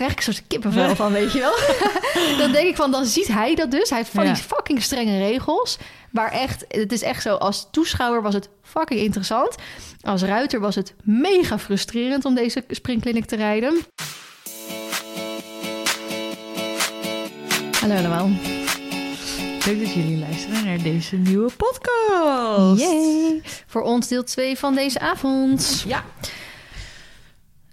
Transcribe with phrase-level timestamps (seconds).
[0.00, 1.56] krijg ik een soort kippenvel van, weet je wel.
[2.42, 3.88] dan denk ik van, dan ziet hij dat dus.
[3.88, 5.78] Hij heeft van die fucking strenge regels.
[6.10, 9.54] Waar echt, het is echt zo, als toeschouwer was het fucking interessant.
[10.00, 13.78] Als ruiter was het mega frustrerend om deze springkliniek te rijden.
[17.80, 18.28] Hallo allemaal.
[19.66, 22.80] Leuk dat jullie luisteren naar deze nieuwe podcast.
[22.80, 23.42] Yay.
[23.66, 25.84] Voor ons deel 2 van deze avond.
[25.86, 26.04] Ja.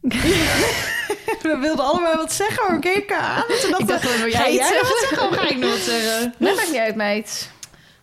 [1.41, 3.43] We wilden allemaal wat zeggen, maar we keken aan.
[3.47, 5.29] en Toen Ik dacht, dachten we, wil ga jij iets wat zeggen?
[5.29, 6.33] of ga ik nog wat zeggen?
[6.39, 7.51] Dat maakt niet uit, meid.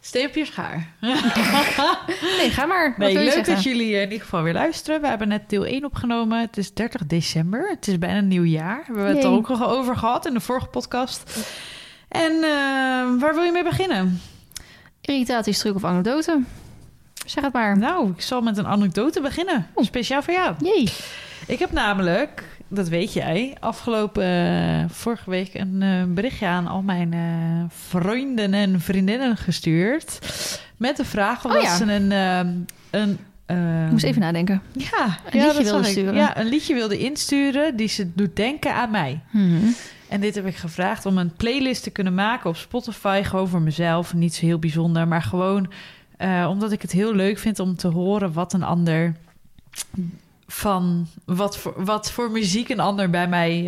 [0.01, 0.89] Steek op je schaar.
[2.39, 2.95] Nee, ga maar.
[2.97, 3.55] Nee, leuk zeggen?
[3.55, 5.01] dat jullie in ieder geval weer luisteren.
[5.01, 6.41] We hebben net deel 1 opgenomen.
[6.41, 7.69] Het is 30 december.
[7.69, 8.85] Het is bijna nieuw jaar.
[8.87, 11.23] We hebben het er ook al over gehad in de vorige podcast.
[12.09, 12.41] En eh,
[13.21, 14.21] waar wil je mee beginnen?
[15.01, 16.41] Irritaties, truc of anekdote?
[17.27, 17.79] Zeg het maar.
[17.79, 19.67] Nou, ik zal met een anekdote beginnen.
[19.77, 20.55] Speciaal voor jou.
[20.59, 20.89] Jee.
[21.47, 22.43] Ik heb namelijk,
[22.75, 28.55] dat weet jij, afgelopen eh, vorige week een eh, berichtje aan al mijn eh, vrienden
[28.55, 30.19] en vriendinnen gestuurd.
[30.77, 31.77] Met de vraag of Oh ja.
[31.77, 32.11] ze een.
[32.91, 33.19] een
[33.87, 34.63] Ik moest even nadenken.
[34.73, 36.15] Ja, Een ja, liedje dat wilde sturen.
[36.15, 39.21] Ja, een liedje wilde insturen die ze doet denken aan mij.
[39.31, 39.67] Mhm.
[40.09, 43.23] En dit heb ik gevraagd om een playlist te kunnen maken op Spotify.
[43.23, 44.15] Gewoon voor mezelf.
[44.15, 45.73] Niet zo heel bijzonder, maar gewoon
[46.49, 49.15] omdat ik het heel leuk vind om te horen wat een ander
[50.47, 53.63] van wat voor, wat voor muziek een ander bij mij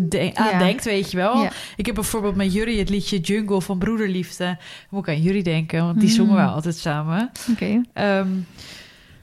[0.00, 0.58] de- Ja.
[0.58, 1.42] denkt, weet je wel.
[1.42, 1.50] Ja.
[1.76, 4.56] Ik heb bijvoorbeeld met Jury het liedje Jungle van Broederliefde.
[4.90, 6.14] Moet ik aan Jury denken, want die Mm.
[6.14, 7.30] zongen we altijd samen.
[7.50, 7.80] Oké.
[7.92, 8.28] Ehm,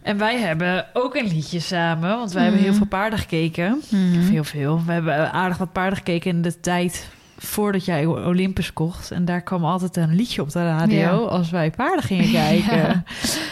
[0.01, 3.73] en wij hebben ook een liedje samen, want wij hebben heel veel paarden gekeken.
[4.19, 4.81] Of heel veel.
[4.85, 7.09] We hebben aardig wat paarden gekeken in de tijd
[7.45, 9.11] voordat jij Olympus kocht.
[9.11, 11.09] En daar kwam altijd een liedje op de radio Ja.
[11.09, 12.77] als wij paarden gingen kijken.
[12.88, 13.03] Ja.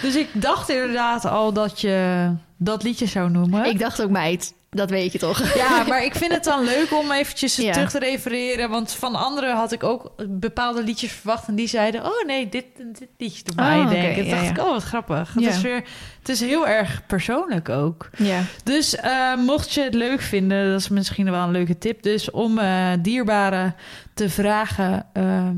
[0.02, 2.27] Dus ik dacht inderdaad al dat je
[2.58, 3.66] dat liedje zou noemen.
[3.66, 5.55] Ik dacht ook, meid, dat weet je toch?
[5.55, 7.71] Ja, maar ik vind het dan leuk om eventjes Ja.
[7.71, 8.69] terug te refereren.
[8.69, 11.47] Want van anderen had ik ook bepaalde liedjes verwacht.
[11.47, 14.25] En die zeiden, oh nee, dit, dit liedje doet mij Oh, denken.
[14.25, 14.49] Ja, dacht ja.
[14.52, 15.33] ik, oh wat grappig.
[15.33, 15.83] Het, is weer,
[16.20, 18.09] het is heel erg persoonlijk ook.
[18.17, 18.42] Ja.
[18.64, 22.03] Dus eh, mocht je het leuk vinden, dat is misschien wel een leuke tip.
[22.03, 23.75] Dus om eh, dierbaren
[24.14, 25.55] te vragen ehm,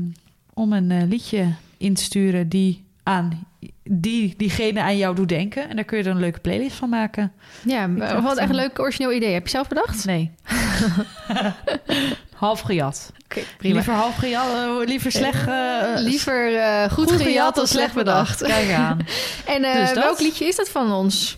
[0.54, 3.46] om een eh, liedje in te sturen die aan
[3.88, 5.68] die, diegene aan jou doet denken.
[5.68, 7.32] En daar kun je dan een leuke playlist van maken.
[7.64, 9.32] Ja, dacht, wat echt een eh, leuk origineel idee.
[9.32, 10.04] Heb je zelf bedacht?
[10.04, 10.30] Nee.
[12.34, 13.12] half gejat.
[13.24, 15.46] Oké, Liever half gejat, eh, liever slecht.
[15.48, 16.50] eh, Liever
[16.90, 18.42] goed, gejat dan slecht bedacht.
[18.42, 18.98] Kijk aan.
[19.54, 21.36] En Dus welk liedje is dat van ons?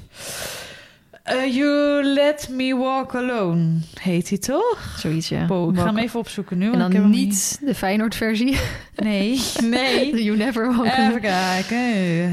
[1.28, 3.64] Eh, you let me walk alone,
[4.00, 4.96] heet hij toch?
[4.98, 5.46] Zoiets, ja.
[5.46, 6.64] Bo, ik ga hem even opzoeken nu.
[6.64, 8.56] En want ik heb dan niet de Feyenoord-versie.
[8.96, 9.40] Nee,
[9.70, 10.22] nee.
[10.24, 11.20] You never walk Even alone.
[11.20, 11.78] kijken.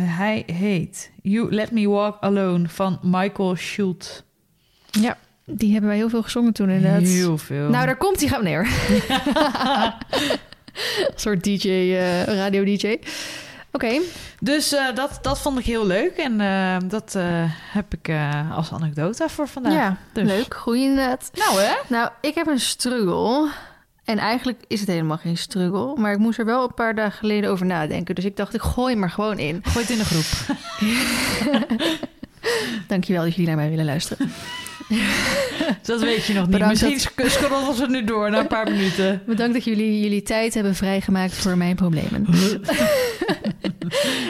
[0.10, 4.22] Hij heet You Let Me Walk Alone van Michael Schultz.
[4.92, 7.02] Ja, die hebben wij heel veel gezongen toen inderdaad.
[7.02, 7.70] Heel veel.
[7.70, 8.30] Nou, daar komt hij.
[8.30, 8.68] Gaan neer.
[11.08, 12.98] Een soort DJ, eh, radio-DJ.
[13.76, 14.00] Oké,
[14.40, 16.18] Dus eh, dat, dat vond ik heel leuk.
[16.18, 17.24] En eh, dat eh,
[17.72, 18.16] heb ik
[18.52, 19.74] als anekdote voor vandaag.
[19.74, 20.28] ja, dus.
[20.28, 20.54] leuk.
[20.54, 21.30] Goeie inderdaad.
[21.34, 21.74] Nou hè?
[21.88, 23.50] Nou, ik heb een struggle.
[24.04, 25.96] En eigenlijk is het helemaal geen struggle.
[25.96, 28.16] Maar ik moest er wel een paar dagen geleden over nadenken.
[28.16, 29.62] Dus ik dacht, ik gooi maar gewoon in.
[29.64, 30.58] Gooi het in de groep.
[32.88, 34.32] Dankjewel dat jullie naar mij willen luisteren.
[35.82, 36.52] Dat weet je nog niet.
[36.52, 39.22] Bedankt Misschien scrollen we nu door na een paar minuten.
[39.26, 42.26] Bedankt dat jullie jullie tijd hebben vrijgemaakt voor mijn problemen.
[42.34, 42.60] nee,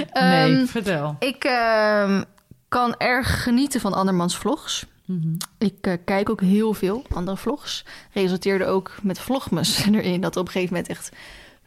[0.09, 1.15] Ehm, vertel.
[1.19, 2.23] ik ehm,
[2.67, 4.85] kan erg genieten van andermans vlogs.
[5.05, 5.33] Mhm.
[5.57, 7.85] Ik eh, kijk ook heel veel andere vlogs.
[8.13, 11.09] Resulteerde ook met Vlogmas erin dat op een gegeven moment echt...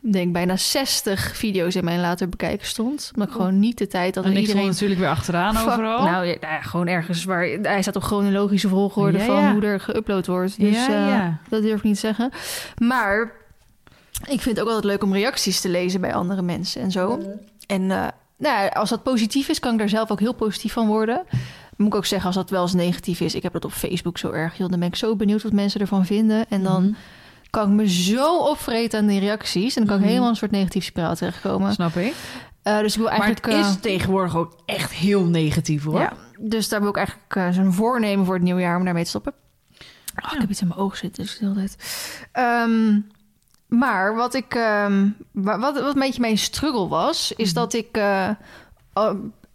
[0.03, 3.11] ik denk bijna 60 video's in mijn later bekijken stond.
[3.15, 4.67] Omdat ik gewoon niet de tijd had En en ik iedereen...
[4.67, 6.05] natuurlijk weer achteraan Fuck, overal.
[6.05, 7.45] Nou ja, nou ja, gewoon ergens waar...
[7.45, 10.61] Hij staat op chronologische volgorde Ja, van hoe er geüpload wordt.
[10.61, 11.39] Dus Ja, ja.
[11.49, 12.31] dat durf ik niet te zeggen.
[12.79, 13.33] Maar
[14.29, 17.19] ik vind het ook altijd leuk om reacties te lezen bij andere mensen en zo.
[17.67, 18.07] En eh,
[18.39, 21.23] nou, als dat positief is, kan ik daar zelf ook heel positief van worden.
[21.77, 23.35] Moet ik ook zeggen, als dat wel eens negatief is.
[23.35, 24.57] Ik heb dat op Facebook zo erg.
[24.57, 26.47] Joh, dan ben ik zo benieuwd wat mensen ervan vinden.
[26.49, 26.93] En dan Mhm.
[27.50, 29.77] Kan ik me zo opvreten aan die reacties.
[29.77, 30.09] En dan kan ik Mhm.
[30.11, 31.73] helemaal een soort negatief spiraal terechtkomen.
[31.73, 32.15] Snap ik.
[32.62, 33.47] Eh, dus ik wil eigenlijk...
[33.47, 36.00] maar het eh, is tegenwoordig ook echt heel negatief hoor.
[36.00, 39.03] ja, dus daar wil ik eigenlijk eh, zo'n voornemen voor het nieuwe jaar om daarmee
[39.03, 39.33] te stoppen.
[40.25, 41.77] Oh, Ik heb iets in mijn oog zitten, dus de hele tijd.
[42.33, 43.00] Ehm,
[43.67, 44.53] maar wat ik,
[45.33, 48.31] wa- wat, wat een beetje mijn struggle was, is dat ik eh,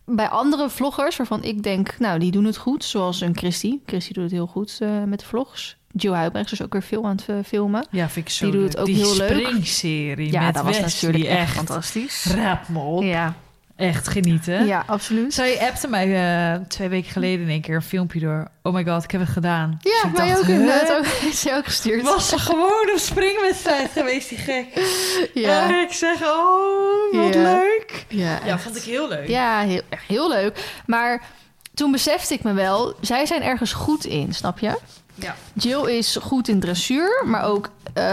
[0.05, 3.79] bij andere vloggers, waarvan ik denk, nou, die doen het goed, zoals een Christy.
[3.85, 5.77] Christy doet het heel goed eh, met de vlogs.
[5.95, 7.85] Joe Huibrechts is ook weer veel aan het eh, filmen.
[7.89, 9.29] Ja, vind ik zo Die doet het ook Die heel leuk.
[9.29, 12.25] springserie Ja, met dat was natuurlijk echt echt fantastisch.
[12.35, 13.03] Raap me op.
[13.03, 13.33] Ja,
[13.75, 14.65] echt genieten.
[14.65, 15.33] Ja, absoluut.
[15.33, 16.05] Zij appte mij
[16.53, 18.47] eh, twee weken geleden in één keer een filmpje door.
[18.61, 19.79] Oh my god, ik heb het gedaan.
[19.81, 20.91] Ja, Dus ik mij dacht, ook inderdaad.
[20.97, 22.03] Ook, is ook gestuurd.
[22.03, 24.65] Was ze gewoon een springwedstrijd geweest, die gek.
[25.33, 25.69] Ja.
[25.69, 27.41] Ja, ik zeg, oh, wat Ja.
[27.43, 28.05] leuk.
[28.09, 29.27] Ja, Ja, vond ik heel leuk.
[29.27, 30.81] Ja, heel, echt heel leuk.
[30.85, 31.21] Maar
[31.73, 34.79] toen besefte ik me wel, zij zijn ergens goed in, snap je?
[35.15, 35.35] Ja.
[35.53, 38.03] Jill is goed in dressuur, maar ook, eh,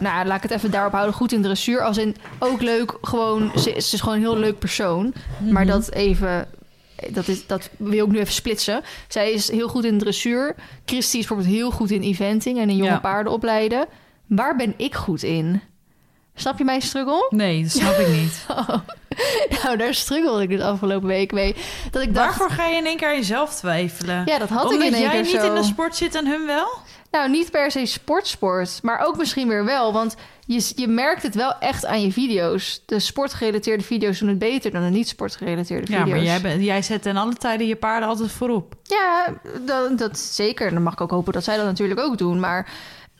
[0.00, 1.82] nou laat ik het even daarop houden, goed in dressuur.
[1.82, 5.12] Als in ook leuk, gewoon, ze, is- ze is gewoon een heel leuk persoon.
[5.50, 5.72] Maar Mhm.
[5.72, 6.48] dat even,
[7.10, 8.82] dat, is, dat wil ik nu even splitsen.
[9.08, 10.54] Zij is heel goed in dressuur.
[10.84, 12.98] Christy is bijvoorbeeld heel goed in eventing en in jonge Ja.
[12.98, 13.86] paarden opleiden.
[14.26, 15.60] Waar ben ik goed in?
[16.40, 17.26] Snap je mijn struggle?
[17.30, 18.46] Nee, dat snap ik niet.
[19.62, 21.54] nou, daar struggelde ik dus afgelopen week mee.
[21.90, 24.22] Dat ik dacht, Waarvoor ga je in één keer aan jezelf twijfelen?
[24.26, 25.46] ja, dat had Omdat ik in één jij keer niet zo.
[25.46, 26.68] in de sport zit en hun wel?
[27.10, 29.92] Nou, niet per se sportsport, maar ook misschien weer wel.
[29.92, 30.16] Want
[30.46, 32.82] je, je merkt het wel echt aan je video's.
[32.86, 36.14] De sportgerelateerde video's doen het beter dan de niet-sportgerelateerde Ja, video's.
[36.16, 38.74] maar jij, bent- jij zet ten alle tijden je paarden altijd voorop.
[38.82, 39.34] Ja,
[39.66, 40.66] dat, dat zeker.
[40.66, 42.40] En dan mag ik ook hopen dat zij dat natuurlijk ook doen.
[42.40, 42.68] Maar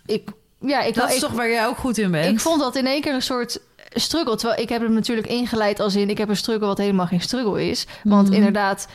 [0.06, 0.28] ik,
[0.60, 2.32] ja, ik, Dat is ik, toch waar jij ook goed in bent?
[2.32, 3.60] ik vond dat in één keer een soort
[3.92, 4.36] struggle.
[4.36, 6.10] Terwijl ik heb hem natuurlijk ingeleid als in...
[6.10, 7.86] ik heb een struggle wat helemaal geen struggle is.
[8.04, 8.36] Want Mhm.
[8.36, 8.88] inderdaad,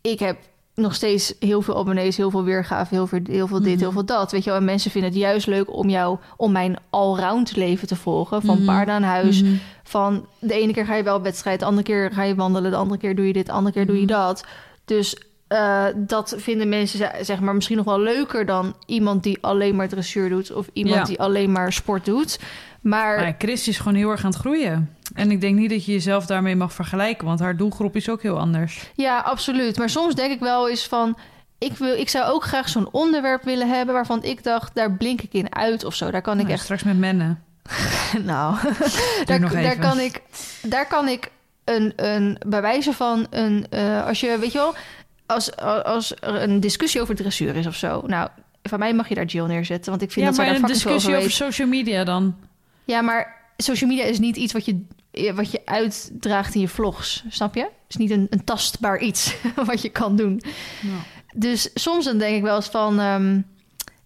[0.00, 0.36] ik heb
[0.74, 2.16] nog steeds heel veel abonnees...
[2.16, 3.80] heel veel weergave, heel veel, heel veel dit, Mhm.
[3.80, 4.32] heel veel dat.
[4.32, 4.58] Weet je wel?
[4.58, 6.18] En mensen vinden het juist leuk om jou...
[6.36, 8.42] om mijn allround leven te volgen.
[8.42, 9.42] Van paarden aan huis.
[9.42, 9.52] Mhm.
[9.84, 11.58] Van de ene keer ga je wel op wedstrijd...
[11.60, 12.70] de andere keer ga je wandelen...
[12.70, 14.44] de andere keer doe je dit, de andere keer doe je dat.
[14.84, 15.16] Dus...
[15.50, 19.76] eh, dat vinden mensen ze- zeg maar misschien nog wel leuker dan iemand die alleen
[19.76, 21.04] maar dressuur doet of iemand Ja.
[21.04, 22.38] die alleen maar sport doet.
[22.80, 24.96] Maar Maar Chris is gewoon heel erg aan het groeien.
[25.14, 28.22] En ik denk niet dat je jezelf daarmee mag vergelijken, want haar doelgroep is ook
[28.22, 28.90] heel anders.
[28.94, 29.78] Ja, absoluut.
[29.78, 31.18] Maar soms denk ik wel eens van...
[31.58, 33.94] Ik, wil, ik zou ook graag zo'n onderwerp willen hebben...
[33.94, 36.10] waarvan ik dacht, daar blink ik in uit of zo.
[36.10, 36.62] Daar kan ik Nou, echt...
[36.62, 37.42] Straks met mennen.
[38.24, 38.56] Nou,
[39.24, 40.20] daar, kan ik,
[40.62, 41.30] daar kan ik
[41.64, 43.66] een, een bij wijze van een...
[43.70, 44.74] eh, als je, weet je wel...
[45.30, 48.02] Als, als er een discussie over dressuur is of zo...
[48.06, 48.28] Nou,
[48.62, 49.90] van mij mag je daar Jill neerzetten.
[49.90, 52.36] Want ik vind ja, dat zij maar daar een discussie over social media dan.
[52.84, 54.84] Ja, maar social media is niet iets wat je,
[55.34, 57.24] wat je uitdraagt in je vlogs.
[57.28, 57.60] Snap je?
[57.60, 59.36] Het is niet een, een tastbaar iets
[59.66, 60.42] wat je kan doen.
[61.34, 63.00] Dus soms dan denk ik wel eens van...
[63.00, 63.40] ehm,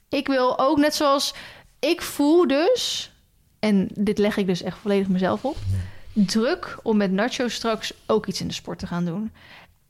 [0.08, 1.34] ik wil ook net zoals...
[1.78, 3.12] Ik voel dus...
[3.58, 5.56] En dit leg ik dus echt volledig mezelf op.
[6.12, 9.32] Druk om met Nacho straks ook iets in de sport te gaan doen.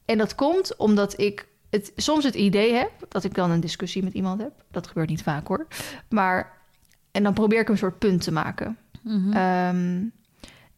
[0.04, 2.90] En dat komt omdat ik het, soms het idee heb...
[3.08, 4.52] dat ik dan een discussie met iemand heb.
[4.70, 5.66] Dat gebeurt niet vaak hoor.
[6.08, 6.52] Maar...
[7.10, 8.78] En dan probeer ik een soort punt te maken.
[9.02, 9.32] Mhm.
[9.32, 10.02] Ehm,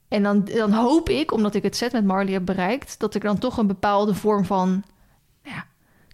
[0.09, 3.23] en dan, dan hoop ik, omdat ik het set met Marley heb bereikt, dat ik
[3.23, 4.83] dan toch een bepaalde vorm van
[5.43, 5.65] ja,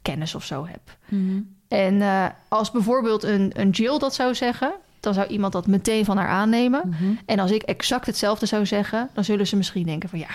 [0.02, 0.96] kennis of zo heb.
[1.08, 1.40] Mhm.
[1.68, 6.04] En eh, als bijvoorbeeld een, een Jill dat zou zeggen, dan zou iemand dat meteen
[6.04, 6.82] van haar aannemen.
[6.88, 7.12] Mhm.
[7.26, 10.30] En als ik exact hetzelfde zou zeggen, dan zullen ze misschien denken van ja,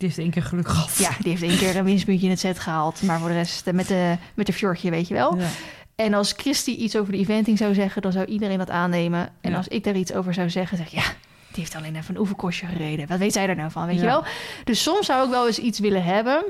[0.00, 0.96] Die heeft één keer geluk gehad.
[0.98, 3.66] ja die heeft één keer een winstpuntje in het set gehaald, maar voor de rest
[3.66, 5.36] eh, met de, met de fjordje, weet je wel.
[5.38, 5.46] Ja.
[5.94, 9.28] En als Christy iets over de eventing zou zeggen, dan zou iedereen dat aannemen.
[9.40, 9.56] En Ja.
[9.56, 12.66] als ik daar iets over zou zeggen, zeg ja, die heeft alleen even een oefenkostje
[12.66, 13.06] gereden.
[13.06, 14.24] Wat weet zij daar nou van, weet je wel?
[14.64, 16.44] Dus soms zou ik wel eens iets willen hebben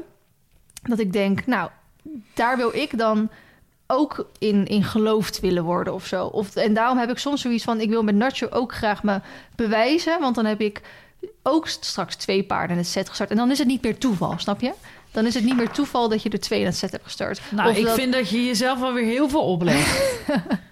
[0.82, 1.70] dat ik denk, nou,
[2.34, 3.30] daar wil ik dan
[3.86, 6.26] ook in, in geloofd willen worden of zo.
[6.26, 9.20] Of, en daarom heb ik soms zoiets van, ik wil met Nacho ook graag me
[9.56, 10.80] bewijzen, want dan heb ik
[11.42, 13.30] ook straks twee paarden in het set gestart.
[13.30, 14.72] En dan is het niet meer toeval, snap je?
[15.12, 17.40] Dan is het niet meer toeval dat je er twee in het set hebt gestart.
[17.50, 20.02] Nou, Of ik dat- vind dat je jezelf alweer heel veel oplegt.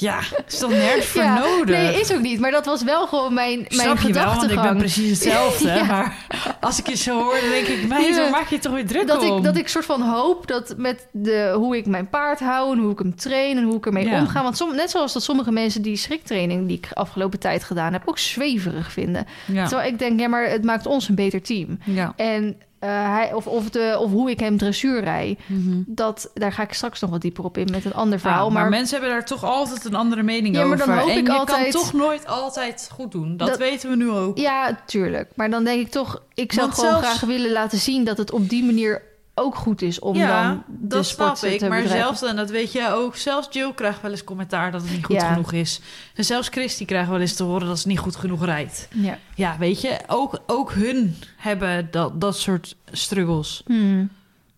[0.00, 1.76] ja, is toch nergens voor Ja, nodig?
[1.76, 2.40] Nee, is ook niet.
[2.40, 4.78] Maar dat was wel gewoon mijn, mijn Snap je wel, want ik ben gedachtegang.
[4.78, 5.66] precies hetzelfde.
[5.78, 5.84] Ja.
[5.84, 6.16] Maar
[6.60, 7.80] als ik je zo hoor, dan denk ik...
[7.88, 8.16] Ja.
[8.20, 9.36] waar maak je toch weer druk dat om?
[9.36, 12.72] ik, dat ik soort van hoop dat met de, hoe ik mijn paard hou...
[12.72, 14.20] en hoe ik hem train en hoe ik ermee Ja.
[14.20, 14.42] omga...
[14.42, 16.66] want som, net zoals dat sommige mensen die schriktraining...
[16.68, 19.26] die ik afgelopen tijd gedaan heb, ook zweverig vinden.
[19.46, 21.78] Terwijl ik denk, ja, maar het maakt ons een beter team.
[21.84, 22.12] ja.
[22.16, 25.36] En eh, hij, of, of, de, of hoe ik hem dressuur rij...
[25.46, 25.82] Mhm.
[25.86, 28.46] Dat, daar ga ik straks nog wat dieper op in met een ander verhaal.
[28.46, 30.86] Ah, maar, maar mensen hebben daar toch altijd een andere mening Ja, maar over.
[30.86, 33.36] dan hoop en ik je altijd- kan toch nooit altijd goed doen.
[33.36, 34.38] Dat, Dat- weten we nu ook.
[34.38, 35.30] Ja, tuurlijk.
[35.34, 38.18] Maar dan denk ik toch, ik zou Want gewoon zelfs- graag willen laten zien dat
[38.18, 39.02] het op die manier
[39.38, 41.60] ook goed is om ja, dan de dat snap ik.
[41.60, 41.98] Maar bedrijven.
[41.98, 45.04] zelfs, en dat weet jij ook, zelfs Jill krijgt wel eens commentaar dat het niet
[45.04, 45.32] goed Ja.
[45.32, 45.80] genoeg is.
[46.14, 48.88] En zelfs Christy krijgt wel eens te horen dat ze niet goed genoeg rijdt.
[48.94, 49.18] Ja.
[49.34, 53.62] Ja, weet je, ook, ook hun hebben dat, dat soort struggles.
[53.66, 54.10] Hmm.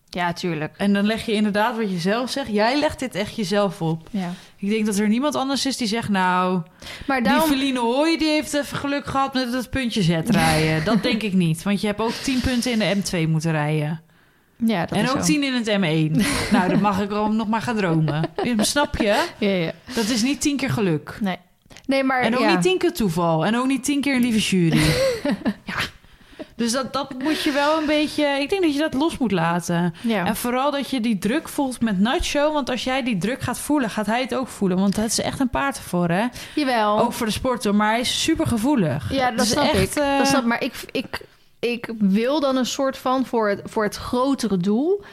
[0.09, 0.73] Ja, tuurlijk.
[0.77, 2.49] En dan leg je inderdaad wat je zelf zegt.
[2.51, 4.07] Jij legt dit echt jezelf op.
[4.09, 4.29] Ja.
[4.57, 6.09] Ik denk dat er niemand anders is die zegt...
[6.09, 6.61] nou,
[7.07, 10.83] Maar daarom, die Feline Hooy die heeft even geluk gehad met het puntje Z rijden.
[10.93, 11.63] dat denk ik niet.
[11.63, 14.01] Want je hebt ook 10 punten in de M2 moeten rijden.
[14.65, 15.23] Ja, dat en is ook zo.
[15.25, 16.25] 10 in het M1.
[16.55, 18.29] nou, dan mag ik erom nog maar gaan dromen.
[18.57, 19.25] Snap je?
[19.37, 19.71] Ja, ja.
[19.93, 21.17] Dat is niet 10 keer geluk.
[21.21, 21.37] Nee.
[21.85, 22.51] Nee, maar En ook ja.
[22.51, 23.45] niet 10 keer toeval.
[23.45, 24.81] En ook niet 10 keer een lieve jury.
[25.63, 25.73] ja.
[26.55, 28.25] Dus dat, dat moet je wel een beetje...
[28.25, 29.93] Ik denk dat je dat los moet laten.
[30.01, 30.25] Ja.
[30.25, 32.53] En vooral dat je die druk voelt met Nacho.
[32.53, 34.77] Want als jij die druk gaat voelen, gaat hij het ook voelen.
[34.79, 36.25] Want het is echt een paard ervoor, hè?
[36.55, 36.99] Jawel.
[36.99, 37.75] Ook voor de sporter.
[37.75, 39.13] Maar hij is super gevoelig.
[39.13, 40.03] Ja, dat snap echt, ik.
[40.03, 41.21] eh, Dat snap, maar ik, ik,
[41.61, 45.03] ik wil dan een soort van voor het, voor het grotere doel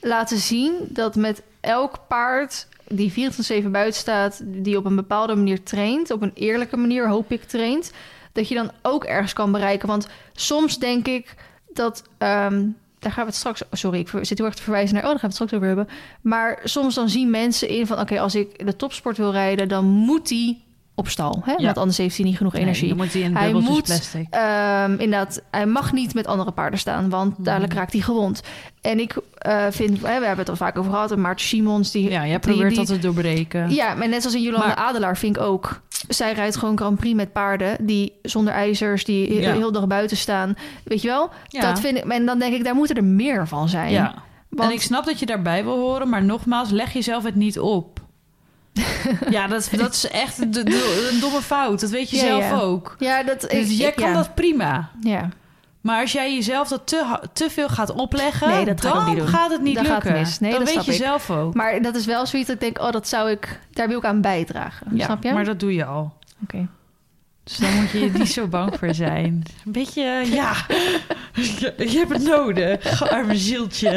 [0.00, 3.32] laten zien dat met elk paard die
[3.64, 7.44] 24-7 buiten staat, die op een bepaalde manier traint, op een eerlijke manier hoop ik
[7.44, 7.92] traint,
[8.32, 9.88] dat je dan ook ergens kan bereiken.
[9.88, 11.34] Want soms denk ik
[11.72, 12.02] dat.
[12.18, 12.66] ehm,
[12.98, 13.62] daar gaan we het straks.
[13.70, 15.04] Sorry, ik zit heel erg te verwijzen naar.
[15.04, 15.88] Oh, daar gaan we het straks over hebben.
[16.20, 19.84] Maar soms dan zien mensen in van: oké, als ik de topsport wil rijden, dan
[19.84, 20.63] moet die
[20.96, 21.42] op stal.
[21.44, 21.64] Hè?
[21.64, 22.80] Want anders heeft hij niet genoeg energie.
[22.88, 24.26] Nee, dan moet hij in Hij moet, plastic.
[24.30, 27.42] Ehm, inderdaad, hij mag niet met andere paarden staan, want Mhm.
[27.42, 28.42] dadelijk raakt hij gewond.
[28.80, 31.90] En ik eh, vind, hè, we hebben het al vaak over gehad, en Maarten Simons,
[31.90, 32.10] die...
[32.10, 33.70] Ja, jij probeert die- dat te doorbreken.
[33.74, 35.80] Ja, maar net zoals in Jolanda Maar- Adelaar vind ik ook.
[36.08, 39.52] Zij rijdt gewoon Grand Prix met paarden die zonder ijzers, die Ja.
[39.52, 40.56] heel dag buiten staan.
[40.84, 41.30] Weet je wel?
[41.48, 41.60] Ja.
[41.60, 43.90] Dat vind ik, en dan denk ik, daar moeten er meer van zijn.
[43.90, 44.14] Ja.
[44.48, 47.58] Want, En ik snap dat je daarbij wil horen, maar nogmaals, leg jezelf het niet
[47.58, 48.00] op.
[49.30, 50.50] ja, dat, dat is echt een
[51.20, 51.80] domme fout.
[51.80, 52.54] Dat weet je Ja, zelf ja.
[52.58, 52.96] ook.
[52.98, 54.14] ja, dat, Dus ik- jij ik- kan ja.
[54.14, 54.90] dat prima.
[55.00, 55.28] Ja.
[55.80, 59.50] Maar als jij jezelf dat te, te veel gaat opleggen, Nee, dat dan niet gaat
[59.50, 60.10] het niet Dan gaat lukken.
[60.12, 60.38] het mis.
[60.40, 60.98] Nee, dat weet je ik.
[61.02, 61.54] zelf ook.
[61.54, 64.04] Maar dat is wel zoiets dat ik denk, oh, dat zou ik, daar wil ik
[64.04, 64.86] aan bijdragen.
[64.96, 65.32] ja, Snap je?
[65.32, 66.12] maar dat doe je al.
[66.42, 66.66] Oké.
[67.44, 69.42] Dus daar moet je niet zo bang voor zijn.
[69.64, 70.54] Een beetje, ja,
[71.34, 73.10] je, hebt het nodig.
[73.10, 73.90] Arme zieltje.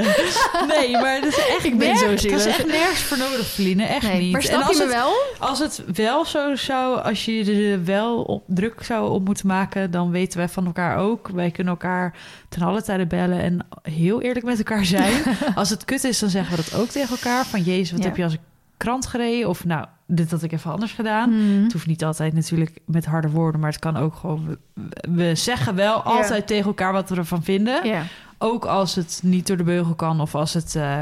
[0.67, 2.45] Nee, maar dat is echt Ik ben zo Dat is zielig.
[2.45, 3.83] echt nergens voor nodig, Feline.
[3.83, 4.31] Echt Nee, niet.
[4.31, 5.11] maar En als je het- wel?
[5.39, 9.91] Als het wel zo zou, als je er wel op druk zou op moeten maken,
[9.91, 11.27] dan weten wij van elkaar ook.
[11.27, 12.13] Wij kunnen elkaar
[12.49, 15.21] ten alle tijde bellen en heel eerlijk met elkaar zijn.
[15.55, 17.45] als het kut is, dan zeggen we dat ook tegen elkaar.
[17.45, 18.05] Van jezus, wat Ja.
[18.07, 18.39] heb je als een
[18.77, 19.50] krant gereden?
[19.50, 21.29] Of nou, dit had ik even anders gedaan.
[21.29, 21.63] Mhm.
[21.63, 24.57] Het hoeft niet altijd natuurlijk met harde woorden, maar het kan ook gewoon.
[25.01, 28.05] We, zeggen wel altijd tegen elkaar wat we ervan vinden.
[28.38, 30.75] Ook als het niet door de beugel kan of als het.
[30.75, 31.01] eh,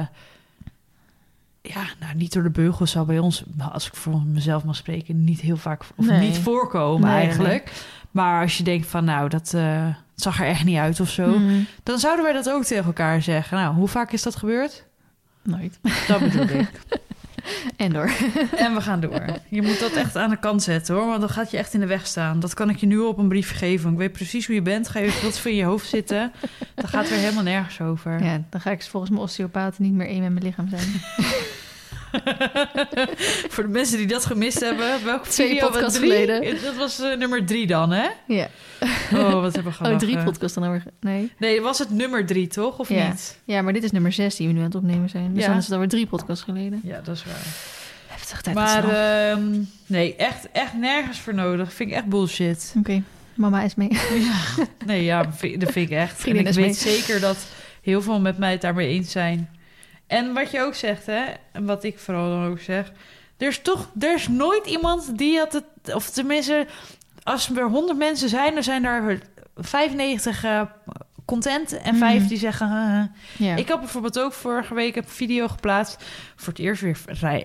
[1.61, 5.23] ja, nou, niet door de beugel zou bij ons, als ik voor mezelf mag spreken,
[5.23, 6.19] niet heel vaak of Nee.
[6.19, 7.71] niet voorkomen Nee, eigenlijk.
[8.11, 11.27] Maar als je denkt van, nou, dat eh, zag er echt niet uit of zo,
[11.39, 11.59] Mhm.
[11.83, 13.57] dan zouden wij dat ook tegen elkaar zeggen.
[13.57, 14.85] Nou, hoe vaak is dat gebeurd?
[15.43, 15.79] Nooit.
[16.07, 16.71] Dat bedoel ik.
[17.75, 18.11] En door.
[18.65, 19.25] En we gaan door.
[19.49, 21.79] Je moet dat echt aan de kant zetten hoor, want dan gaat je echt in
[21.79, 22.39] de weg staan.
[22.39, 23.91] Dat kan ik je nu op een brief geven.
[23.91, 24.89] Ik weet precies hoe je bent.
[24.89, 26.31] Ga je wat voor in je hoofd zitten.
[26.75, 28.23] Dan gaat weer helemaal nergens over.
[28.23, 30.87] Ja, dan ga ik volgens mijn osteopaat niet meer één met mijn lichaam zijn.
[33.53, 36.57] Voor de mensen die dat gemist hebben, welke Twee video podcasts geleden.
[36.63, 38.07] Dat was eh, nummer drie dan, hè?
[38.27, 38.47] Ja.
[39.13, 39.97] Oh, wat hebben we Oh, gelachen.
[39.97, 40.81] drie podcasts dan.
[40.99, 41.31] Nee.
[41.37, 42.79] Nee, was het nummer drie, toch?
[42.79, 43.07] Of Ja.
[43.07, 43.39] niet?
[43.45, 45.33] Ja, maar dit is nummer zes die we nu aan het opnemen zijn.
[45.33, 45.49] Dus Ja.
[45.49, 46.79] dan is het alweer drie podcasts geleden.
[46.83, 47.45] Ja, dat is waar.
[48.07, 48.55] Heftig tijd.
[48.55, 49.43] Maar ehm,
[49.85, 51.73] nee, echt, echt nergens voor nodig.
[51.73, 52.73] Vind ik echt bullshit.
[52.77, 53.03] Oké,
[53.33, 53.89] mama is mee.
[54.85, 56.27] Nee, ja, dat vind ik echt.
[56.27, 56.73] En ik is weet mee.
[56.95, 57.37] zeker dat
[57.81, 59.49] heel veel met mij het daarmee eens zijn.
[60.07, 62.91] En wat je ook zegt, hè, en wat ik vooral dan ook zeg,
[63.37, 66.67] er is toch, er is nooit iemand die had het, of tenminste,
[67.23, 69.19] als er 100 mensen zijn, dan zijn er
[69.55, 70.61] 95 eh,
[71.25, 72.27] content en vijf Mhm.
[72.27, 72.67] die zeggen.
[73.37, 73.55] Ja.
[73.55, 76.03] Ik had bijvoorbeeld ook vorige week een video geplaatst
[76.35, 76.97] voor het eerst weer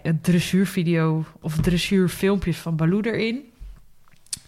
[0.02, 3.49] een dressuurvideo of dressuurfilmpjes van Baloo erin.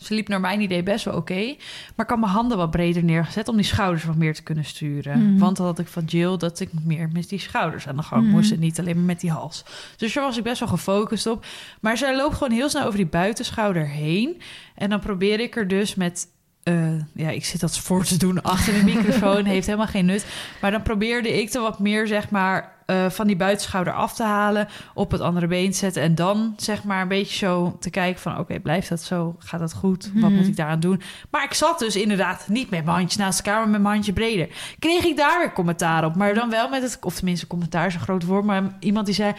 [0.04, 1.54] Ze liep naar mijn idee best wel oké.
[1.96, 4.64] Maar ik had mijn handen wat breder neergezet om die schouders wat meer te kunnen
[4.64, 5.22] sturen.
[5.30, 5.38] Mhm.
[5.38, 8.22] Want dan had ik van Jill dat ik meer met die schouders aan de gang
[8.22, 8.30] Mhm.
[8.32, 8.52] moest.
[8.52, 9.64] En niet alleen maar met die hals.
[9.96, 11.44] Dus daar was ik best wel gefocust op.
[11.80, 14.40] Maar zij loopt gewoon heel snel over die buitenschouder heen.
[14.74, 16.26] En dan probeer ik er dus met.
[16.62, 19.44] eh, ja, ik zit dat voor te doen achter de microfoon.
[19.54, 20.26] heeft helemaal geen nut.
[20.60, 24.22] Maar dan probeerde ik er wat meer, zeg maar, eh, van die buitenschouder af te
[24.22, 24.68] halen.
[24.94, 26.02] Op het andere been te zetten.
[26.02, 28.38] En dan, zeg maar, een beetje zo te kijken van...
[28.38, 29.36] oké, blijft dat zo?
[29.38, 30.10] Gaat dat goed?
[30.14, 30.34] Wat Mhm.
[30.34, 31.02] moet ik daaraan doen?
[31.30, 33.60] Maar ik zat dus inderdaad niet met mijn handjes naast elkaar...
[33.60, 34.48] maar met mijn handje breder.
[34.78, 36.16] Kreeg ik daar weer commentaar op.
[36.16, 36.98] Maar dan wel met het...
[37.00, 38.44] of tenminste, commentaar is een groot woord...
[38.44, 39.32] maar iemand die zei...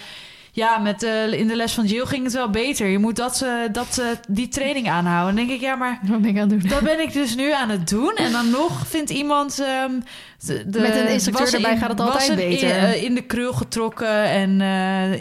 [0.56, 2.88] Ja, met, eh, in de les van Jill ging het wel beter.
[2.88, 5.36] Je moet dat, eh, dat, eh, die training aanhouden.
[5.36, 6.70] Dan denk ik, ja, maar Wat ben ik aan het doen?
[6.70, 8.14] dat ben ik dus nu aan het doen.
[8.16, 9.60] En dan nog vindt iemand...
[9.60, 9.92] ehm,
[10.46, 12.96] de, de- Met een instructeur erbij in- gaat het altijd een- beter.
[12.96, 14.50] In, in de krul getrokken en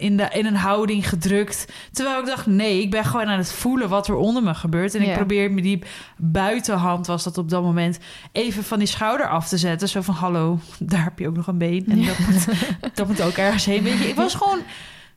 [0.01, 1.67] in, de, in een houding gedrukt.
[1.93, 4.95] Terwijl ik dacht, nee, ik ben gewoon aan het voelen wat er onder me gebeurt.
[4.95, 5.83] En ik probeer me die
[6.17, 7.99] buitenhand, was dat op dat moment,
[8.33, 9.89] even van die schouder af te zetten.
[9.89, 11.85] Zo van, hallo, daar heb je ook nog een been.
[11.89, 12.47] En dat, moet,
[12.95, 13.83] dat moet ook ergens heen.
[13.83, 14.59] Weet je, ik was gewoon...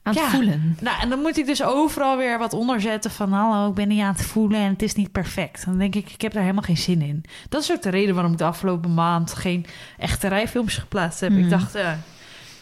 [0.06, 0.30] Aan het Ja.
[0.30, 0.78] voelen.
[0.82, 3.32] Nou, en dan moet ik dus overal weer wat onderzetten van...
[3.32, 5.66] hallo, ik ben niet aan het voelen en het is niet perfect.
[5.66, 7.24] Dan denk ik, ik heb daar helemaal geen zin in.
[7.50, 9.34] Dat is ook de reden waarom ik de afgelopen maand...
[9.34, 9.66] geen
[9.98, 11.32] echte rijfilmpjes geplaatst heb.
[11.32, 11.92] Ik dacht, eh,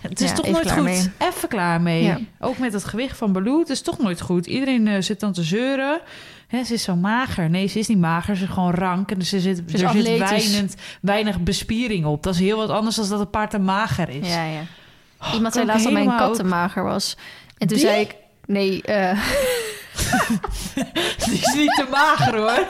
[0.02, 0.84] Het is Ja, toch nooit goed.
[0.84, 1.12] mee.
[1.18, 2.04] Even klaar mee.
[2.04, 2.20] Ja.
[2.40, 3.60] Ook met het gewicht van Baloo.
[3.60, 4.46] Het is toch nooit goed.
[4.46, 6.00] Iedereen eh, zit dan te zeuren.
[6.48, 7.50] Hè, ze is zo mager.
[7.50, 8.36] Nee, ze is niet mager.
[8.36, 9.12] Ze is gewoon rank.
[9.12, 12.24] En ze zit, is er zit weinig, weinig bespiering op.
[12.24, 14.28] Dat is heel wat anders dan dat een paard te mager is.
[14.34, 14.62] Ja, ja.
[15.24, 17.18] Oh, Iemand zei kan laatst dat mijn kat te mager was.
[17.58, 18.16] En toen zei ik...
[18.46, 19.12] Nee, eh,
[21.26, 22.68] Die is niet te mager hoor.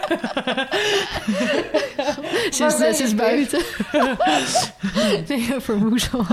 [2.52, 3.62] ze is, ze is buiten.
[5.28, 6.26] nee, over Moezel.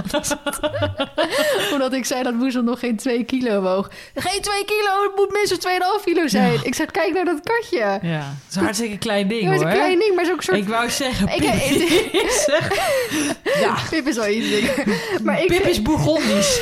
[1.73, 3.91] Omdat ik zei dat Moezel nog geen 2 kilo woog.
[4.15, 5.67] Geen 2 kilo, het moet minstens
[5.99, 6.53] 2,5 kilo zijn.
[6.53, 6.59] Ja.
[6.63, 7.79] Ik zei, kijk naar dat katje.
[7.79, 9.69] Ja, het is een hartstikke klein ding Het is hoor.
[9.71, 10.57] een klein ding, maar zo'n soort...
[10.59, 12.69] Ik wou zeggen, Ik- Pip, ik- zeg,
[13.61, 14.47] ja, Pip is wel iets.
[15.23, 16.61] Maar ik, Pip is Bourgondisch.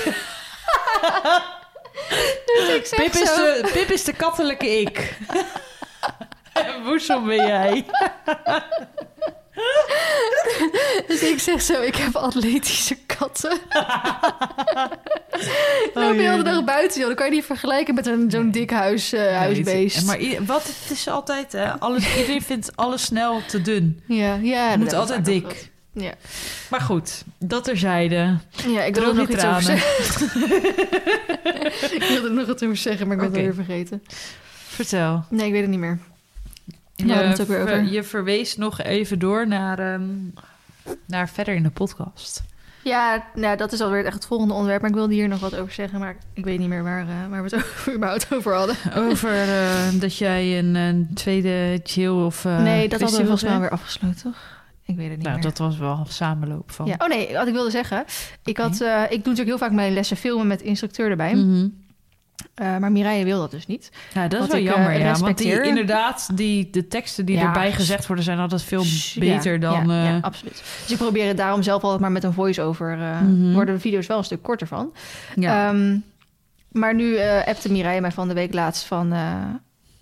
[2.56, 5.16] Dus Pip is, de, Pip is de kattelijke ik.
[6.52, 7.84] En Woesel ben jij.
[11.06, 13.52] Dus ik zeg zo, ik heb atletische katten.
[13.52, 13.60] Ik
[15.94, 16.42] loop de hele jee.
[16.42, 17.06] dag buiten, joh.
[17.06, 20.06] Dan kan je niet vergelijken met een- zo'n dik huis, eh, huisbeest.
[20.06, 24.02] Maar i- wat het is altijd, hè, alles, iedereen vindt alles snel te dun.
[24.06, 25.70] ja, ja, Het moet altijd dik.
[25.92, 26.12] Ja.
[26.70, 28.36] Maar goed, dat terzijde.
[28.66, 29.88] ja, ik wil er nog iets over zeggen.
[31.94, 34.02] ik wilde er nog wat over zeggen, maar ik ben het weer vergeten.
[34.68, 35.24] Vertel.
[35.30, 35.98] Nee, ik weet het niet meer.
[36.96, 37.92] We hadden het ook weer ver- over.
[37.92, 40.08] je verwees nog even door naar, ehm,
[41.06, 42.42] naar verder in de podcast.
[42.82, 44.80] Ja, nou, dat is alweer echt het volgende onderwerp.
[44.80, 45.98] Maar ik wilde hier nog wat over zeggen.
[45.98, 48.76] Maar ik weet niet meer waar, eh, waar we het over, überhaupt over hadden.
[48.96, 53.42] Over eh, dat jij een, een tweede chill of uh, nee, dat hadden we volgens
[53.44, 54.56] mij alweer afgesloten, toch?
[54.88, 55.44] Ik weet het niet Nou, meer.
[55.44, 56.86] dat was wel een samenloop van.
[56.86, 56.94] Ja.
[56.98, 58.04] Oh nee, wat ik wilde zeggen.
[58.44, 61.34] Ik, had, eh, ik doe natuurlijk heel vaak mijn lessen filmen met instructeur erbij.
[61.34, 61.68] Mhm.
[62.54, 63.90] Eh, maar Mireille wil dat dus niet.
[64.14, 65.14] Ja, dat is wel ik, jammer, eh, ja.
[65.18, 68.24] Want die, inderdaad, die, de teksten die Ja, erbij gezegd worden...
[68.24, 69.88] zijn altijd veel Ja, beter dan...
[69.88, 70.62] Ja, ja, eh, absoluut.
[70.82, 72.92] Dus ik probeer het daarom zelf altijd maar met een voice-over.
[73.02, 73.52] eh Mhm.
[73.52, 74.92] Worden de video's wel een stuk korter van.
[75.34, 75.68] ja.
[75.68, 75.98] Ehm,
[76.72, 79.12] maar nu eh appte Mireille mij van de week laatst van...
[79.12, 79.44] eh,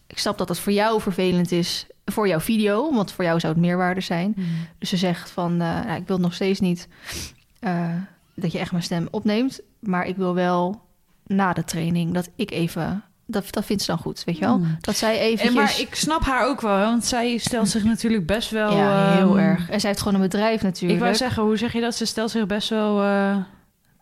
[0.07, 2.93] ik snap dat het voor jou vervelend is voor jouw video.
[2.95, 4.33] Want voor jou zou het meerwaarde zijn.
[4.37, 4.47] Mhm.
[4.79, 6.89] Dus ze zegt van, eh, nou, ik wil nog steeds niet
[7.61, 7.89] eh,
[8.35, 9.61] dat je echt mijn stem opneemt.
[9.81, 10.81] Maar ik wil wel
[11.27, 13.03] na de training dat ik even...
[13.29, 14.55] Dat, dat vindt ze dan goed, weet je wel?
[14.55, 14.77] Hmm.
[14.81, 15.55] Dat zij En eventjes...
[15.55, 18.77] maar ik snap haar ook wel, want zij stelt zich natuurlijk best wel...
[18.77, 19.71] ja, heel ehm, erg.
[19.71, 20.99] En zij heeft gewoon een bedrijf natuurlijk.
[21.01, 21.95] Ik wou zeggen, hoe zeg je dat?
[21.95, 22.95] Ze stelt zich best wel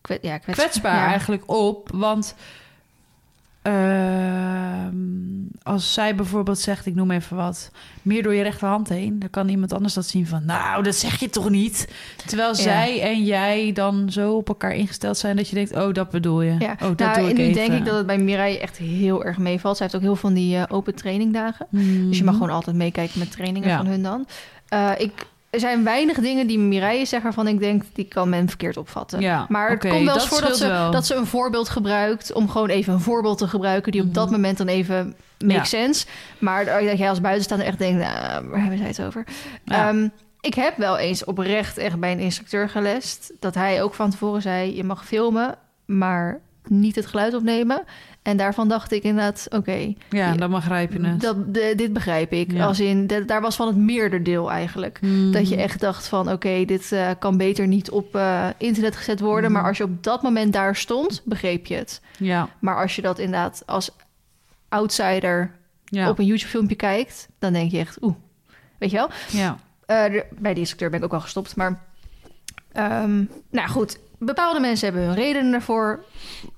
[0.01, 1.07] Kwe- ja, kwets- kwetsbaar ja.
[1.07, 1.91] eigenlijk op.
[1.95, 2.35] Want
[3.65, 4.95] ehm,
[5.63, 7.71] als zij bijvoorbeeld zegt, ik noem even wat,
[8.03, 11.21] meer door je rechterhand heen, dan kan iemand anders dat zien van, nou, dat zeg
[11.21, 11.89] je toch niet?
[12.27, 12.55] Terwijl Ja.
[12.55, 16.43] zij en jij dan zo op elkaar ingesteld zijn dat je denkt, oh, dat bedoel
[16.43, 16.57] je.
[16.59, 17.55] Ja, Oh, dat nou, doe ik en nu even.
[17.55, 19.77] denk ik dat het bij Mireille echt heel erg meevalt.
[19.77, 21.67] Zij heeft ook heel veel van die eh, open trainingdagen.
[21.71, 22.09] Mhm.
[22.09, 23.77] Dus je mag gewoon altijd meekijken met trainingen Ja.
[23.77, 24.27] van hun dan.
[24.69, 27.83] Eh, ik, er zijn weinig dingen die Mireille zegt waarvan ik denk...
[27.93, 29.21] die kan men verkeerd opvatten.
[29.21, 30.91] Ja, Maar het oké, komt wel eens dat voor dat ze, wel.
[30.91, 32.33] dat ze een voorbeeld gebruikt...
[32.33, 33.93] om gewoon even een voorbeeld te gebruiken...
[33.93, 34.35] die op dat Mhm.
[34.35, 35.65] moment dan even makes Ja.
[35.65, 36.07] sense.
[36.39, 37.99] Maar dat jij als buitenstaander echt denkt...
[38.03, 39.25] Nou, waar hebben zij het over?
[39.65, 39.89] Ja.
[39.89, 40.09] Ehm,
[40.41, 43.33] ik heb wel eens oprecht echt bij een instructeur gelest...
[43.41, 44.77] dat hij ook van tevoren zei...
[44.77, 47.83] je mag filmen, maar niet het geluid opnemen.
[48.23, 49.47] En daarvan dacht ik inderdaad...
[49.51, 51.21] oké, ja, dan begrijp je het.
[51.21, 52.53] dat, de- dit begrijp ik.
[52.53, 52.65] Ja.
[52.67, 55.01] Als in, de- daar was van het meerderdeel eigenlijk.
[55.01, 55.31] Mhm.
[55.31, 59.21] Dat je echt dacht van, oké, dit eh, kan beter niet op eh, internet gezet
[59.21, 59.51] worden.
[59.51, 59.61] Mhm.
[59.61, 62.01] Maar als je op dat moment daar stond, begreep je het.
[62.19, 63.91] Ja, Maar als je dat inderdaad als
[64.69, 65.51] outsider
[65.85, 67.29] ja, op een YouTube-filmpje kijkt...
[67.39, 68.15] dan denk je echt, oeh,
[68.79, 69.11] weet je wel?
[69.31, 69.59] ja.
[69.87, 71.83] Eh, bij die instructeur ben ik ook al gestopt, maar...
[72.73, 76.05] ehm, nou goed, bepaalde mensen hebben hun redenen daarvoor.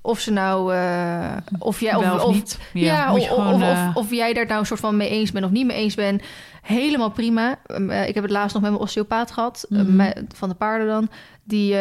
[0.01, 0.73] Of ze nou...
[0.73, 2.59] eh, of jij, of, of of, niet.
[2.73, 5.51] ja, of, gewoon, eh, of, jij daar nou een soort van mee eens bent of
[5.51, 6.21] niet mee eens bent.
[6.61, 7.59] Helemaal prima.
[7.67, 9.65] Um, eh, ik heb het laatst nog met mijn osteopaat gehad.
[9.69, 10.11] eh, Mhm.
[10.35, 11.09] van de paarden dan.
[11.43, 11.75] Die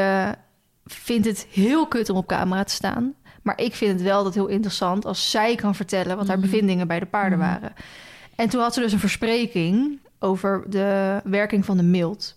[0.84, 3.14] vindt het heel kut om op camera te staan.
[3.42, 6.16] Maar ik vind het wel dat heel interessant als zij kan vertellen...
[6.16, 6.46] wat haar Mhm.
[6.46, 7.48] bevindingen bij de paarden Mhm.
[7.48, 7.72] waren.
[8.36, 12.36] En toen had ze dus een verspreking over de werking van de mild.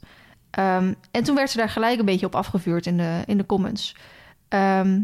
[0.51, 3.45] Ehm, en toen werd ze daar gelijk een beetje op afgevuurd in de, in de
[3.45, 3.95] comments.
[4.47, 4.99] Ehm,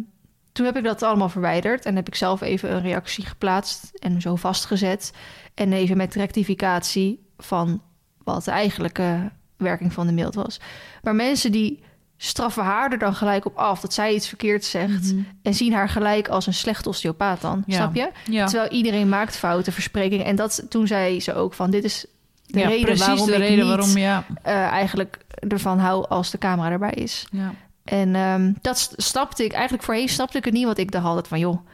[0.52, 4.22] toen heb ik dat allemaal verwijderd en heb ik zelf even een reactie geplaatst en
[4.22, 5.12] zo vastgezet.
[5.54, 7.82] En even met rectificatie van
[8.24, 10.60] wat de eigenlijke werking van de mild was.
[11.04, 11.84] Maar mensen die
[12.18, 15.22] straffen haar er dan gelijk op af dat zij iets verkeerd zegt Mhm.
[15.42, 17.76] en zien haar gelijk als een slechte osteopaat dan, Ja.
[17.76, 18.12] snap je?
[18.32, 18.46] Ja.
[18.46, 20.26] Terwijl iedereen maakt fouten, versprekingen.
[20.26, 22.06] En dat, toen zei ze ook van, dit is
[22.46, 24.24] de ja, reden precies waarom de reden niet waarom, ja.
[24.42, 25.18] eh, eigenlijk
[25.50, 27.28] ervan hou als de camera erbij is.
[27.32, 27.54] ja.
[27.84, 31.28] En ehm, dat stapte ik, eigenlijk voorheen stapte ik het niet, want ik dacht altijd
[31.28, 31.66] van, joh,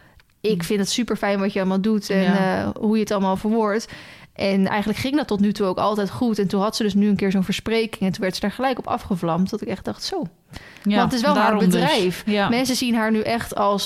[0.41, 2.21] ik vind het super fijn wat je allemaal doet en.
[2.21, 2.61] Ja.
[2.61, 3.87] eh, hoe je het allemaal verwoordt.
[4.33, 6.39] En eigenlijk ging dat tot nu toe ook altijd goed.
[6.39, 8.01] En toen had ze dus nu een keer zo'n verspreking.
[8.01, 9.49] En toen werd ze daar gelijk op afgevlamd.
[9.49, 10.23] Dat ik echt dacht, zo.
[10.83, 11.65] Ja, Want het is wel haar dus.
[11.67, 12.23] bedrijf.
[12.25, 12.49] Ja.
[12.49, 13.85] Mensen zien haar nu echt als,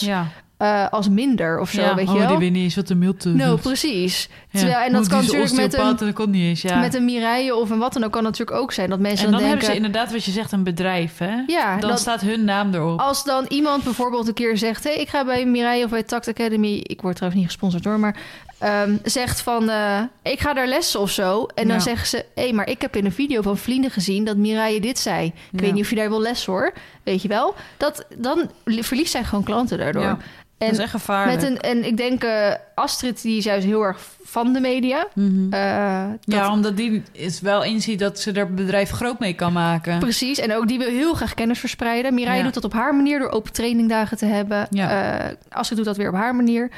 [0.57, 1.95] eh, als minder of zo, ja.
[1.95, 2.27] weet je oh, wel?
[2.27, 3.61] die weet niet eens wat de milte Nou, doet.
[3.61, 4.29] precies.
[4.49, 4.59] Ja.
[4.59, 6.79] Terwijl, en dat kan is natuurlijk met een, en dat kon niet eens, ja.
[6.79, 8.11] met een Mireille of een wat dan ook...
[8.11, 9.83] kan natuurlijk ook zijn dat mensen en dan dan, hebben denken...
[9.83, 11.35] ze inderdaad, wat je zegt, een bedrijf, hè?
[11.47, 12.99] Ja, dan dat- staat hun naam erop.
[12.99, 14.83] Als dan iemand bijvoorbeeld een keer zegt...
[14.83, 16.73] Hey, ik ga bij Mireille of bij Tact Academy...
[16.83, 18.15] ik word trouwens niet gesponsord hoor, maar...
[18.57, 21.45] ehm, zegt van, eh, ik ga daar lessen of zo.
[21.55, 21.81] En dan Ja.
[21.83, 22.25] zeggen ze...
[22.35, 24.23] hé, hey, maar ik heb in een video van vrienden gezien...
[24.25, 25.25] dat Mireille dit zei.
[25.25, 25.59] Ik Ja.
[25.59, 26.73] weet niet of je daar wil les hoor.
[27.03, 27.55] Weet je wel?
[27.77, 30.17] Dat, dan li- verliest zij gewoon klanten daardoor.
[30.57, 31.41] En, dat is echt gevaarlijk.
[31.41, 35.07] met een, en ik denk eh, Astrid, die is juist heel erg van de media.
[35.15, 35.53] Mhm.
[35.53, 39.53] Eh, dat- Ja, omdat die is wel inziet dat ze er bedrijf groot mee kan
[39.53, 39.99] maken.
[39.99, 42.17] Precies, en ook die wil heel graag kennis verspreiden.
[42.17, 42.43] Ja.
[42.43, 44.67] doet dat op haar manier door open trainingdagen te hebben.
[44.69, 45.19] Ja.
[45.29, 46.69] Eh, Astrid doet dat weer op haar manier.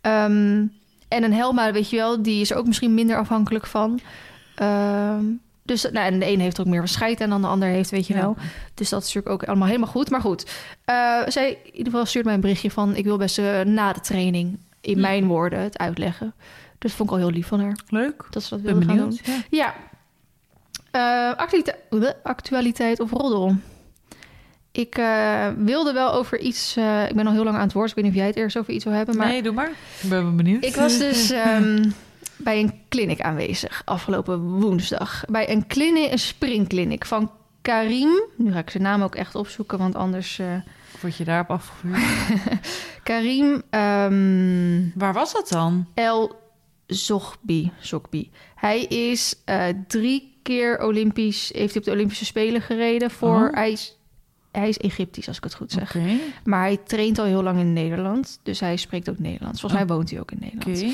[0.00, 0.66] Ehm,
[1.08, 4.00] en een Helma, weet je wel, die is er ook misschien minder afhankelijk van.
[4.54, 5.24] Ehm,
[5.62, 7.90] dus nou, en de ene heeft ook meer van scheid en dan de ander heeft,
[7.90, 8.20] weet je Ja.
[8.20, 8.36] wel.
[8.74, 10.10] Dus dat is natuurlijk ook allemaal helemaal goed.
[10.10, 10.50] Maar goed,
[10.84, 12.96] eh, zij in ieder geval stuurt mij een berichtje van...
[12.96, 15.00] ik wil best eh, na de training in Hm.
[15.00, 16.34] mijn woorden het uitleggen.
[16.78, 18.26] Dus dat vond ik al heel lief van haar, Leuk.
[18.30, 19.18] dat ze dat Ik ben wilde gaan doen.
[19.24, 19.46] benieuwd.
[19.50, 19.74] Ja.
[20.92, 21.30] Ja.
[21.30, 23.56] Eh, actualite- actualiteit of roddel?
[24.72, 24.94] Ik
[25.56, 26.76] wilde wel over iets...
[27.08, 27.88] ik ben al heel lang aan het woord.
[27.88, 29.16] Ik weet niet of jij het ergens over iets wil hebben.
[29.16, 29.70] Maar Nee, doe maar.
[30.02, 30.64] Ik ben benieuwd.
[30.64, 31.90] ik was dus ehm,
[32.42, 35.24] bij een clinic aanwezig afgelopen woensdag.
[35.28, 37.30] Bij een, clinic, een springclinic van
[37.62, 38.22] Karim.
[38.36, 40.38] Nu ga ik zijn naam ook echt opzoeken, want anders...
[40.38, 40.54] eh,
[41.00, 42.02] Word je daarop afgevuurd?
[43.02, 45.86] Karim ehm, Waar was dat dan?
[45.94, 46.36] El
[46.86, 47.72] Zogbi.
[47.80, 48.30] Zogbi.
[48.54, 53.48] Hij is eh, drie keer Olympisch, heeft hij op de Olympische Spelen gereden voor.
[53.48, 53.54] Oh.
[53.54, 53.96] Hij, is,
[54.52, 55.96] hij is Egyptisch, als ik het goed zeg.
[56.44, 59.60] Maar hij traint al heel lang in Nederland, dus hij spreekt ook Nederlands.
[59.60, 59.86] Volgens Oh.
[59.88, 60.82] mij woont hij ook in Nederland.
[60.82, 60.92] Oké.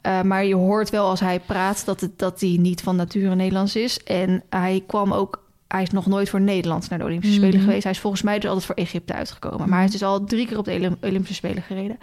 [0.00, 3.34] Eh, maar je hoort wel als hij praat dat, het, dat hij niet van nature
[3.34, 4.02] Nederlands is.
[4.02, 5.44] En hij kwam ook.
[5.68, 7.64] Hij is nog nooit voor Nederland naar de Olympische Spelen Mhm.
[7.64, 7.82] geweest.
[7.82, 9.68] Hij is volgens mij dus altijd voor Egypte uitgekomen.
[9.68, 11.98] Maar hij is dus al drie keer op de Olym- Olympische Spelen gereden.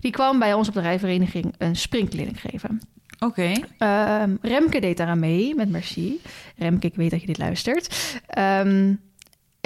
[0.00, 2.80] Die kwam bij ons op de rijvereniging een springclinic geven.
[3.18, 3.52] Oké.
[3.78, 6.20] Ehm, Remke deed daaraan mee met Merci.
[6.56, 8.16] Remke, ik weet dat je dit luistert.
[8.26, 8.94] Ehm,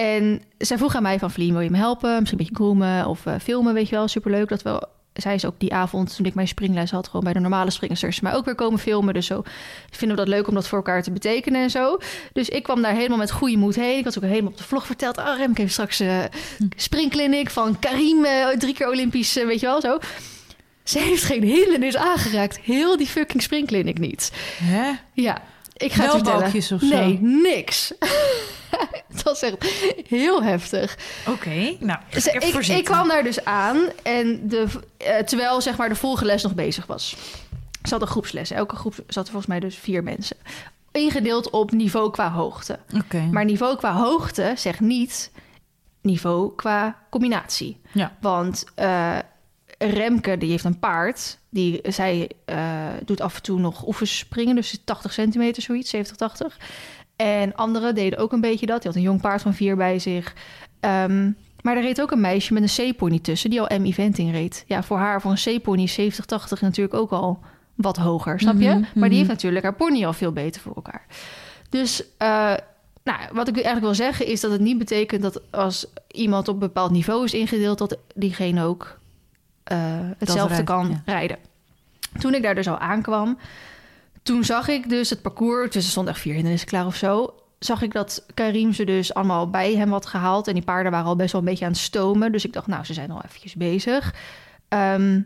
[0.00, 1.30] en zij vroeg aan mij van...
[1.30, 2.18] Vlien, wil je me helpen?
[2.18, 4.08] Misschien een beetje groomen of eh, filmen, weet je wel.
[4.08, 4.86] Superleuk dat we...
[5.12, 7.06] Zij is ook die avond, toen ik mijn springles had...
[7.06, 9.14] gewoon bij de normale springsters, maar ook weer komen filmen.
[9.14, 9.42] Dus zo
[9.90, 11.98] vinden we dat leuk om dat voor elkaar te betekenen en zo.
[12.32, 13.98] Dus ik kwam daar helemaal met goede moed heen.
[13.98, 15.18] Ik had ook helemaal op de vlog verteld...
[15.18, 16.24] Oh, Remke heeft straks eh
[16.76, 18.24] springclinic van Karim...
[18.24, 19.98] eh, drie keer Olympisch, weet je wel, zo...
[20.84, 22.58] Ze heeft geen hindernis aangeraakt.
[22.60, 24.32] Heel die fucking springclinic niet.
[24.62, 24.90] Hè?
[25.12, 25.42] Ja,
[25.76, 26.40] ik ga het Wel vertellen.
[26.40, 26.86] balkjes of zo?
[26.86, 27.92] Nee, niks.
[29.12, 29.56] Het was echt
[30.08, 30.98] heel heftig.
[31.28, 31.76] Oké.
[31.80, 32.76] Nou, Dus ik, voorzitten.
[32.76, 34.66] ik kwam daar dus aan en de,
[34.96, 37.16] eh, terwijl zeg maar, de volgende nog bezig was.
[37.82, 38.50] Ze had een groepsles.
[38.50, 40.36] Elke groep zat er volgens mij dus vier mensen.
[40.92, 42.78] Ingedeeld op niveau qua hoogte.
[42.96, 43.28] Oké.
[43.30, 45.30] Maar niveau qua hoogte zegt niet
[46.00, 47.80] niveau qua combinatie.
[47.92, 48.16] Ja.
[48.20, 49.18] Want eh,
[49.78, 51.38] Remke, die heeft een paard.
[51.50, 54.54] Die, zij eh, doet af en toe nog oefenspringen.
[54.54, 56.58] Dus 80 centimeter zoiets, 70, 80.
[57.20, 58.82] En anderen deden ook een beetje dat.
[58.82, 60.34] Die had een jong paard van vier bij zich.
[60.80, 61.30] Ehm,
[61.62, 63.50] maar er reed ook een meisje met een C-pony tussen...
[63.50, 64.64] die al M-eventing reed.
[64.66, 67.38] Ja, voor haar, voor een C-pony, 70, 80 natuurlijk ook al
[67.74, 68.68] wat hoger, snap je?
[68.68, 69.08] Mhm, Maar mhm.
[69.08, 71.06] die heeft natuurlijk haar pony al veel beter voor elkaar.
[71.68, 72.54] Dus eh,
[73.04, 76.54] nou, wat ik eigenlijk wil zeggen is dat het niet betekent dat als iemand op
[76.54, 78.98] een bepaald niveau is ingedeeld, dat diegene ook
[79.62, 79.78] eh,
[80.18, 81.02] hetzelfde kan ja.
[81.04, 81.36] rijden.
[82.18, 83.38] Toen ik daar dus al aankwam,
[84.30, 87.34] toen zag ik dus het parcours, dus er stond echt vier hindernissen klaar of zo.
[87.58, 90.48] Zag ik dat Karim ze dus allemaal bij hem had gehaald.
[90.48, 92.32] En die paarden waren al best wel een beetje aan het stomen.
[92.32, 94.14] Dus ik dacht, nou, ze zijn al eventjes bezig.
[94.68, 95.20] Ehm,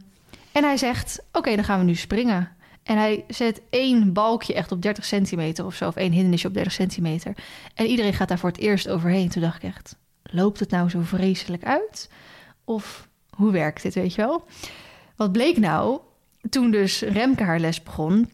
[0.53, 2.49] en hij zegt, oké, dan gaan we nu springen.
[2.83, 5.89] En hij zet één balkje echt op 30 centimeter of zo.
[5.89, 7.35] Of één hindernisje op 30 centimeter.
[7.75, 9.29] En iedereen gaat daar voor het eerst overheen.
[9.29, 12.11] Toen dacht ik echt, loopt het nou zo vreselijk uit?
[12.65, 14.45] Of hoe werkt dit, weet je wel?
[15.17, 16.01] Wat bleek nou,
[16.51, 18.29] toen dus Remke haar les begon...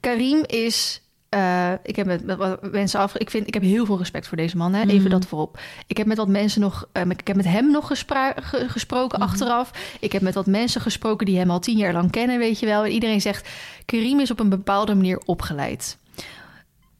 [0.00, 1.02] Karim is...
[1.28, 3.16] eh, ik heb met, met wat mensen af.
[3.16, 4.74] Ik vind, ik heb heel veel respect voor deze man.
[4.74, 4.82] Hè?
[4.82, 5.08] Even Mhm.
[5.08, 5.58] dat voorop.
[5.86, 6.88] Ik heb met wat mensen nog.
[6.92, 9.28] eh, ik heb met hem nog gespra- ge- gesproken Mhm.
[9.28, 9.70] achteraf.
[10.00, 12.66] Ik heb met wat mensen gesproken die hem al tien jaar lang kennen, weet je
[12.66, 12.84] wel.
[12.84, 13.48] En iedereen zegt:
[13.84, 15.98] Karim is op een bepaalde manier opgeleid.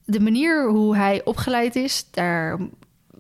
[0.05, 2.59] De manier hoe hij opgeleid is, daar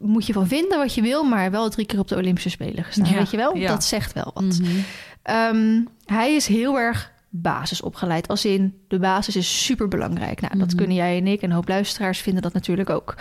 [0.00, 2.84] moet je van vinden wat je wil, maar wel drie keer op de Olympische Spelen
[2.84, 3.08] gestaan.
[3.10, 3.56] Ja, weet je wel?
[3.56, 3.68] ja.
[3.68, 4.42] Dat zegt wel wat.
[4.60, 4.70] Mhm.
[5.22, 8.28] Ehm, hij is heel erg basisopgeleid.
[8.28, 10.40] Als in, de basis is super belangrijk.
[10.40, 10.76] Nou, dat Mhm.
[10.76, 13.14] kunnen jij en ik en een hoop luisteraars vinden dat natuurlijk ook.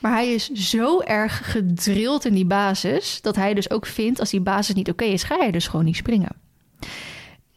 [0.00, 3.20] Maar hij is zo erg gedrild in die basis...
[3.22, 5.22] dat hij dus ook vindt, als die basis niet oké is...
[5.22, 6.30] ga je dus gewoon niet springen.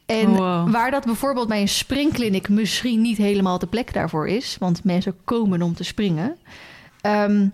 [0.06, 0.72] En Wow.
[0.72, 5.16] waar dat bijvoorbeeld bij een springkliniek misschien niet helemaal de plek daarvoor is, want mensen
[5.24, 6.38] komen om te springen,
[7.02, 7.48] ehm,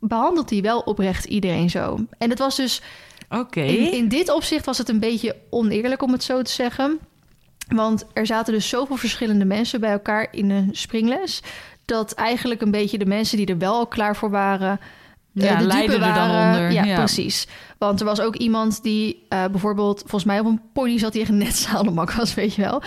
[0.00, 1.98] behandelt hij wel oprecht iedereen zo.
[2.18, 2.82] En het was dus
[3.28, 3.60] Oké.
[3.60, 6.98] in, in dit opzicht was het een beetje oneerlijk om het zo te zeggen.
[7.68, 11.42] Want er zaten dus zoveel verschillende mensen bij elkaar in een springles.
[11.84, 14.80] Dat eigenlijk een beetje de mensen die er wel al klaar voor waren.
[15.34, 16.94] eh, Ja, de dupe er dan onder, Ja, ja.
[16.96, 17.46] precies.
[17.78, 21.22] Want er was ook iemand die eh, bijvoorbeeld, volgens mij op een pony zat die
[21.22, 22.82] echt net zadelmak was, weet je wel.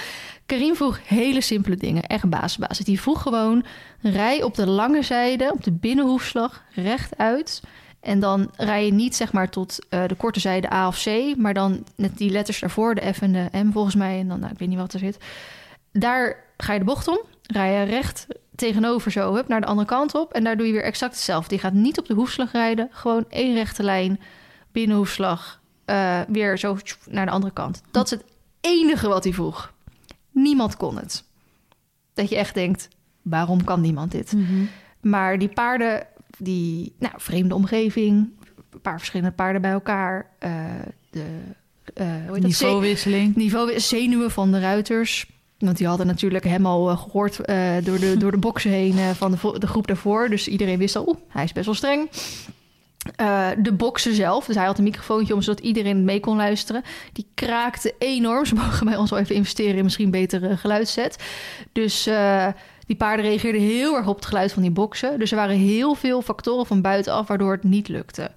[0.46, 2.86] Karim vroeg hele simpele dingen, echt basisbasis.
[2.86, 3.66] Die vroeg gewoon,
[4.02, 7.62] rij op de lange zijde, op de binnenhoefslag, rechtuit.
[8.02, 11.36] En dan rij je niet zeg maar tot eh, de korte zijde A of C,
[11.38, 14.20] maar dan net die letters daarvoor, de F en de M volgens mij.
[14.20, 15.18] En dan, nou, ik weet niet wat er zit.
[15.92, 19.88] Daar ga je de bocht om, rij je recht tegenover zo, hup, naar de andere
[19.88, 20.34] kant op.
[20.34, 21.50] En daar doe je weer exact hetzelfde.
[21.50, 24.20] Die gaat niet op de hoefslag rijden, gewoon één rechte lijn,
[24.72, 26.78] binnenhoefslag, eh, weer zo
[27.10, 27.82] naar de andere kant.
[27.92, 28.24] Dat is het
[28.62, 29.74] enige wat hij vroeg.
[30.32, 31.24] Niemand kon het.
[32.14, 32.88] Dat je echt denkt,
[33.22, 34.34] waarom kan niemand dit?
[34.34, 34.66] Mhm.
[35.02, 36.08] Maar die paarden,
[36.44, 38.30] die nou, vreemde omgeving,
[38.72, 40.66] een paar verschillende paarden bij elkaar, eh,
[41.10, 41.24] de
[41.94, 43.36] eh, Niveauwisseling.
[43.36, 45.30] niveau zenuwen van de ruiters.
[45.58, 49.16] Want die hadden natuurlijk hem al eh, gehoord eh, door, de, door de boksen heen
[49.16, 50.30] van de, groep daarvoor.
[50.30, 52.10] Dus iedereen wist al, oeh, hij is best wel streng.
[53.64, 56.84] De boksen zelf, dus hij had een microfoontje om zodat iedereen mee kon luisteren.
[57.14, 58.46] Die kraakte enorm.
[58.46, 61.24] Ze mogen bij ons wel even investeren in misschien betere geluidszet.
[61.72, 62.10] Dus
[62.92, 65.20] die paarden reageerden heel erg op het geluid van die boksen.
[65.20, 68.32] Dus er waren heel veel factoren van buitenaf waardoor het niet lukte.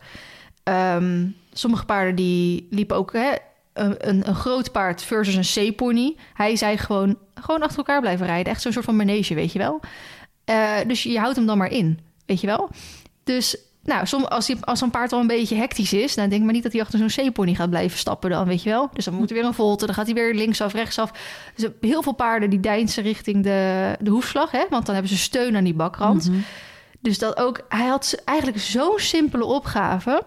[0.62, 3.33] Ehm, sommige paarden die liepen ook hè,
[3.73, 6.17] een, een, groot paard versus een C-pony.
[6.35, 8.53] Hij zei gewoon, gewoon achter elkaar blijven rijden.
[8.53, 9.81] Echt zo'n soort van manege, weet je wel.
[10.45, 12.71] Eh, dus je houdt hem dan maar in, weet je wel.
[13.25, 16.14] Dus nou, som, als, die, als een paard al een beetje hectisch is...
[16.14, 18.62] dan denk ik maar niet dat hij achter zo'n C-pony gaat blijven stappen dan, weet
[18.62, 18.90] je wel.
[18.92, 21.12] Dus dan moet hij weer een volte, dan gaat hij weer linksaf, rechtsaf.
[21.55, 24.64] Dus heel veel paarden die deinsen richting de, de hoefslag, hè.
[24.70, 26.29] Want dan hebben ze steun aan die bakrand.
[26.29, 26.38] Mhm.
[27.01, 30.23] Dus dat ook, hij had eigenlijk zo'n simpele opgave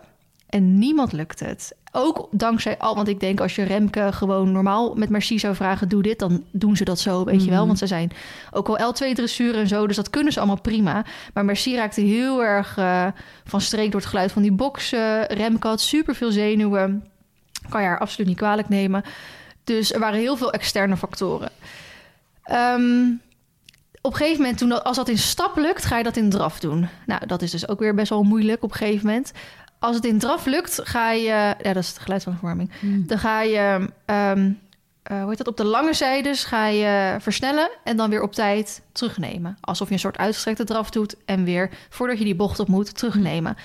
[0.50, 1.76] en niemand lukt het.
[2.00, 5.90] Ook dankzij al, want ik denk als je Remke gewoon normaal met Merci zou vragen,
[5.90, 7.58] doe dit, dan doen ze dat zo, weet je wel.
[7.58, 7.68] Mhm.
[7.68, 8.12] Want ze zijn
[8.52, 11.06] ook al L2 dressuur en zo, dus dat kunnen ze allemaal prima.
[11.34, 13.08] Maar Merci raakte heel erg eh,
[13.46, 15.26] van streek door het geluid van die boksen.
[15.26, 17.10] Remke had super veel zenuwen,
[17.70, 19.04] kan je haar absoluut niet kwalijk nemen.
[19.64, 21.50] Dus er waren heel veel externe factoren.
[22.44, 23.10] Ehm,
[24.02, 26.30] op een gegeven moment, toen dat, als dat in stap lukt, ga je dat in
[26.30, 26.88] draf doen.
[27.06, 29.32] Nou, dat is dus ook weer best wel moeilijk op een gegeven moment.
[29.80, 31.56] Als het in draf lukt, ga je...
[31.62, 32.72] Ja, dat is het geluid van de verwarming.
[32.82, 33.90] Dan ga je...
[34.06, 34.52] ehm,
[35.08, 35.48] eh, hoe heet dat?
[35.48, 39.58] Op de lange zijdes ga je versnellen en dan weer op tijd terugnemen.
[39.62, 42.98] Alsof je een soort uitgestrekte draf doet en weer, voordat je die bocht op moet,
[42.98, 43.58] terugnemen.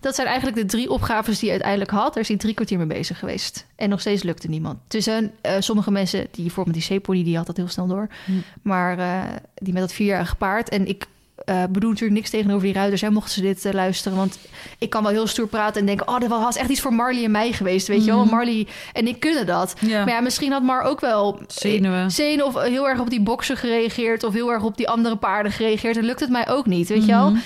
[0.00, 2.14] Dat zijn eigenlijk de drie opgaves die je uiteindelijk had.
[2.14, 3.66] Daar is hij drie kwartier mee bezig geweest.
[3.76, 4.78] En nog steeds lukte niemand.
[4.86, 8.08] Tussen eh, sommige mensen, die bijvoorbeeld die C-pony, die had dat heel snel door.
[8.24, 8.32] Hm.
[8.62, 9.22] Maar eh,
[9.54, 10.68] die met dat vierjarige paard.
[10.68, 11.06] En ik
[11.44, 13.00] eh, bedoel natuurlijk niks tegenover die ruiters.
[13.00, 14.18] Hè, mochten ze dit eh, luisteren.
[14.18, 14.38] Want
[14.78, 16.08] ik kan wel heel stoer praten en denken...
[16.08, 18.24] oh, dat was echt iets voor Marley en mij geweest, weet je wel.
[18.24, 18.34] Mhm.
[18.34, 19.74] Marley en ik kunnen dat.
[19.80, 20.04] Ja.
[20.04, 21.40] Maar ja, misschien had Mar ook wel...
[21.46, 22.10] Zenuwen.
[22.10, 24.24] Zenuwen of heel erg op die boksen gereageerd...
[24.24, 25.96] of heel erg op die andere paarden gereageerd.
[25.96, 27.30] En lukt het mij ook niet, weet je wel.
[27.30, 27.40] Mhm.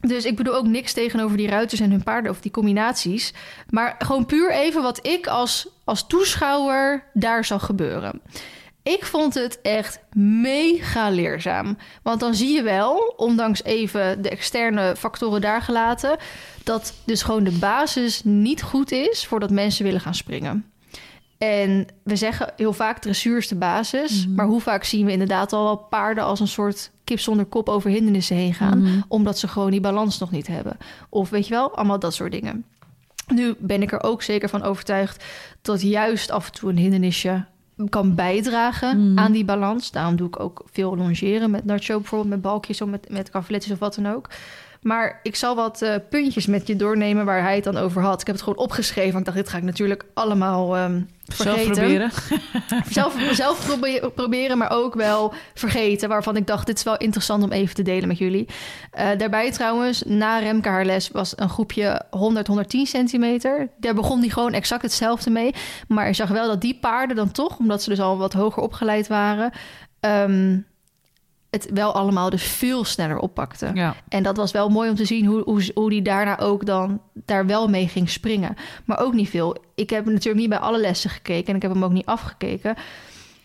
[0.00, 3.32] Dus ik bedoel ook niks tegenover die ruiters en hun paarden of die combinaties.
[3.70, 8.20] Maar gewoon puur even wat ik als, als toeschouwer daar zag gebeuren.
[8.94, 11.76] Ik vond het echt mega leerzaam.
[12.02, 16.16] Want dan zie je wel, ondanks even de externe factoren daar gelaten,
[16.64, 20.64] dat dus gewoon de basis niet goed is voordat mensen willen gaan springen.
[21.38, 24.26] En we zeggen heel vaak dressuur is de basis.
[24.26, 24.34] Mhm.
[24.34, 27.68] Maar hoe vaak zien we inderdaad al wel paarden als een soort kip zonder kop
[27.68, 29.00] over hindernissen heen gaan Mhm.
[29.08, 30.76] omdat ze gewoon die balans nog niet hebben.
[31.08, 32.64] Of weet je wel, allemaal dat soort dingen.
[33.26, 35.24] Nu ben ik er ook zeker van overtuigd
[35.62, 37.44] dat juist af en toe een hindernisje
[37.88, 39.18] kan bijdragen Mhm.
[39.18, 39.90] aan die balans.
[39.90, 43.30] Daarom doe ik ook veel longeren met Nacho bijvoorbeeld, met balkjes of met, met
[43.72, 44.28] of wat dan ook.
[44.86, 48.20] Maar ik zal wat eh, puntjes met je doornemen waar hij het dan over had.
[48.20, 49.12] Ik heb het gewoon opgeschreven.
[49.12, 51.00] want Ik dacht, dit ga ik natuurlijk allemaal ehm
[51.34, 52.10] Zelf vergeten proberen.
[52.90, 56.08] zelf, zelf probe- proberen, maar ook wel vergeten.
[56.08, 58.46] Waarvan ik dacht, dit is wel interessant om even te delen met jullie.
[58.90, 63.68] Eh, daarbij trouwens, na Remke haar les was een groepje 100, 110 centimeter.
[63.78, 65.54] Daar begon die gewoon exact hetzelfde mee.
[65.88, 68.62] Maar je zag wel dat die paarden dan toch, omdat ze dus al wat hoger
[68.62, 69.50] opgeleid waren...
[70.00, 70.58] ehm,
[71.62, 73.74] het wel allemaal dus veel sneller oppakten.
[73.74, 73.94] Ja.
[74.08, 77.00] En dat was wel mooi om te zien hoe, hoe, hoe die daarna ook dan
[77.12, 78.56] daar wel mee ging springen.
[78.84, 79.56] Maar ook niet veel.
[79.74, 82.76] Ik heb natuurlijk niet bij alle lessen gekeken en ik heb hem ook niet afgekeken.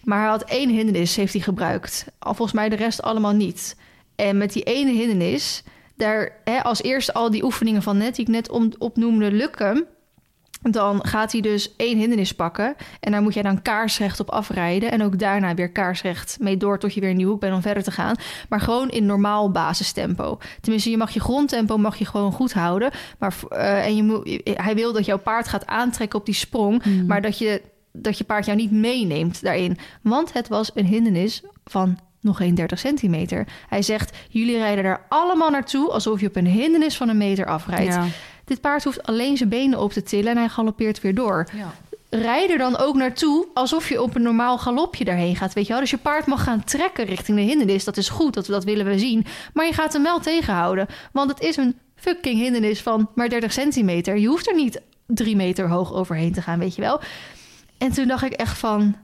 [0.04, 2.06] Maar hij had één hindernis, heeft hij gebruikt.
[2.19, 3.76] Al volgens mij de rest allemaal niet.
[4.15, 5.63] En met die ene hindernis,
[5.95, 9.88] daar hè, als eerste al die oefeningen van net, die ik net om, opnoemde, lukken.
[10.62, 12.76] Dan gaat hij dus één hindernis pakken.
[13.00, 14.91] En daar moet jij dan kaarsrecht op afrijden.
[14.91, 17.62] En ook daarna weer kaarsrecht mee door tot je weer in die hoek bent om
[17.62, 18.15] verder te gaan.
[18.50, 20.38] Maar gewoon in normaal basistempo.
[20.62, 22.91] Tenminste, je mag je grondtempo mag je gewoon goed houden.
[23.19, 26.84] Maar, uh, en je moet, hij wil dat jouw paard gaat aantrekken op die sprong.
[26.84, 27.06] Hmm.
[27.06, 29.78] Maar dat je, dat je paard jou niet meeneemt daarin.
[30.02, 33.47] Want het was een hindernis van nog geen 30 centimeter.
[33.67, 35.89] Hij zegt, jullie rijden er allemaal naartoe...
[35.89, 37.93] alsof je op een hindernis van een meter afrijdt.
[37.93, 38.06] Ja.
[38.52, 41.48] Dit paard hoeft alleen zijn benen op te tillen en hij galoppeert weer door.
[41.54, 41.74] Ja.
[42.10, 45.54] Rijd er dan ook naartoe alsof je op een normaal galopje daarheen gaat.
[45.54, 45.82] Weet je wel?
[45.82, 47.84] Dus je paard mag gaan trekken richting de hindernis.
[47.84, 49.26] Dat is goed, dat, dat willen we zien.
[49.54, 50.88] Maar je gaat hem wel tegenhouden.
[51.12, 54.18] Want het is een fucking hindernis van maar 30 centimeter.
[54.18, 57.00] Je hoeft er niet drie meter hoog overheen te gaan, weet je wel.
[57.78, 58.96] En toen dacht ik echt van...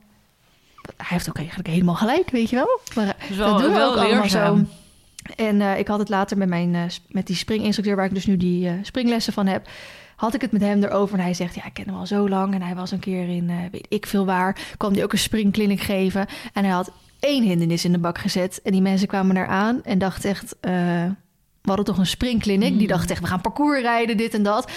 [0.97, 2.79] Hij heeft ook eigenlijk helemaal gelijk, weet je wel.
[2.95, 4.57] Maar Dus wel, dat doen we wel ook allemaal leerzaam.
[4.57, 4.86] zo.
[5.35, 7.95] En eh, ik had het later met, mijn, eh, met die springinstructeur...
[7.95, 9.67] waar ik dus nu die eh, springlessen van heb...
[10.15, 11.17] had ik het met hem erover.
[11.17, 12.53] En hij zegt, ja, ik ken hem al zo lang.
[12.53, 14.59] En hij was een keer in, weet ik veel waar...
[14.77, 16.27] kwam hij ook een springkliniek geven.
[16.53, 18.61] En hij had één hindernis in de bak gezet.
[18.63, 20.55] En die mensen kwamen daar aan en dachten echt...
[20.61, 21.15] we
[21.61, 22.77] hadden toch een springkliniek?
[22.77, 24.71] Die dachten echt, we gaan parcours rijden, dit en dat.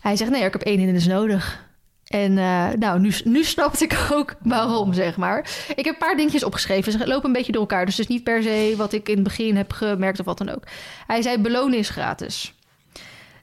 [0.00, 1.68] Hij zegt, nee, ik heb één hindernis nodig.
[2.10, 5.38] En eh, nou, nu, nu snapte ik ook waarom, zeg maar.
[5.76, 6.92] Ik heb een paar dingetjes opgeschreven.
[6.92, 7.84] Ze lopen een beetje door elkaar.
[7.84, 10.38] Dus het is niet per se wat ik in het begin heb gemerkt of wat
[10.38, 10.62] dan ook.
[11.06, 12.54] Hij zei, belonen is gratis.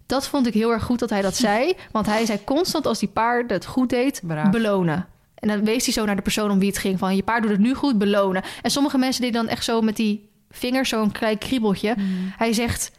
[0.06, 1.74] Dat vond ik heel erg goed dat hij dat zei.
[1.92, 4.50] Want hij zei constant als die paard het goed deed, Braaf.
[4.50, 5.08] belonen.
[5.36, 7.00] En dan wees hij zo naar de persoon om wie het ging.
[7.00, 8.44] Van, je paard doet het nu goed, belonen.
[8.62, 11.96] En sommige mensen deden dan echt zo met die vingers zo'n klein kriebeltje.
[12.38, 12.92] Hij zegt,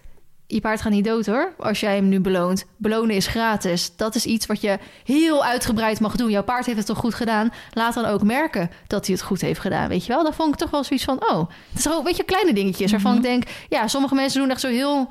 [0.50, 2.66] je paard gaat niet dood hoor, als jij hem nu beloont.
[2.76, 3.96] Belonen is gratis.
[3.96, 6.30] Dat is iets wat je heel uitgebreid mag doen.
[6.30, 7.52] Jouw paard heeft het toch goed gedaan?
[7.72, 10.22] Laat dan ook merken dat hij het goed heeft gedaan, weet je wel?
[10.22, 12.90] Dan vond ik toch wel zoiets van, oh, het is ook, weet je, kleine dingetjes
[12.90, 15.11] waarvan ik denk, ja, sommige mensen doen echt zo heel,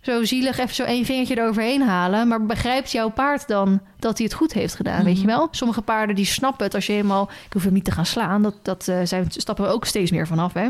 [0.00, 2.28] zo zielig, even zo één vingertje eroverheen halen.
[2.28, 5.48] Maar begrijpt jouw paard dan dat hij het goed heeft gedaan, weet je wel?
[5.50, 8.42] Sommige paarden die snappen het als je helemaal, ik hoef hem niet te gaan slaan,
[8.42, 10.68] dat, dat zijn, stappen we ook steeds meer vanaf, hè?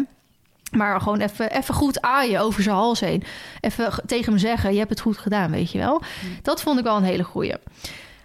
[0.75, 3.23] Maar gewoon even, even goed aaien over zijn hals heen.
[3.61, 6.03] Even tegen hem zeggen, je hebt het goed gedaan, weet je wel.
[6.43, 7.55] Dat vond ik wel een hele goeie.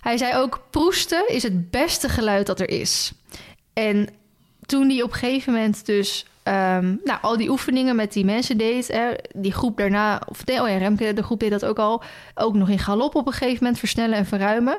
[0.01, 3.11] Hij zei ook, proesten is het beste geluid dat er is.
[3.73, 4.07] En
[4.65, 6.25] toen hij op een gegeven moment dus...
[6.43, 8.87] ehm, nou, al die oefeningen met die mensen deed...
[8.87, 10.21] Hè, die groep daarna...
[10.27, 12.03] Of nee, oh ja, Remke, de groep deed dat ook al.
[12.35, 14.77] Ook nog in galop op een gegeven moment versnellen en verruimen.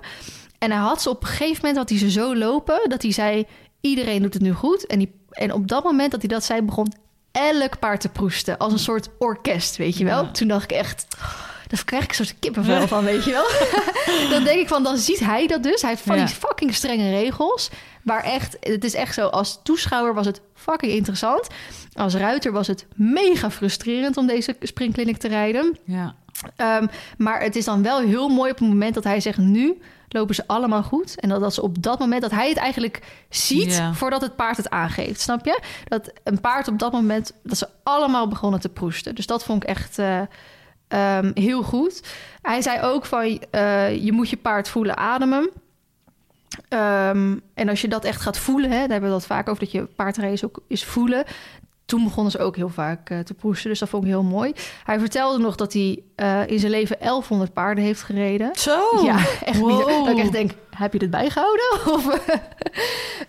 [0.59, 2.89] En hij had ze op een gegeven moment had hij ze zo lopen...
[2.89, 3.47] dat hij zei,
[3.81, 4.87] iedereen doet het nu goed.
[4.87, 6.63] En, die, en op dat moment dat hij dat zei...
[6.63, 6.93] begon
[7.33, 8.59] elk paard te proesten.
[8.59, 10.23] Als een soort orkest, weet je wel.
[10.25, 10.31] Ja.
[10.31, 11.07] Toen dacht ik echt...
[11.67, 13.49] Daar krijg ik een soort kippenvel van, weet je wel.
[14.35, 15.81] dan denk ik van, dan ziet hij dat dus.
[15.81, 16.25] Hij heeft van Ja.
[16.25, 17.71] die fucking strenge regels.
[18.03, 21.47] Waar echt, het is echt zo, als toeschouwer was het fucking interessant.
[21.93, 25.79] Als ruiter was het mega frustrerend om deze springkliniek te rijden.
[25.85, 26.15] Ja.
[26.57, 26.87] Ehm,
[27.19, 29.39] maar het is dan wel heel mooi op het moment dat hij zegt...
[29.39, 31.21] nu lopen ze allemaal goed.
[31.21, 32.23] En dat, dat ze op dat moment...
[32.23, 35.21] dat hij het eigenlijk ziet voordat het paard het aangeeft.
[35.21, 35.61] Snap je?
[35.85, 37.33] Dat een paard op dat moment...
[37.43, 39.15] dat ze allemaal begonnen te proesten.
[39.15, 40.21] Dus dat vond ik echt eh,
[40.89, 42.03] ehm, heel goed.
[42.43, 43.43] Hij zei ook van...
[43.51, 45.51] eh, je moet je paard voelen ademen.
[46.69, 48.71] Ehm, en als je dat echt gaat voelen...
[48.71, 49.65] Hè, daar hebben we dat vaak over...
[49.65, 51.25] dat je paardrace ook is voelen
[51.91, 53.71] toen begonnen ze ook heel vaak eh, te proesten.
[53.71, 54.53] Dus dat vond ik heel mooi.
[54.85, 58.51] Hij vertelde nog dat hij eh, in zijn leven 1100 paarden heeft gereden.
[58.55, 58.81] Zo.
[59.05, 60.05] Ja, echt wow.
[60.05, 61.65] Dat ik echt denk, heb je dit bijgehouden?
[61.95, 62.19] Of,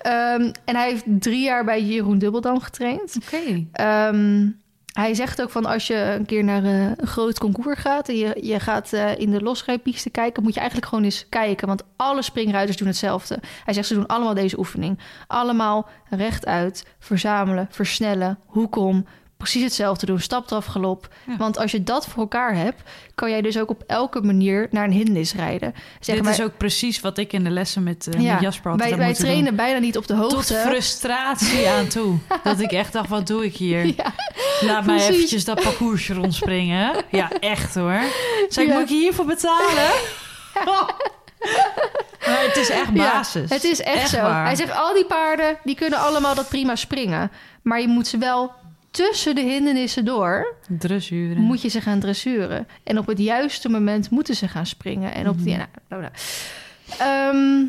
[0.02, 3.18] Ehm, en hij heeft drie jaar bij Jeroen Dubbeldam getraind.
[3.26, 3.66] Oké.
[3.72, 4.48] Ehm,
[4.92, 8.10] hij zegt ook van als je een keer naar eh, een groot concours gaat...
[8.10, 10.44] en je, je gaat eh, in de losrijpiste kijken...
[10.44, 11.68] moet je eigenlijk gewoon eens kijken.
[11.68, 13.40] Want alle springruiters doen hetzelfde.
[13.66, 15.00] Hij zegt ze doen allemaal deze oefening.
[15.28, 19.06] Allemaal rechtuit, verzamelen, versnellen, hoekom...
[19.42, 21.08] Precies hetzelfde doen, stapdraf, galop.
[21.28, 21.38] Ja.
[21.38, 22.82] Want als je dat voor elkaar hebt...
[23.16, 25.74] kan jij dus ook op elke manier naar een hindernis rijden.
[26.00, 28.42] Zeg Dit maar, is ook precies wat ik in de lessen met, eh ja, met
[28.42, 29.56] Jasper altijd wij, wij trainen doen.
[29.56, 30.54] bijna niet op de Tot hoogte.
[30.54, 32.18] frustratie aan toe.
[32.44, 33.86] Dat ik echt dacht, wat doe ik hier?
[33.86, 34.14] Ja,
[34.62, 36.94] Laat mij eventjes dat parcoursje rondspringen.
[37.12, 38.00] Ja, echt hoor.
[38.50, 38.74] Zeg, Ja.
[38.74, 39.90] moet ik hiervoor betalen?
[42.28, 43.50] Maar het is echt basis.
[43.50, 44.22] Het is echt, zo.
[44.22, 44.46] waar.
[44.46, 47.32] Hij zegt, al die paarden, die kunnen allemaal dat prima springen.
[47.64, 48.52] Maar je moet ze wel
[48.92, 51.42] tussen de hindernissen door, Dressuren.
[51.42, 52.68] moet je ze gaan dressuren.
[52.84, 55.14] En op het juiste moment moeten ze gaan springen.
[55.14, 55.56] En op die...
[55.58, 56.14] Nou, nou, nou.
[56.98, 57.66] Ehm,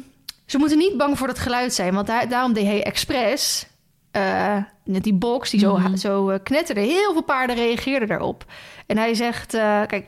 [0.46, 1.94] ze moeten niet bang voor dat geluid zijn.
[1.94, 3.66] Want daar- daarom deed hij expres...
[4.10, 5.96] eh, net die box die zo, Mhm.
[5.96, 6.80] zo eh, knetterde.
[6.80, 8.44] Heel veel paarden reageerden daarop.
[8.86, 9.54] En hij zegt...
[9.54, 10.06] eh, kijk,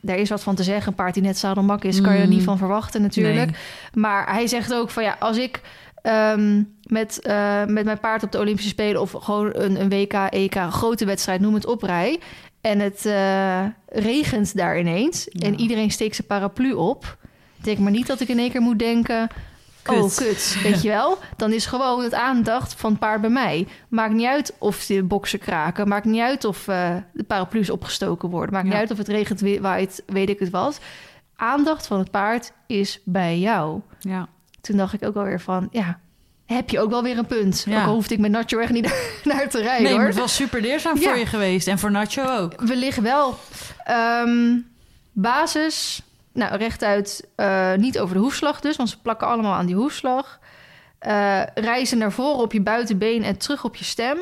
[0.00, 0.88] daar is wat van te zeggen.
[0.88, 2.00] Een paard die net zadelmak is...
[2.00, 2.34] kan je er Mhm.
[2.34, 3.50] niet van verwachten natuurlijk.
[3.50, 3.56] Nee.
[3.94, 5.60] Maar hij zegt ook van ja, als ik
[6.02, 10.12] ehm, met, eh, met mijn paard op de Olympische Spelen of gewoon een, een WK,
[10.12, 12.20] EK, een grote wedstrijd, noem het op rij.
[12.60, 15.26] En het eh, regent daar ineens.
[15.30, 15.46] Ja.
[15.46, 17.16] En iedereen steekt zijn paraplu op.
[17.62, 19.28] Denk maar niet dat ik in één keer moet denken...
[19.82, 19.96] Kut.
[20.02, 21.18] Oh, kut, weet je wel?
[21.36, 23.66] Dan is gewoon het aandacht van het paard bij mij.
[23.88, 25.88] Maakt niet uit of de boksen kraken.
[25.88, 28.52] Maakt niet uit of eh, de paraplu's opgestoken worden.
[28.54, 28.70] Maakt Ja.
[28.72, 30.80] niet uit of het regent, wa- waait, weet ik het wat.
[31.36, 33.80] Aandacht van het paard is bij jou.
[33.98, 34.28] Ja.
[34.60, 35.98] Toen dacht ik ook alweer van, ja,
[36.46, 37.62] heb je ook wel weer een punt.
[37.66, 37.80] Ja.
[37.80, 38.94] Ook al hoefde ik met Nacho echt niet
[39.24, 40.06] naar te rijden, Nee, hoor.
[40.06, 41.08] het was super leerzaam Ja.
[41.08, 41.66] voor je geweest.
[41.66, 42.60] En voor Nacho ook.
[42.60, 43.38] We liggen wel.
[43.84, 44.56] Ehm,
[45.12, 46.02] basis,
[46.32, 50.38] nou rechtuit, eh, niet over de hoefslag dus, want ze plakken allemaal aan die hoefslag.
[50.98, 54.18] Eh, reizen naar voren op je buitenbeen en terug op je stem.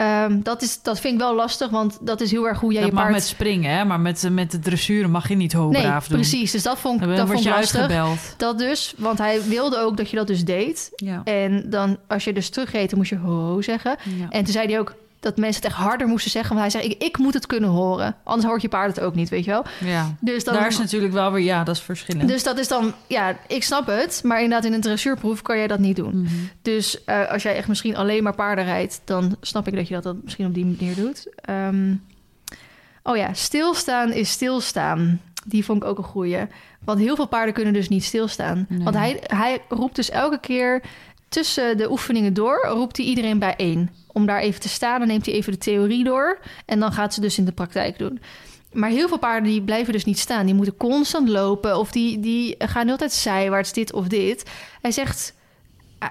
[0.00, 2.80] Ehm, dat, is, dat vind ik wel lastig, want dat is heel erg hoe jij
[2.80, 3.14] dat je mag paard...
[3.16, 3.84] met springen, hè?
[3.84, 6.16] maar met, met de dressuren mag je niet nee, hoogbraaf doen.
[6.18, 6.50] precies.
[6.50, 7.80] Dus dat vond, ik- dat vond je lastig.
[7.80, 8.18] uitgebeld.
[8.36, 10.90] Dat dus, want hij wilde ook dat je dat dus deed.
[10.96, 11.20] Ja.
[11.24, 13.96] En dan, als je dus terugreed, dan moest je ho, ho zeggen.
[14.18, 14.26] Ja.
[14.28, 16.56] En toen zei hij ook dat mensen het echt harder moesten zeggen.
[16.56, 18.16] Want hij zei, ik, ik moet het kunnen horen.
[18.24, 19.64] Anders hoort je paard het ook niet, weet je wel.
[19.80, 20.14] ja.
[20.20, 22.28] Dus dan, Daar is natuurlijk wel weer, ja, dat is verschillend.
[22.28, 24.20] dus dat is dan, ja, ik snap het.
[24.24, 26.20] Maar inderdaad, in een dressuurproef kan jij dat niet doen.
[26.20, 26.34] Mhm.
[26.62, 29.00] Dus eh, als jij echt misschien alleen maar paarden rijdt...
[29.04, 31.26] dan snap ik dat je dat dan misschien op die manier doet.
[31.34, 31.94] Ehm,
[33.02, 35.20] oh ja, stilstaan is stilstaan.
[35.46, 36.46] Die vond ik ook een goeie.
[36.84, 38.66] Want heel veel paarden kunnen dus niet stilstaan.
[38.68, 38.82] Nee.
[38.82, 40.82] Want hij, hij roept dus elke keer
[41.28, 42.66] tussen de oefeningen door...
[42.72, 43.90] roept hij iedereen bijeen.
[44.12, 46.38] Om daar even te staan, dan neemt hij even de theorie door...
[46.66, 48.20] en dan gaat ze dus in de praktijk doen.
[48.72, 50.46] Maar heel veel paarden die blijven dus niet staan.
[50.46, 54.50] Die moeten constant lopen of die, die gaan de hele tijd zijwaarts dit of dit.
[54.80, 55.34] Hij zegt,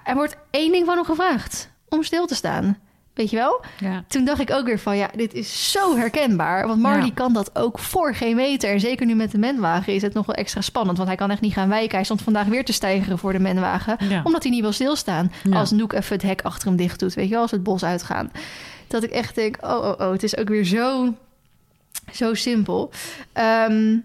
[0.03, 1.69] er wordt één ding van hem gevraagd.
[1.89, 2.77] Om stil te staan.
[3.19, 3.61] Weet je wel?
[3.79, 4.03] Ja.
[4.07, 6.67] Toen dacht ik ook weer van, ja, dit is zo herkenbaar.
[6.67, 7.11] Want Marley Ja.
[7.13, 8.69] kan dat ook voor geen meter.
[8.69, 10.97] En zeker nu met de menwagen is het nog wel extra spannend.
[10.97, 11.95] Want hij kan echt niet gaan wijken.
[11.95, 13.97] Hij stond vandaag weer te stijgeren voor de menwagen.
[14.09, 14.21] Ja.
[14.23, 15.31] Omdat hij niet wil stilstaan.
[15.53, 17.13] Als Noek even het hek achter hem dicht doet.
[17.13, 18.31] Weet je wel, als het bos uitgaan.
[18.87, 20.11] Dat ik echt denk, oh, oh, oh.
[20.11, 21.13] Het is ook weer zo,
[22.11, 22.91] zo simpel.
[23.33, 23.97] Ehm,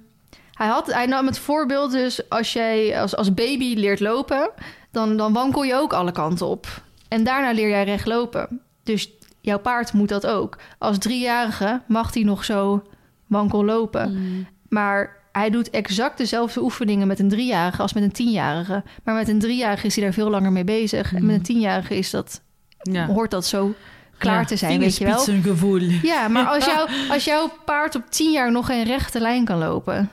[0.52, 4.50] hij, had, hij nam het voorbeeld dus als jij als, als baby leert lopen...
[4.90, 6.66] Dan, dan wankel je ook alle kanten op.
[7.08, 8.60] En daarna leer jij recht lopen.
[8.84, 9.10] Dus
[9.40, 10.56] jouw paard moet dat ook.
[10.78, 12.82] Als driejarige mag hij nog zo
[13.26, 14.12] wankel lopen.
[14.12, 14.46] Mm.
[14.68, 18.82] Maar hij doet exact dezelfde oefeningen met een driejarige als met een tienjarige.
[19.04, 21.14] Maar met een driejarige is hij daar veel langer mee bezig.
[21.14, 22.40] En met een tienjarige is dat,
[22.82, 23.06] Ja.
[23.06, 23.74] hoort dat zo
[24.18, 24.44] klaar Ja.
[24.46, 25.18] te zijn, weet je wel.
[25.18, 25.80] Fingerspitzengevoel.
[26.02, 29.58] Ja, maar als, jou, als jouw paard op tien jaar nog geen rechte lijn kan
[29.58, 30.10] lopen...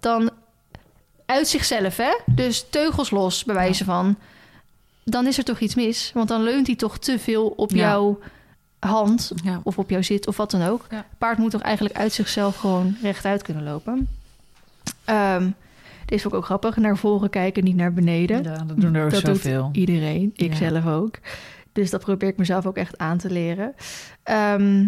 [0.00, 0.30] dan
[1.26, 2.18] uit zichzelf, hè?
[2.26, 4.16] Dus teugels los, bij wijze van...
[5.04, 6.10] dan is er toch iets mis.
[6.14, 7.76] Want dan leunt hij toch te veel op Ja.
[7.76, 8.18] jouw
[8.78, 9.60] hand Ja.
[9.64, 10.86] of op jouw zit of wat dan ook.
[10.90, 11.06] Ja.
[11.18, 14.08] Paard moet toch eigenlijk uit zichzelf gewoon rechtuit kunnen lopen.
[15.04, 15.50] Ehm
[16.06, 16.76] deze vond ik ook grappig.
[16.76, 18.42] Naar voren kijken, niet naar beneden.
[18.42, 19.76] Ja, dat doen er ook Dat doet.
[19.76, 21.18] Iedereen, ik zelf ook.
[21.72, 23.74] Dus dat probeer ik mezelf ook echt aan te leren.
[24.22, 24.84] Ehm,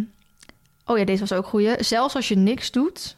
[0.87, 1.83] oh ja, deze was ook goeie.
[1.85, 3.17] Zelfs als je niks doet...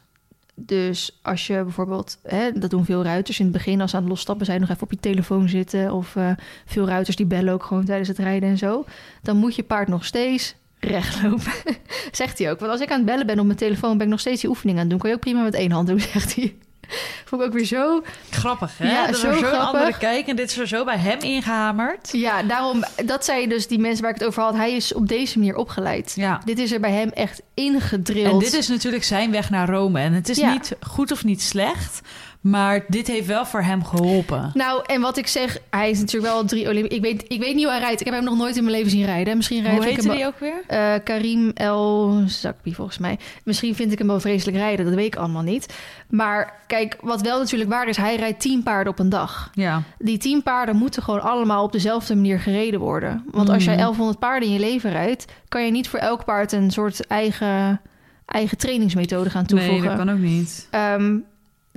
[0.59, 4.01] Dus als je bijvoorbeeld, hè, dat doen veel ruiters in het begin, als ze aan
[4.01, 5.93] het losstappen zijn, nog even op je telefoon zitten.
[5.93, 6.31] Of eh,
[6.65, 8.85] veel ruiters die bellen ook gewoon tijdens het rijden en zo.
[9.21, 11.51] Dan moet je paard nog steeds recht lopen.
[12.11, 12.59] zegt hij ook.
[12.59, 14.49] Want als ik aan het bellen ben op mijn telefoon, ben ik nog steeds die
[14.49, 14.99] oefening aan het doen.
[14.99, 16.55] Kan je ook prima met één hand doen, zegt hij.
[17.25, 18.03] Vond ik ook weer zo.
[18.29, 18.91] Grappig, hè?
[18.91, 19.59] Ja, dat zo grappig.
[19.59, 20.27] andere kijk.
[20.27, 22.09] En dit is er zo bij hem ingehamerd.
[22.11, 24.55] Ja, daarom, dat zei dus die mensen waar ik het over had.
[24.55, 26.11] Hij is op deze manier opgeleid.
[26.15, 26.41] Ja.
[26.45, 28.31] Dit is er bij hem echt ingedrild.
[28.33, 29.99] En dit is natuurlijk zijn weg naar Rome.
[29.99, 30.51] En het is Ja.
[30.51, 32.01] niet goed of niet slecht.
[32.41, 34.51] Maar dit heeft wel voor hem geholpen.
[34.53, 36.87] Nou, en wat ik zeg, hij is natuurlijk wel drie.
[36.87, 37.99] Ik weet, ik weet niet hoe hij rijdt.
[37.99, 39.35] Ik heb hem nog nooit in mijn leven zien rijden.
[39.37, 40.15] Misschien rijdt Hoe heette hem...
[40.17, 40.61] die ook weer?
[40.67, 43.19] Eh, Karim El Zakbi, volgens mij.
[43.43, 44.85] Misschien vind ik hem wel vreselijk rijden.
[44.85, 45.73] Dat weet ik allemaal niet.
[46.09, 47.97] Maar kijk, wat wel natuurlijk waar is...
[47.97, 49.49] hij rijdt tien paarden op een dag.
[49.53, 49.81] Ja.
[49.99, 53.23] Die tien paarden moeten gewoon allemaal op dezelfde manier gereden worden.
[53.31, 53.81] Want als jij Mhm.
[53.83, 55.25] 1100 paarden in je leven rijdt...
[55.47, 57.81] kan je niet voor elk paard een soort eigen,
[58.25, 59.79] eigen trainingsmethode gaan toevoegen.
[59.79, 60.67] Nee, dat kan ook niet.
[60.71, 61.17] Ehm,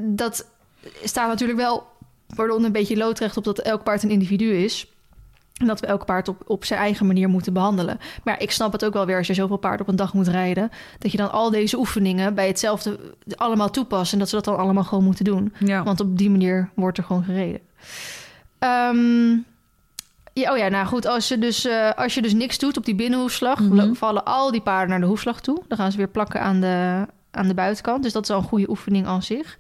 [0.03, 0.47] dat
[1.05, 1.87] staat natuurlijk wel
[2.35, 4.87] pardon, een beetje loodrecht op dat elk paard een individu is.
[5.57, 7.99] En dat we elk paard op, op zijn eigen manier moeten behandelen.
[8.25, 10.15] Maar ja, ik snap het ook wel weer als je zoveel paarden op een dag
[10.15, 10.71] moet rijden.
[10.99, 12.99] Dat je dan al deze oefeningen bij hetzelfde
[13.37, 14.13] allemaal toepast.
[14.13, 15.53] En dat ze dat dan allemaal gewoon moeten doen.
[15.59, 15.83] Ja.
[15.83, 17.61] Want op die manier wordt er gewoon gereden.
[18.59, 19.31] Ehm,
[20.33, 21.07] ja, oh ja, nou goed.
[21.07, 23.61] Als je, dus, eh, als je dus niks doet op die binnenhoefslag...
[23.61, 23.95] Mhm.
[23.95, 25.63] vallen al die paarden naar de hoefslag toe.
[25.69, 28.03] Dan gaan ze weer plakken aan de, aan de buitenkant.
[28.03, 29.57] Dus dat is al een goede oefening aan zich.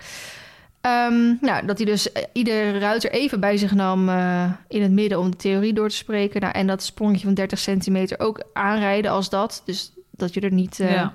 [0.80, 4.90] Ehm, nou, dat hij dus eh, ieder ruiter even bij zich nam eh, in het
[4.90, 5.18] midden...
[5.18, 6.40] om de theorie door te spreken.
[6.40, 9.62] Nou, en dat sprongetje van 30 centimeter ook aanrijden als dat.
[9.64, 10.80] Dus dat je er niet...
[10.80, 11.12] eh, ja.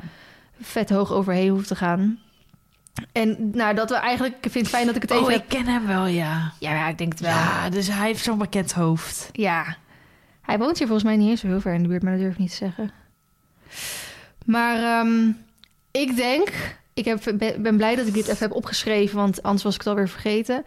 [0.62, 2.20] vet hoog overheen hoeft te gaan.
[3.12, 4.36] En nou, dat we eigenlijk...
[4.46, 5.42] Ik vind het fijn dat ik het even Oh, heb...
[5.42, 6.52] ik ken hem wel, ja.
[6.60, 7.30] Ja, ja, ik denk het wel.
[7.30, 9.30] Ja, dus hij heeft zo'n bekend hoofd.
[9.32, 9.76] Ja.
[10.42, 12.22] Hij woont hier volgens mij niet eens zo heel ver in de buurt, maar dat
[12.22, 12.92] durf ik niet te zeggen.
[14.46, 15.32] Maar ehm,
[15.96, 16.78] ik denk...
[16.94, 17.22] Ik heb,
[17.58, 20.66] ben, blij dat ik dit even heb opgeschreven, want anders was ik het alweer vergeten.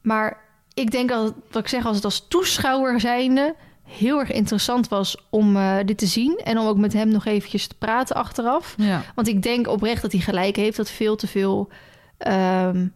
[0.00, 0.38] maar
[0.74, 3.54] ik denk dat, wat ik zeg, als het als toeschouwer zijnde
[3.90, 6.40] heel erg interessant was om eh, dit te zien.
[6.44, 8.74] En om ook met hem nog eventjes te praten achteraf.
[8.76, 9.02] Ja.
[9.14, 11.68] Want ik denk oprecht dat hij gelijk heeft dat veel te veel
[12.18, 12.86] ehm,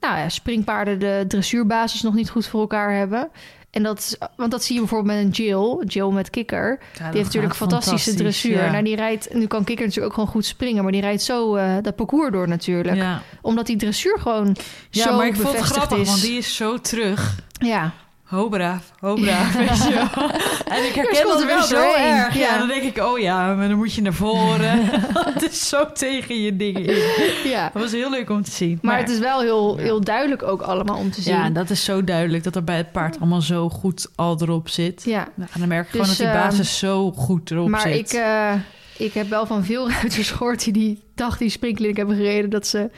[0.00, 3.30] nou ja, springpaarden de dressuurbasis nog niet goed voor elkaar hebben.
[3.72, 6.78] En dat, want dat zie je bijvoorbeeld met een Jill, Jill met Kikker.
[6.92, 8.64] Die heeft natuurlijk fantastische dressuur.
[8.64, 8.70] Ja.
[8.70, 11.54] Nou, die rijdt, nu kan Kikker natuurlijk ook gewoon goed springen, maar die rijdt zo
[11.54, 12.96] eh, dat parcours door natuurlijk.
[12.96, 13.22] Ja.
[13.40, 14.56] Omdat die dressuur gewoon
[14.90, 16.08] ja, zo maar ik vond het grappig, is.
[16.08, 17.38] want die is zo terug.
[17.52, 17.92] Ja,
[18.32, 20.30] Ho braaf, ho braaf, weet je wel.
[20.76, 22.34] En ik herken dat wel zo erg.
[22.34, 22.40] Ja.
[22.40, 22.58] ja.
[22.58, 24.84] dan denk ik, oh ja, maar dan moet je naar voren.
[25.34, 27.50] het is zo tegen je dingen in.
[27.50, 27.70] ja.
[27.72, 28.78] Dat was heel leuk om te zien.
[28.82, 31.34] Maar het is wel heel, heel duidelijk ook allemaal om te zien.
[31.34, 34.36] Ja, en dat is zo duidelijk dat er bij het paard allemaal zo goed al
[34.40, 35.02] erop zit.
[35.04, 37.80] Ja, en dan merk je gewoon Dus, dat die ehm, basis zo goed erop maar
[37.80, 38.12] zit.
[38.12, 38.52] ik, eh,
[38.96, 42.50] ik heb wel van veel ruiters gehoord die die dag die springkliniek hebben gereden...
[42.50, 42.90] dat ze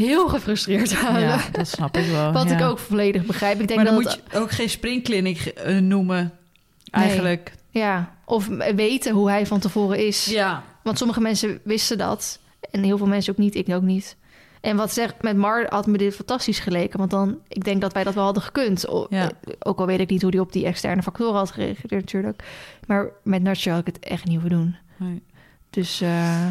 [0.00, 2.32] heel gefrustreerd ja, dat snap ik wel.
[2.32, 2.56] Wat ja.
[2.58, 3.60] ik ook volledig begrijp.
[3.60, 6.32] Ik denk maar dan dat moet je ook geen springkliniek eh, noemen,
[6.90, 7.52] eigenlijk.
[7.70, 8.46] Ja, of
[8.76, 10.24] weten hoe hij van tevoren is.
[10.24, 10.62] Ja.
[10.82, 12.38] Want sommige mensen wisten dat.
[12.70, 14.16] En heel veel mensen ook niet, ik ook niet.
[14.60, 16.98] En wat zegt met Mar had me dit fantastisch geleken.
[16.98, 18.88] Want dan, ik denk dat wij dat wel hadden gekund.
[18.88, 19.24] O- Ja.
[19.24, 22.42] eh, Ook al weet ik niet hoe die op die externe factoren had gereageerd natuurlijk.
[22.86, 24.76] Maar met Nacho had ik het echt niet hoeven doen.
[24.96, 25.22] Nee.
[25.70, 26.46] Dus eh,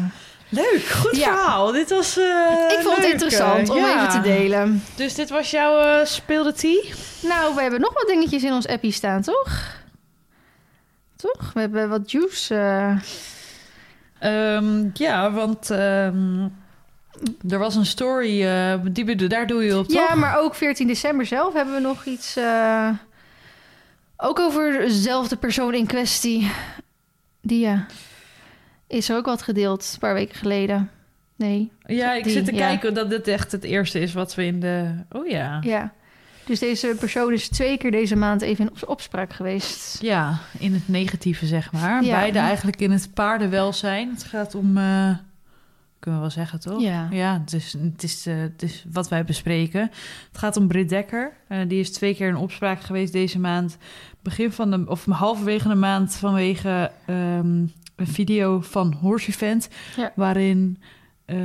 [0.50, 1.24] Leuk, goed Ja.
[1.36, 1.72] verhaal.
[1.72, 2.24] Dit was eh,
[2.68, 3.96] ik vond het interessant eh, om ja.
[3.96, 4.82] even te delen.
[4.96, 6.82] Dus dit was jouw eh, speelde tea?
[7.22, 9.78] Nou, we hebben nog wat dingetjes in ons appie staan, toch?
[11.16, 11.50] Toch?
[11.54, 12.54] We hebben wat juice.
[12.54, 12.96] eh,
[14.18, 16.48] Ehm, ja, want ehm,
[17.48, 18.46] er was een story,
[18.92, 20.08] die, daar doe je op, toch?
[20.08, 22.36] Ja, maar ook 14 december zelf hebben we nog iets.
[24.16, 26.50] ook over dezelfde persoon in kwestie.
[27.42, 27.86] Die ja,
[28.90, 30.90] is er ook wat gedeeld een paar weken geleden.
[31.36, 32.58] Nee, Ja, ik Die, zit te ja.
[32.58, 34.90] kijken dat dit echt het eerste is wat we in de...
[35.10, 35.58] Oh ja.
[35.62, 35.92] ja.
[36.44, 40.02] Dus deze persoon is twee keer deze maand even in op- opspraak geweest.
[40.02, 42.04] Ja, in het negatieve, zeg maar.
[42.04, 42.18] Ja.
[42.18, 44.10] Beide eigenlijk in het paardenwelzijn.
[44.10, 44.76] Het gaat om...
[44.76, 45.10] eh,
[45.98, 46.80] kunnen we wel zeggen, toch?
[46.82, 47.08] Ja.
[47.10, 49.80] Ja, het is, het, is, eh, het is wat wij bespreken.
[50.28, 51.32] Het gaat om Britt Dekker.
[51.48, 53.76] Eh, die is twee keer in opspraak geweest deze maand.
[54.22, 54.82] Begin van de...
[54.86, 57.64] Of halverwege de maand vanwege ehm,
[58.00, 59.68] een video van Horse Event...
[59.96, 60.12] Ja.
[60.16, 60.78] waarin
[61.24, 61.36] eh,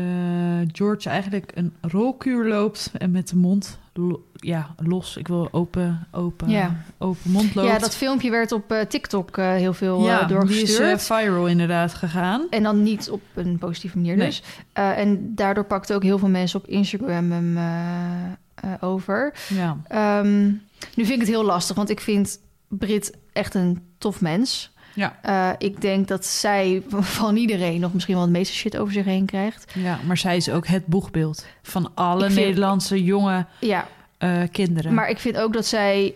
[0.71, 2.91] George eigenlijk een rolkuur loopt...
[2.97, 5.17] en met de mond lo- ja, los.
[5.17, 6.75] Ik wil open, open, Ja.
[6.97, 7.67] open mond loopt.
[7.69, 10.99] Ja, dat filmpje werd op eh, TikTok eh, heel veel ja, die doorgestuurd.
[10.99, 12.47] is eh, viral inderdaad gegaan.
[12.49, 14.27] En dan niet op een positieve manier Nee.
[14.27, 14.43] dus.
[14.73, 17.57] En daardoor pakten ook heel veel mensen op Instagram hem
[18.81, 19.33] over.
[19.49, 19.77] Ja.
[19.87, 20.45] Ehm,
[20.95, 24.73] nu vind ik het heel lastig, want ik vind Brit echt een tof mens.
[24.95, 25.15] Ja.
[25.21, 26.83] Eh, ik denk dat zij
[27.19, 29.71] van iedereen nog misschien wel het meeste shit over zich heen krijgt.
[29.73, 33.87] ja, maar zij is ook het boegbeeld van alle vind- Nederlandse jonge Ja,
[34.17, 34.93] eh, kinderen.
[34.93, 36.13] maar ik vind ook dat zij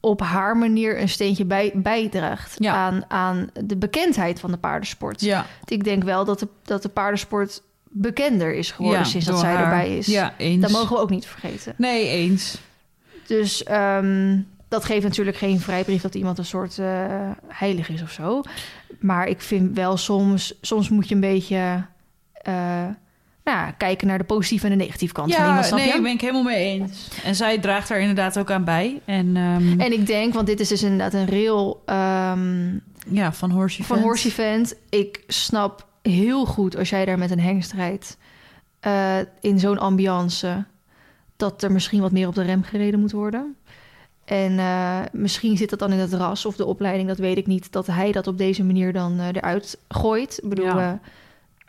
[0.00, 2.74] op haar manier een steentje bij, bijdraagt Ja.
[2.74, 5.20] aan, aan de bekendheid van de paardensport.
[5.20, 7.62] ja, Ik denk wel dat de, dat de paardensport
[7.96, 9.62] bekender is geworden ja, sinds dat zij haar.
[9.64, 10.06] erbij is.
[10.06, 10.62] Ja, eens.
[10.62, 11.74] Dat mogen we ook niet vergeten.
[11.76, 12.58] Nee, eens.
[13.26, 14.38] Dus ehm,
[14.74, 16.86] dat geeft natuurlijk geen vrijbrief dat iemand een soort eh,
[17.48, 18.42] heilig is of zo.
[19.00, 21.84] Maar ik vind wel soms, soms moet je een beetje
[22.32, 22.84] eh,
[23.44, 25.66] nou, kijken naar de positieve en de negatieve kant van Ja, iemand.
[25.66, 26.02] Snap nee, je?
[26.02, 27.08] ben ik helemaal mee eens.
[27.24, 29.00] En zij draagt daar inderdaad ook aan bij.
[29.04, 33.50] En, ehm, En ik denk, want dit is dus inderdaad een rail ehm, ja, van
[33.50, 34.02] Horse van Event.
[34.02, 34.74] Horse Event.
[34.88, 38.16] Ik snap heel goed als jij daar met een hengst rijdt
[38.80, 40.64] eh, in zo'n ambiance,
[41.36, 43.56] dat er misschien wat meer op de rem gereden moet worden.
[44.24, 47.46] En eh, misschien zit dat dan in het ras of de opleiding, dat weet ik
[47.46, 50.38] niet, dat hij dat op deze manier dan eh, eruit gooit.
[50.42, 50.80] Ik bedoel, Ja.
[50.80, 50.98] ja.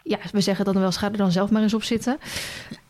[0.03, 2.17] ja, we zeggen dan wel, ga er dan zelf maar eens op zitten.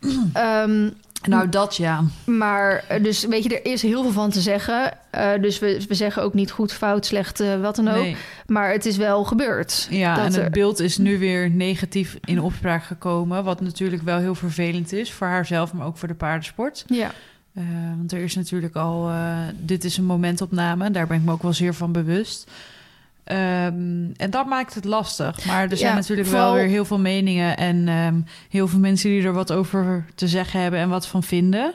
[0.32, 0.90] Ehm,
[1.28, 2.04] Nou, dat ja.
[2.24, 4.92] maar eh, dus weet je, er is heel veel van te zeggen.
[5.10, 7.94] Eh, dus we, we zeggen ook niet goed, fout, slecht, eh, wat dan ook.
[8.02, 8.16] Nee.
[8.46, 9.86] Maar het is wel gebeurd.
[9.90, 13.44] Ja, Dat en het er- beeld is nu weer negatief in opspraak gekomen.
[13.44, 16.84] Wat natuurlijk wel heel vervelend is voor haarzelf, maar ook voor de paardensport.
[16.86, 17.10] Ja,
[17.56, 17.62] Eh,
[17.96, 21.42] want er is natuurlijk al, eh, dit is een momentopname, daar ben ik me ook
[21.42, 22.50] wel zeer van bewust.
[23.24, 25.44] Ehm, en dat maakt het lastig.
[25.46, 28.14] Maar er zijn Ja, natuurlijk vooral- wel weer heel veel meningen en ehm,
[28.48, 31.72] heel veel mensen die er wat over te zeggen hebben en wat van vinden.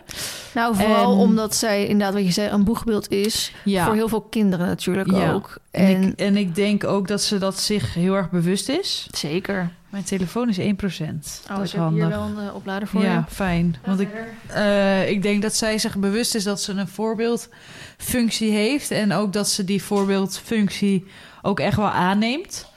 [0.54, 3.86] Nou vooral En- omdat zij inderdaad wat je zei een boegbeeld is Ja.
[3.86, 5.32] voor heel veel kinderen natuurlijk Ja.
[5.34, 5.58] ook.
[5.72, 9.08] En, En, ik, en ik denk ook dat ze dat zich heel erg bewust is.
[9.12, 9.72] zeker.
[9.90, 11.42] Mijn telefoon is 1%.
[11.50, 13.34] Oh, dat is ik heb hier wel een eh, oplader voor ja, je.
[13.36, 13.76] fijn.
[13.86, 14.10] Want ik,
[14.48, 18.92] eh, ik denk dat zij zich bewust is dat ze een voorbeeldfunctie heeft.
[18.92, 21.06] En ook dat ze die voorbeeldfunctie
[21.42, 22.70] ook echt wel aanneemt.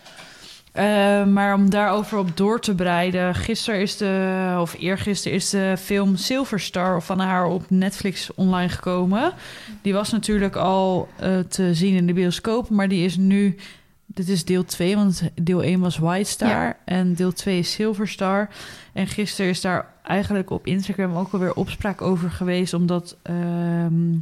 [0.74, 3.34] Eh, maar om daarover op door te breiden.
[3.34, 8.68] Gisteren is de, of eergisteren is de film Silver Star van haar op Netflix online
[8.68, 9.32] gekomen.
[9.82, 13.56] Die was natuurlijk al eh, te zien in de bioscoop, maar die is nu.
[14.06, 16.76] Dit is deel 2, want deel 1 was White Star Ja.
[16.84, 18.48] en deel 2 is Silver Star.
[18.92, 24.16] En gisteren is daar eigenlijk op Instagram ook alweer opspraak over geweest, omdat ehm,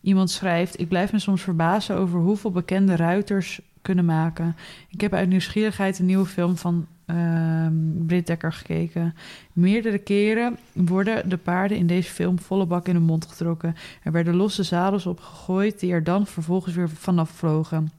[0.00, 4.56] iemand schrijft: Ik blijf me soms verbazen over hoeveel bekende ruiters kunnen maken.
[4.88, 7.74] Ik heb uit nieuwsgierigheid een nieuwe film van ehm
[8.06, 9.14] Britt Dekker gekeken.
[9.52, 13.76] Meerdere keren worden de paarden in deze film volle bak in de mond getrokken.
[14.02, 17.90] Er werden losse zadels op gegooid die er dan vervolgens weer vanaf vlogen.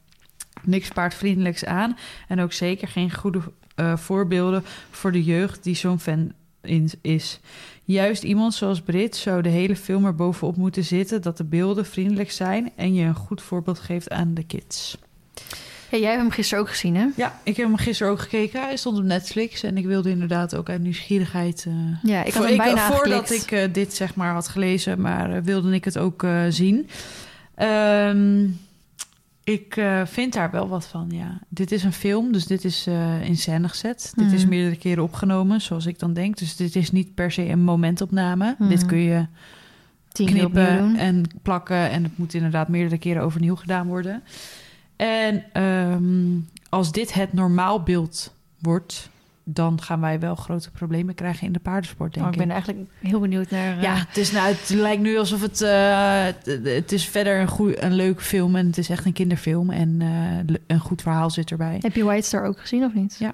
[0.63, 3.41] Niks paardvriendelijks aan en ook zeker geen goede
[3.75, 6.33] eh, voorbeelden voor de jeugd die zo'n fan
[7.01, 7.39] is.
[7.83, 11.85] Juist iemand zoals Brit zou de hele film er bovenop moeten zitten dat de beelden
[11.85, 14.97] vriendelijk zijn en je een goed voorbeeld geeft aan de kids.
[15.91, 17.05] Jij hebt hem gisteren ook gezien, hè?
[17.15, 18.61] Ja, ik heb hem gisteren ook gekeken.
[18.61, 21.65] Hij stond op Netflix en ik wilde inderdaad ook uit nieuwsgierigheid.
[21.67, 21.73] eh,
[22.11, 23.43] Ja, ik had voor- hem bijna voordat geklikt.
[23.43, 26.89] ik eh, dit zeg maar had gelezen, maar eh, wilde ik het ook eh, zien.
[27.55, 28.43] Ehm,
[29.43, 31.39] ik eh, vind daar wel wat van, ja.
[31.49, 34.11] Dit is een film, dus dit is eh, in scène gezet.
[34.15, 34.49] Dit is Mhm.
[34.49, 36.37] meerdere keren opgenomen, zoals ik dan denk.
[36.37, 38.55] Dus dit is niet per se een momentopname.
[38.59, 38.69] Mhm.
[38.69, 39.25] Dit kun je
[40.11, 41.89] Tien knippen en plakken.
[41.89, 44.23] En het moet inderdaad meerdere keren overnieuw gedaan worden.
[44.97, 46.39] En ehm,
[46.69, 49.09] als dit het normaalbeeld wordt,
[49.43, 52.45] dan gaan wij wel grote problemen krijgen in de paardensport, denk Oh, ik ik.
[52.45, 53.77] ben eigenlijk heel benieuwd naar...
[53.77, 55.61] eh, Ja, het, is nou, het lijkt nu alsof het...
[55.61, 59.69] eh, het, het is verder een, een leuke film en het is echt een kinderfilm.
[59.69, 61.77] En eh, een goed verhaal zit erbij.
[61.81, 63.15] Heb je White Star ook gezien of niet?
[63.19, 63.33] Ja.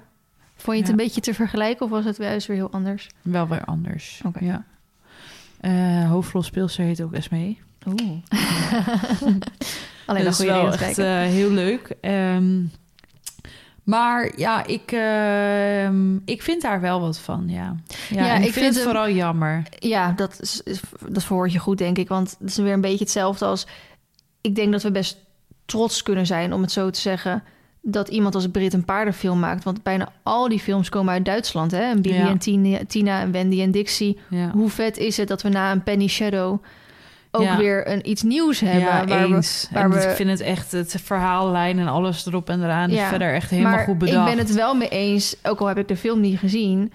[0.56, 0.98] Vond je het Ja.
[0.98, 3.08] een beetje te vergelijken of was het juist weer heel anders?
[3.22, 4.20] Wel weer anders.
[4.24, 4.44] Oké.
[4.44, 4.64] Ja.
[5.60, 7.58] Eh hoofdrolspeelster heet ook Esmee.
[7.86, 8.00] Oeh.
[10.06, 11.96] Alleen dat is goede wel echt eh, heel leuk.
[12.00, 12.60] Ehm,
[13.84, 17.76] maar ja, ik, ehm, ik vind daar wel wat van, ja.
[18.10, 19.62] Ja, ik, ik vind, vind het hem- vooral jammer.
[19.78, 20.62] Ja, dat, is,
[21.08, 22.08] dat je goed, denk ik.
[22.08, 23.66] Want het is weer een beetje hetzelfde als...
[24.40, 25.16] Ik denk dat we best
[25.64, 27.42] trots kunnen zijn, om het zo te zeggen...
[27.80, 29.64] dat iemand als Brit een paardenfilm maakt.
[29.64, 31.82] Want bijna al die films komen uit Duitsland, hè?
[31.82, 32.28] En Bibi Ja.
[32.28, 34.18] en Tina, Tina en Wendy en Dixie.
[34.30, 36.62] Ja, Hoe vet is het dat we na een Penny Shadow...
[37.34, 37.56] ook Ja.
[37.56, 38.80] weer een, iets nieuws hebben...
[38.80, 42.90] ja waar we waar ik vind het echt, het verhaallijn en alles erop en eraan...
[42.90, 44.28] is Ja, verder echt helemaal maar goed bedacht.
[44.30, 46.92] ik ben het wel mee eens, ook al heb ik de film niet gezien,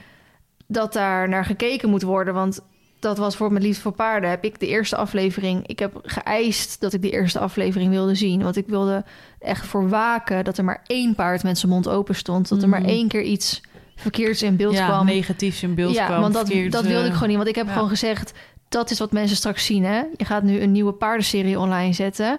[0.68, 2.34] dat daar naar gekeken moet worden.
[2.34, 2.60] Want
[3.00, 4.30] dat was voor mijn liefde voor paarden.
[4.30, 5.68] Heb ik de eerste aflevering.
[5.68, 8.44] Ik heb geëist dat ik de eerste aflevering wilde zien.
[8.44, 9.04] Want ik wilde
[9.40, 12.50] echt voor waken dat er maar één paard met zijn mond open stond.
[12.50, 12.90] Dat er maar Mhm.
[12.90, 13.62] één keer iets
[13.96, 15.06] verkeerds in beeld ja, kwam.
[15.06, 16.22] negatiefs in beeld ja, kwam.
[16.22, 17.38] want dat, dat wilde ik eh, gewoon niet.
[17.38, 17.74] Want ik heb ja.
[17.74, 18.34] gewoon gezegd,
[18.70, 19.84] dat is wat mensen straks zien.
[19.84, 20.02] Hè?
[20.18, 22.38] Je gaat nu een nieuwe paardenserie online zetten...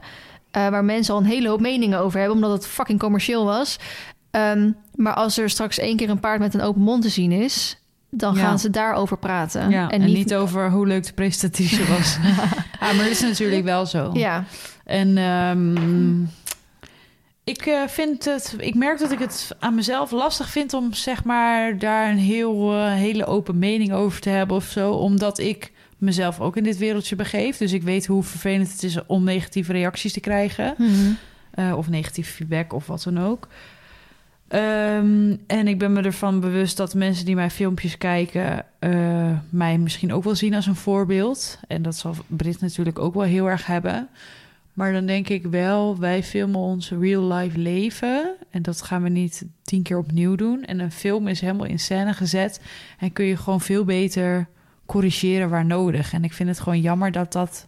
[0.50, 2.36] eh, waar mensen al een hele hoop meningen over hebben...
[2.36, 3.78] omdat het fucking commercieel was.
[4.30, 7.32] Ehm, maar als er straks één keer een paard met een open mond te zien
[7.32, 7.78] is...
[8.10, 8.40] dan Ja.
[8.40, 9.70] gaan ze daarover praten.
[9.70, 10.34] Ja, en, niet...
[10.34, 12.16] over hoe leuk de presentatie was.
[12.80, 14.10] ja, maar dat is natuurlijk wel zo.
[14.14, 14.44] Ja,
[14.84, 16.22] En ehm,
[17.44, 21.24] ik eh, vind het, ik merk dat ik het aan mezelf lastig vind om zeg
[21.24, 25.72] maar daar een heel eh, hele open mening over te hebben of zo, omdat ik
[26.00, 27.56] mezelf ook in dit wereldje begeef.
[27.56, 30.74] Dus ik weet hoe vervelend het is om negatieve reacties te krijgen.
[30.78, 31.12] Mhm.
[31.50, 33.48] Eh, of negatief feedback of wat dan ook.
[34.48, 38.64] Ehm, en ik ben me ervan bewust dat mensen die mijn filmpjes kijken...
[38.78, 41.58] eh, mij misschien ook wel zien als een voorbeeld.
[41.68, 44.08] En dat zal Brit natuurlijk ook wel heel erg hebben.
[44.72, 48.34] Maar dan denk ik wel, wij filmen ons real-life leven.
[48.50, 50.64] En dat gaan we niet tien keer opnieuw doen.
[50.64, 52.60] En een film is helemaal in scène gezet.
[52.98, 54.48] En kun je gewoon veel beter
[54.90, 56.12] corrigeren waar nodig.
[56.12, 57.66] En ik vind het gewoon jammer dat dat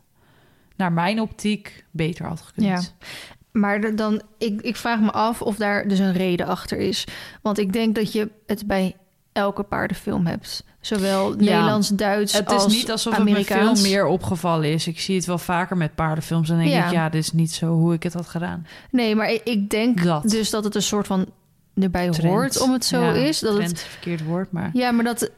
[0.76, 2.66] naar mijn optiek beter had gekund.
[2.66, 2.80] Ja.
[3.52, 7.04] Maar dan, ik, ik vraag me af of daar dus een reden achter is.
[7.42, 8.96] Want ik denk dat je het bij
[9.32, 10.64] elke paardenfilm hebt.
[10.80, 13.80] Zowel Nederlands, Duits Het is als niet alsof het me Amerikaans.
[13.80, 14.86] veel meer opgevallen is.
[14.86, 16.50] Ik zie het wel vaker met paardenfilms.
[16.50, 16.86] En denk Ja.
[16.86, 18.66] ik, ja, dit is niet zo hoe ik het had gedaan.
[18.90, 20.22] Nee, maar ik, denk Dat.
[20.30, 21.26] dus dat het een soort van
[21.74, 22.32] erbij Trend.
[22.32, 23.38] hoort om het zo Ja, is.
[23.40, 24.70] Dat trend het, is verkeerd woord, maar...
[24.72, 25.30] ja, maar dat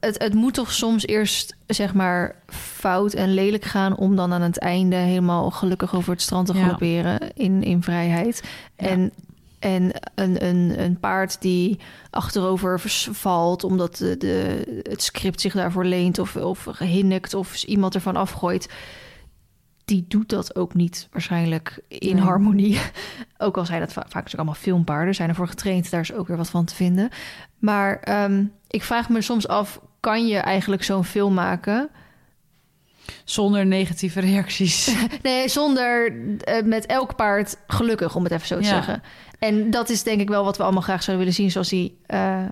[0.00, 4.42] het, het moet toch soms eerst zeg maar fout en lelijk gaan om dan aan
[4.42, 6.62] het einde helemaal gelukkig over het strand te Ja.
[6.62, 8.42] galopperen in, in vrijheid.
[8.76, 8.86] Ja.
[8.86, 9.12] En,
[9.58, 11.78] en een, een, een paard die
[12.10, 12.80] achterover
[13.12, 18.16] valt omdat de, de, het script zich daarvoor leent of, of gehinnikt of iemand ervan
[18.16, 18.68] afgooit.
[19.84, 22.24] Die doet dat ook niet waarschijnlijk in Nee.
[22.24, 22.80] harmonie.
[23.38, 26.28] Ook al zijn dat va- vaak ook allemaal filmpaarden, zijn ervoor getraind, daar is ook
[26.28, 27.08] weer wat van te vinden.
[27.58, 31.88] Maar ehm, ik vraag me soms af, kan je eigenlijk zo'n film maken?
[33.24, 34.94] Zonder negatieve reacties.
[35.22, 38.68] Nee, zonder eh, met elk paard gelukkig, om het even zo te Ja.
[38.68, 39.02] zeggen.
[39.38, 41.98] En dat is denk ik wel wat we allemaal graag zouden willen zien, zoals die
[42.06, 42.42] eh,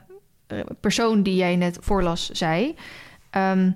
[0.80, 2.74] persoon die jij net voorlas zei.
[3.30, 3.70] Ehm,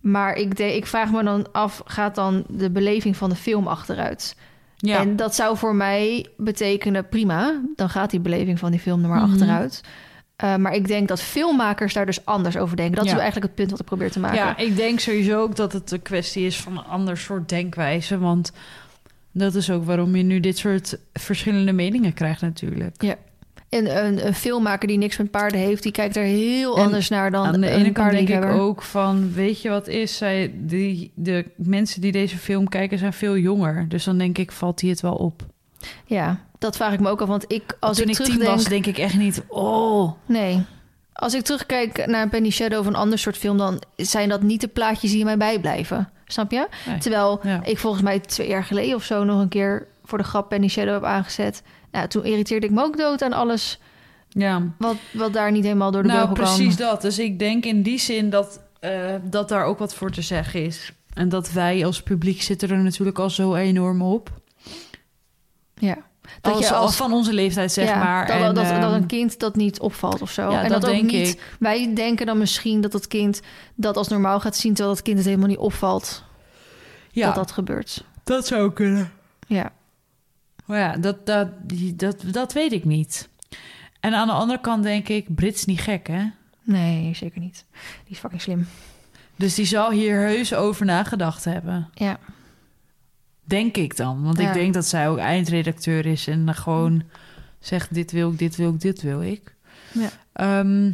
[0.00, 3.66] maar ik, de, ik vraag me dan af, gaat dan de beleving van de film
[3.66, 4.36] achteruit?
[4.76, 4.98] Ja.
[5.00, 9.08] En dat zou voor mij betekenen, prima, dan gaat die beleving van die film er
[9.08, 9.30] maar Mhm.
[9.32, 9.80] achteruit.
[10.44, 12.94] Uh, maar ik denk dat filmmakers daar dus anders over denken.
[12.96, 13.12] Dat Ja.
[13.12, 14.38] is eigenlijk het punt wat ik probeer te maken.
[14.38, 18.18] Ja, ik denk sowieso ook dat het een kwestie is van een ander soort denkwijze.
[18.18, 18.52] Want
[19.32, 23.16] dat is ook waarom je nu dit soort verschillende meningen krijgt natuurlijk.
[23.68, 27.08] En een, een filmmaker die niks met paarden heeft, die kijkt er heel En anders
[27.08, 30.16] naar dan Aan de ene kant denk ik ook van, weet je wat is?
[30.16, 33.88] Zij, die, de mensen die deze film kijken zijn veel jonger.
[33.88, 35.46] Dus dan denk ik, valt die het wel op.
[36.04, 37.28] Ja, dat vraag ik me ook af.
[37.28, 38.56] Want ik, als Toen ik ik tien terugdenk...
[38.56, 40.12] was, denk ik echt niet, oh...
[40.26, 40.64] Nee.
[41.12, 43.58] Als ik terugkijk naar Penny Shadow of een ander soort film...
[43.58, 46.10] dan zijn dat niet de plaatjes die mij bijblijven.
[46.26, 46.68] Snap je?
[46.86, 46.98] Nee.
[46.98, 47.64] Terwijl Ja.
[47.64, 49.24] ik volgens mij twee jaar geleden of zo...
[49.24, 51.62] nog een keer voor de grap Penny Shadow heb aangezet.
[51.92, 53.78] Nou, toen irriteerde ik me ook dood aan alles...
[54.28, 56.88] Ja, wat, wat daar niet helemaal door de nou precies kwam.
[56.88, 57.02] dat.
[57.02, 60.64] Dus ik denk in die zin dat, eh, dat daar ook wat voor te zeggen
[60.64, 60.92] is.
[61.14, 64.37] En dat wij als publiek zitten er natuurlijk al zo enorm op.
[65.78, 65.96] Ja.
[66.40, 66.96] Dat als, je als...
[66.96, 68.26] van onze leeftijd, zeg ja, maar.
[68.26, 70.50] Dat, en, dat, dat ehm, een kind dat niet opvalt of zo.
[70.50, 71.28] ja, en dat, dat, ook niet...
[71.28, 71.56] ik.
[71.58, 73.40] Wij denken dan misschien dat het kind
[73.74, 74.74] dat als normaal gaat zien...
[74.74, 76.24] terwijl dat kind het helemaal niet opvalt
[77.10, 78.04] Ja, dat dat, dat gebeurt.
[78.24, 79.12] zou kunnen.
[79.46, 79.72] Ja.
[80.64, 81.48] Maar ja, dat, dat,
[81.94, 83.28] dat, dat weet ik niet.
[84.00, 86.24] En aan de andere kant denk ik, Brits niet gek, hè?
[86.62, 87.64] Nee, zeker niet.
[88.04, 88.68] Die is fucking slim.
[89.36, 91.90] Dus die zal hier heus over nagedacht hebben.
[91.94, 92.18] Ja.
[93.48, 94.22] Denk ik dan.
[94.22, 94.48] Want Ja.
[94.48, 97.02] ik denk dat zij ook eindredacteur is en dan gewoon
[97.60, 99.54] zegt: dit wil ik, dit wil ik, dit wil ik.
[99.92, 100.08] Ja.
[100.32, 100.90] Ehm,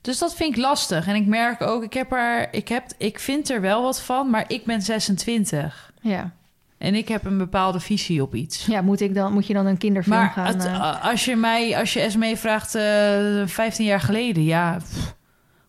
[0.00, 1.06] dus dat vind ik lastig.
[1.06, 4.30] En ik merk ook, ik heb er, ik heb, ik vind er wel wat van,
[4.30, 6.30] maar ik ben 26 Ja.
[6.78, 8.66] en ik heb een bepaalde visie op iets.
[8.66, 10.46] Ja, moet, ik dan, moet je dan een kinderfilm Maar gaan...
[10.46, 15.14] het- eh, als je mij, als je Esmee vraagt, eh 15 jaar geleden, ja, pff,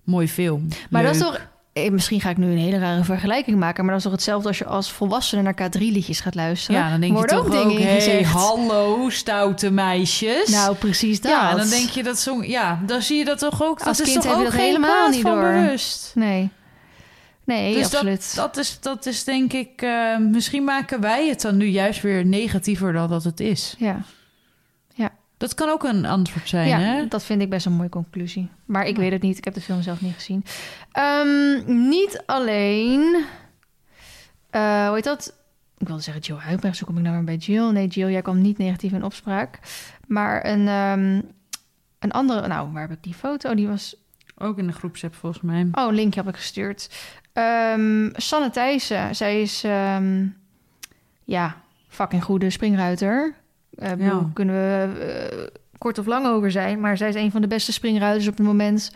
[0.03, 0.67] mooi film.
[0.89, 1.47] maar dat is toch...
[1.73, 3.83] eh, Misschien ga ik nu een hele rare vergelijking maken...
[3.83, 6.81] maar dat is toch hetzelfde als je als volwassene naar K3-liedjes gaat luisteren?
[6.81, 8.31] Ja, dan denk je toch ook dingen hey, gezegd.
[8.31, 10.49] hallo, stoute meisjes.
[10.49, 11.31] Nou, precies dat.
[11.31, 12.43] ja, dan denk je dat zo...
[12.43, 13.77] Ja, dan zie je dat toch ook...
[13.79, 15.51] Dat Als is kind toch heb je ook dat geen helemaal niet van door.
[15.51, 16.11] bewust.
[16.15, 16.49] Nee.
[17.43, 18.35] Nee, Dus absoluut.
[18.35, 19.81] Dat is, dat is denk ik...
[19.81, 23.75] eh, misschien maken wij het dan nu juist weer negatiever dan dat het is.
[23.77, 24.01] Ja,
[25.39, 27.07] Dat kan ook een antwoord zijn, ja hè?
[27.07, 28.49] dat vind ik best een mooie conclusie.
[28.65, 29.01] Maar ik Ja.
[29.01, 29.37] weet het niet.
[29.37, 30.45] Ik heb de film zelf niet gezien.
[30.91, 33.23] Ehm, niet alleen...
[34.49, 35.33] eh, hoe heet dat?
[35.77, 36.79] Ik wilde zeggen Jill Huibrechts.
[36.79, 37.71] Hoe kom ik nou weer bij Jill?
[37.71, 39.59] Nee, Jill, jij kwam niet negatief in opspraak.
[40.07, 41.21] Maar een, ehm,
[41.99, 42.47] een andere...
[42.47, 43.53] Nou, waar heb ik die foto?
[43.55, 43.95] Die was...
[44.37, 45.67] Ook in de groepsapp volgens mij.
[45.71, 46.89] Oh, een linkje heb ik gestuurd.
[47.33, 49.15] Ehm Sanne Thijssen.
[49.15, 49.61] Zij is...
[51.25, 51.55] ja,
[51.87, 53.33] fucking goede springruiter.
[53.97, 54.29] Ja.
[54.33, 56.79] Kunnen we eh, kort of lang over zijn.
[56.79, 58.91] Maar zij is een van de beste springruiters op het moment.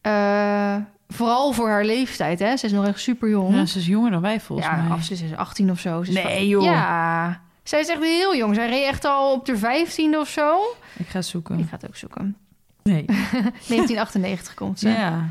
[0.00, 0.76] Eh,
[1.08, 2.56] vooral voor haar leeftijd, hè.
[2.56, 3.54] Ze is nog echt super jong.
[3.54, 4.90] Ja, ze is jonger dan wij volgens ja, mij.
[4.90, 5.18] absoluut.
[5.18, 6.04] Ze is 18 of zo.
[6.04, 6.62] Ze Nee, joh.
[6.62, 7.40] Ja.
[7.62, 8.54] Zij is echt heel jong.
[8.54, 10.58] Zij reed echt al op de 15e of zo.
[10.96, 11.58] Ik ga zoeken.
[11.58, 12.36] Ik ga het ook zoeken.
[12.82, 13.04] Nee.
[13.68, 14.88] 1998 komt ze.
[14.88, 15.28] Ja,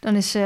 [0.00, 0.38] Dan is ze...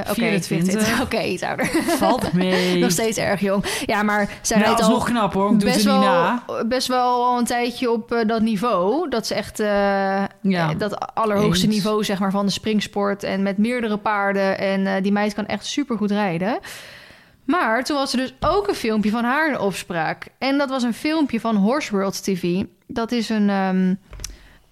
[0.00, 1.00] Oké, 24.
[1.04, 1.66] Oké, iets ouder.
[1.86, 2.78] valt mee.
[2.78, 3.64] Nog steeds erg jong.
[3.86, 5.52] Ja, maar zij nou, rijdt is al nog knap hoor.
[5.52, 6.44] Ik doe het best er niet wel, na.
[6.66, 9.08] best wel al een tijdje op eh, dat niveau.
[9.08, 10.74] Dat is echt eh, Ja.
[10.74, 11.74] dat allerhoogste Eens.
[11.74, 13.22] niveau zeg maar, van de springsport.
[13.22, 14.58] En met meerdere paarden.
[14.58, 16.58] En die meid kan echt super goed rijden.
[17.44, 20.26] Maar toen was er dus ook een filmpje van haar in opspraak.
[20.38, 22.62] En dat was een filmpje van Horse World TV.
[22.86, 23.94] Dat is een, ehm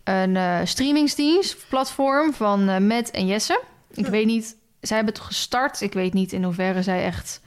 [0.04, 3.60] een streamingsdienst, platform van Matt en Jesse.
[3.94, 5.80] Ik weet niet, zij hebben het gestart.
[5.80, 7.40] Ik weet niet in hoeverre zij echt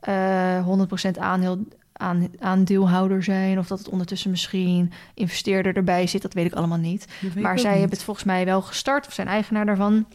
[0.00, 0.66] eh
[1.14, 3.58] 100% aandeel, aan, aandeelhouder zijn.
[3.58, 6.22] Of dat het ondertussen misschien investeerder erbij zit.
[6.22, 7.06] Dat weet ik allemaal niet.
[7.34, 7.78] Maar zij niet.
[7.80, 10.06] hebben het volgens mij wel gestart, of zijn eigenaar daarvan,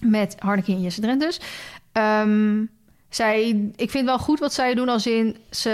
[0.00, 1.40] met Harneke en Jesse Drent dus.
[1.92, 2.64] Ehm,
[3.14, 5.70] zij, ik vind wel goed wat zij doen als in, ze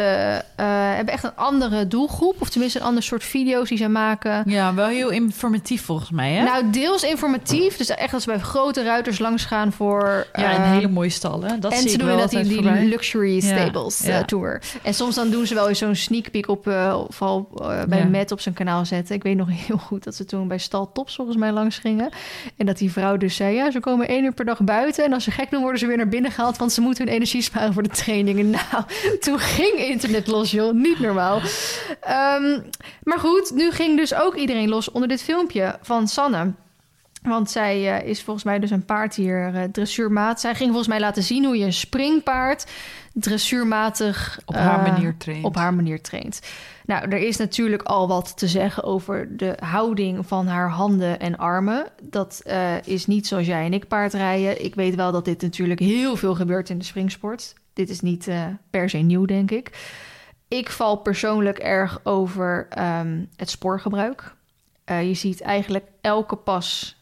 [0.57, 4.43] eh, hebben echt een andere doelgroep, of tenminste een ander soort video's die zij maken.
[4.47, 6.45] Ja, wel heel informatief volgens mij, hè?
[6.45, 10.26] Nou, deels informatief, dus echt als ze bij grote ruiters langs gaan voor...
[10.32, 11.61] ja, een eh, hele mooie stallen.
[11.61, 14.18] Dat en zie ze ik doen wel die, altijd die luxury stables ja.
[14.18, 14.62] eh, tour.
[14.82, 17.99] En soms dan doen ze wel eens zo'n sneak peek op, eh vooral eh, bij
[17.99, 18.05] Ja.
[18.05, 19.14] Matt op zijn kanaal zetten.
[19.14, 22.09] Ik weet nog heel goed dat ze toen bij Stal Tops volgens mij langs gingen.
[22.57, 25.05] En dat die vrouw dus zei, ja, ze komen één uur per dag buiten.
[25.05, 27.14] En als ze gek doen, worden ze weer naar binnen gehaald, want ze moeten hun
[27.14, 28.50] energie sparen voor de trainingen.
[28.70, 28.84] Nou,
[29.20, 30.72] toen ging internet los, joh.
[30.74, 31.40] Niet normaal.
[32.00, 32.60] Ehm,
[33.02, 36.52] maar goed, nu ging dus ook iedereen los onder dit filmpje van Sanne.
[37.22, 40.40] Want zij eh, is volgens mij dus een paard hier uh, dressuurmaat.
[40.40, 42.66] Zij ging volgens mij laten zien hoe je een springpaard
[43.12, 45.44] dressuurmatig Op haar eh, manier traint.
[45.44, 46.40] op haar manier traint.
[46.91, 51.36] Nou, er is natuurlijk al wat te zeggen over de houding van haar handen en
[51.36, 51.86] armen.
[52.03, 54.64] Dat eh, is niet zoals jij en ik paardrijden.
[54.64, 57.55] Ik weet wel dat dit natuurlijk heel veel gebeurt in de springsport.
[57.72, 59.70] Dit is niet eh, per se nieuw, denk ik.
[60.49, 64.34] Ik val persoonlijk erg over ehm, het spoorgebruik.
[64.84, 66.99] Eh, je ziet eigenlijk elke pas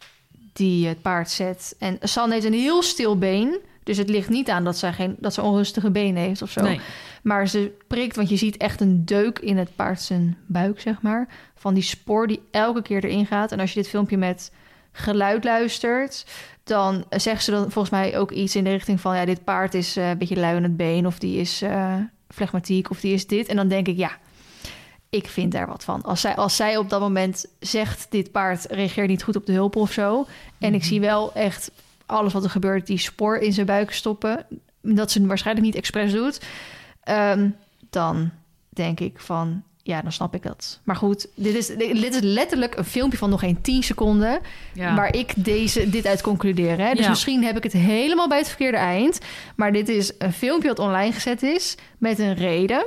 [0.53, 1.77] die het paard zet.
[1.79, 3.61] En San heeft een heel stil been.
[3.83, 6.61] Dus het ligt niet aan dat zij, geen, dat ze onrustige benen heeft of zo.
[6.61, 6.81] Nee.
[7.23, 11.03] Maar ze prikt, want je ziet echt een deuk in het paard zijn buik, zeg
[11.03, 11.29] maar.
[11.55, 13.53] Van die spoor die elke keer erin gaat.
[13.53, 14.53] En als je dit filmpje met
[14.93, 16.27] geluid luistert,
[16.65, 19.17] dan zegt ze dan volgens mij ook iets in de richting van...
[19.17, 21.95] ja, dit paard is eh, een beetje lui in het been of die is eh
[22.29, 23.49] flegmatiek of die is dit.
[23.49, 24.19] En dan denk ik, ja,
[25.11, 26.03] ik vind daar wat van.
[26.03, 29.53] Als zij, als zij op dat moment zegt, dit paard reageert niet goed op de
[29.53, 30.27] hulp of zo...
[30.59, 31.71] en ik zie wel echt
[32.07, 34.47] alles wat er gebeurt, die spoor in zijn buik stoppen...
[34.83, 36.41] dat ze waarschijnlijk niet expres doet...
[37.09, 37.49] Ehm,
[37.91, 38.31] dan
[38.69, 40.81] denk ik van, ja, dan snap ik dat.
[40.85, 44.41] Maar goed, dit is, dit is letterlijk een filmpje van nog geen 10 seconden...
[44.75, 44.95] Ja.
[44.95, 46.79] waar ik deze, dit uit concludeer.
[46.79, 46.91] Hè?
[46.95, 47.09] Dus Ja.
[47.09, 49.19] misschien heb ik het helemaal bij het verkeerde eind.
[49.57, 52.87] Maar dit is een filmpje dat online gezet is met een reden.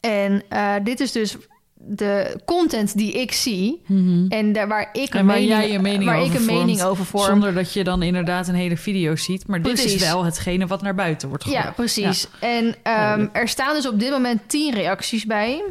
[0.00, 1.36] En eh, dit is dus
[1.88, 3.82] de content die ik zie...
[3.86, 4.26] Mhm.
[4.28, 6.46] en daar waar ik een En waar mening, jij je mening waar over ik een
[6.46, 7.24] vormt, mening over vorm.
[7.24, 9.46] Zonder dat je dan inderdaad een hele video ziet.
[9.46, 11.64] Maar dit is wel hetgene wat naar buiten wordt gebracht.
[11.64, 12.28] Ja, precies.
[12.40, 15.62] En ehm, er staan dus op dit moment tien reacties bij.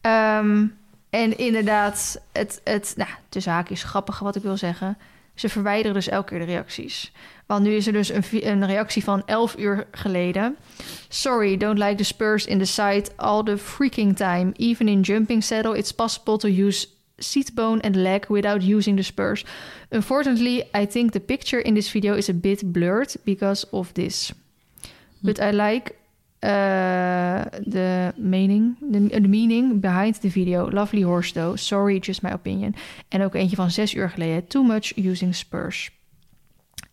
[0.00, 0.66] Ehm,
[1.10, 4.98] en inderdaad, het, het nou, tussen haakjes grappige wat ik wil zeggen.
[5.34, 7.12] Ze verwijderen dus elke keer de reacties.
[7.48, 10.56] Want nu is er dus een, een reactie van 11 uur geleden.
[11.08, 14.52] Sorry, don't like the Spurs in the site all the freaking time.
[14.56, 16.88] Even in jumping saddle, it's possible to use
[17.18, 19.44] seat bone and leg without using the spurs.
[19.90, 24.32] Unfortunately, I think the picture in this video is a bit blurred because of this.
[25.22, 25.96] But I like
[26.42, 30.70] uh, the meaning, the, the meaning behind the video.
[30.70, 31.56] Lovely horse though.
[31.56, 32.74] Sorry, just my opinion.
[33.08, 34.46] En ook eentje van zes uur geleden.
[34.46, 35.90] Too much using spurs.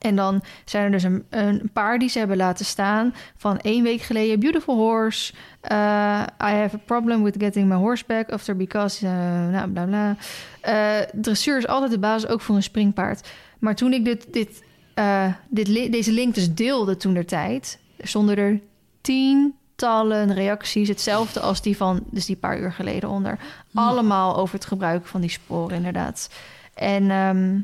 [0.06, 3.84] En dan zijn er dus een, een paar die ze hebben laten staan van één
[3.84, 4.40] week geleden.
[4.40, 5.34] Beautiful horse.
[5.72, 9.06] Uh, I have a problem with getting my horse back after because...
[9.06, 9.12] Uh,
[9.50, 10.16] nou, bla bla.
[10.68, 13.30] Uh, dressuur is altijd de basis, ook voor een springpaard.
[13.60, 14.64] Maar toen ik dit, dit,
[15.50, 17.80] dit, li- deze link dus deelde toen der tijd...
[18.00, 18.60] stonden er
[19.02, 20.88] tientallen reacties.
[20.88, 23.40] Hetzelfde als die van dus die paar uur geleden onder.
[23.74, 26.30] Allemaal over het gebruik van die sporen, inderdaad.
[26.74, 27.60] En ehm,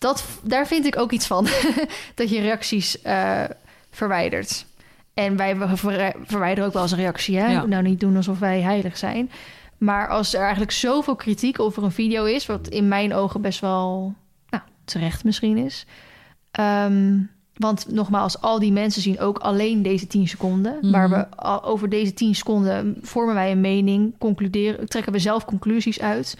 [0.00, 1.46] dat, daar vind ik ook iets van.
[2.14, 3.44] dat je reacties eh,
[3.90, 4.66] verwijdert.
[5.14, 7.38] En wij ver- verwijderen ook wel eens een reactie.
[7.38, 7.52] Hè?
[7.52, 7.66] Ja.
[7.66, 9.30] Nou, niet doen alsof wij heilig zijn.
[9.78, 12.46] Maar als er eigenlijk zoveel kritiek over een video is...
[12.46, 14.14] wat in mijn ogen best wel
[14.48, 15.86] nou, terecht misschien is...
[16.50, 17.18] Ehm,
[17.54, 20.78] want nogmaals, al die mensen zien ook alleen deze 10 seconden.
[20.80, 20.90] Mhm.
[20.90, 21.26] Waar we
[21.62, 26.36] over deze 10 seconden vormen wij een mening, concluderen, trekken we zelf conclusies uit.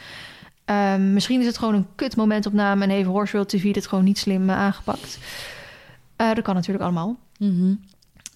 [0.70, 4.04] Ehm, misschien is het gewoon een kut momentopname en heeft Horse World TV dit gewoon
[4.04, 5.18] niet slim eh, aangepakt.
[6.16, 7.16] Eh, dat kan natuurlijk allemaal.
[7.38, 7.74] Mhm.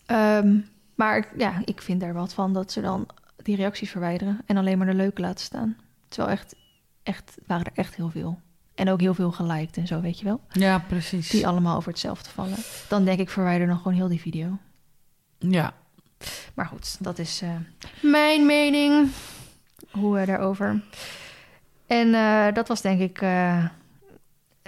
[0.06, 0.56] Ehm,
[0.94, 3.06] maar ik- ja, ik vind daar wat van dat ze dan
[3.42, 5.76] die reacties verwijderen en alleen maar de leuke laten staan.
[6.08, 6.54] Terwijl echt,
[7.02, 8.40] echt waren er echt heel veel.
[8.74, 10.40] En ook heel veel geliked en zo, weet je wel.
[10.52, 11.28] Ja, precies.
[11.30, 12.56] Die allemaal over hetzelfde vallen.
[12.88, 14.58] Dan denk ik, verwijder dan gewoon heel die video.
[15.38, 15.72] Ja.
[16.54, 17.50] Maar goed, dat is eh,
[18.02, 19.08] mijn mening.
[19.90, 20.80] Hoe daarover.
[21.94, 23.64] En eh, dat was denk ik eh,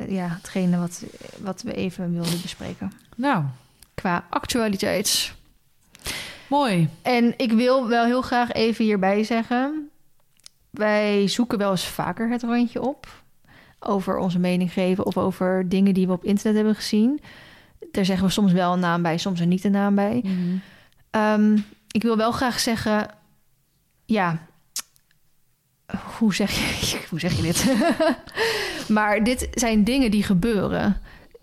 [0.09, 1.05] ja, hetgene wat,
[1.39, 2.93] wat we even wilden bespreken.
[3.17, 3.45] Nou,
[3.95, 5.35] Qua actualiteit.
[6.49, 6.89] mooi.
[7.03, 9.91] En ik wil wel heel graag even hierbij zeggen...
[10.71, 13.23] wij zoeken wel eens vaker het randje op...
[13.79, 17.21] over onze mening geven of over dingen die we op internet hebben gezien.
[17.93, 20.21] Daar zeggen we soms wel een naam bij, soms er niet een naam bij.
[20.25, 20.57] Mhm.
[21.11, 21.59] Ehm,
[21.91, 23.09] ik wil wel graag zeggen...
[24.05, 24.47] Ja,
[26.19, 27.67] hoe zeg je, hoe zeg je dit?
[28.97, 31.01] maar dit zijn dingen die gebeuren...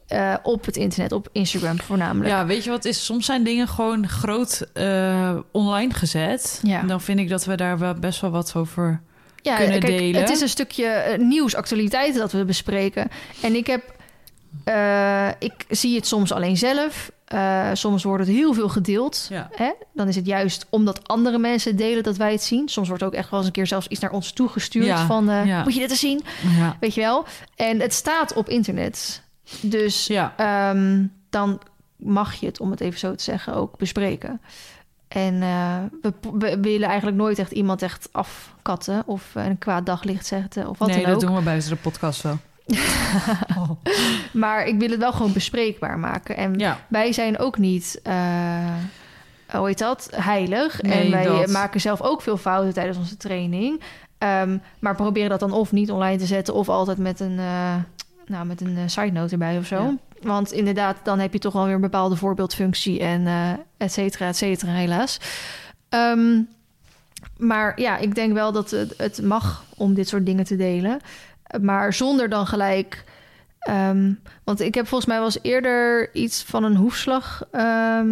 [0.08, 2.30] eh, op het internet, op Instagram voornamelijk.
[2.30, 3.06] Ja, weet je wat is?
[3.06, 6.60] Soms zijn dingen gewoon groot eh, online gezet.
[6.64, 6.80] Ja.
[6.80, 9.02] En dan vind ik dat we daar wel best wel wat over...
[9.42, 10.22] ja, kunnen kijk, delen.
[10.22, 13.10] Het is een stukje eh, nieuws, actualiteiten dat we bespreken.
[13.42, 13.93] En ik heb,
[14.64, 17.12] eh, ik zie het soms alleen zelf.
[17.26, 19.28] Eh, soms wordt het heel veel gedeeld.
[19.30, 19.50] Ja.
[19.52, 19.72] Hè?
[19.94, 22.70] Dan is het juist omdat andere mensen delen dat wij het zien.
[22.70, 25.30] Soms wordt ook echt wel eens een keer zelfs iets naar ons toegestuurd Ja, van
[25.30, 25.64] eh, ja.
[25.64, 26.22] moet je dit eens zien?
[26.58, 26.78] Ja.
[26.80, 27.26] Weet je wel?
[27.56, 29.24] En het staat op internet.
[29.62, 30.10] Dus.
[30.10, 31.60] Ehm, dan
[31.96, 34.42] mag je het, om het even zo te zeggen, ook bespreken.
[35.08, 35.40] En
[36.02, 40.78] we, we willen eigenlijk nooit echt iemand echt afkatten of een kwaad daglicht zetten of
[40.78, 41.20] wat nee, dan ook.
[41.20, 42.38] dat doen we buiten de podcast wel.
[44.32, 46.38] Maar ik wil het wel gewoon bespreekbaar maken.
[46.38, 48.76] En Ja, wij zijn ook niet, eh,
[49.52, 50.82] hoe heet dat, heilig.
[50.82, 51.48] Nee, en wij dat.
[51.48, 53.82] maken zelf ook veel fouten tijdens onze training.
[54.18, 56.54] Ehm, maar proberen dat dan of niet online te zetten...
[56.54, 57.76] of altijd met een, eh,
[58.26, 59.76] nou, met een eh, side note erbij of zo.
[59.76, 59.96] Ja.
[60.22, 63.00] Want inderdaad, dan heb je toch wel weer een bepaalde voorbeeldfunctie...
[63.00, 65.20] en eh et cetera, et cetera, helaas.
[65.90, 66.42] Ehm,
[67.38, 71.00] maar ja, ik denk wel dat het, het mag om dit soort dingen te delen.
[71.62, 73.04] Maar zonder dan gelijk...
[73.60, 74.14] ehm,
[74.44, 77.44] want ik heb volgens mij eens eerder iets van een hoefslag...
[77.52, 78.10] ehm,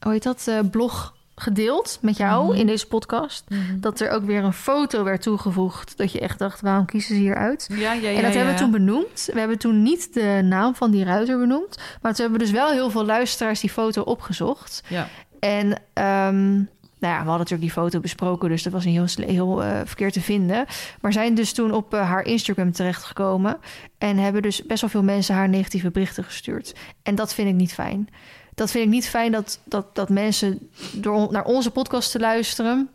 [0.00, 0.44] hoe heet dat?
[0.48, 2.58] eh, blog gedeeld met jou Mhm.
[2.58, 3.44] in deze podcast.
[3.76, 5.96] Dat er ook weer een foto werd toegevoegd.
[5.96, 7.66] Dat je echt dacht, waarom kiezen ze hier uit?
[7.72, 8.16] ja, ja, ja.
[8.16, 9.28] en dat hebben we toen benoemd.
[9.32, 11.76] We hebben toen niet de naam van die ruiter benoemd.
[12.02, 14.82] Maar toen hebben we dus wel heel veel luisteraars die foto opgezocht.
[14.88, 15.08] Ja.
[15.40, 16.62] En ehm,
[17.02, 19.80] nou ja, we hadden natuurlijk die foto besproken, dus dat was niet heel, heel eh,
[19.84, 20.66] verkeerd te vinden.
[21.00, 23.56] Maar zijn dus toen op eh, haar Instagram terechtgekomen.
[23.98, 26.74] En hebben dus best wel veel mensen haar negatieve berichten gestuurd.
[27.02, 28.08] En dat vind ik niet fijn.
[28.54, 32.88] Dat vind ik niet fijn dat, dat, dat mensen door naar onze podcast te luisteren.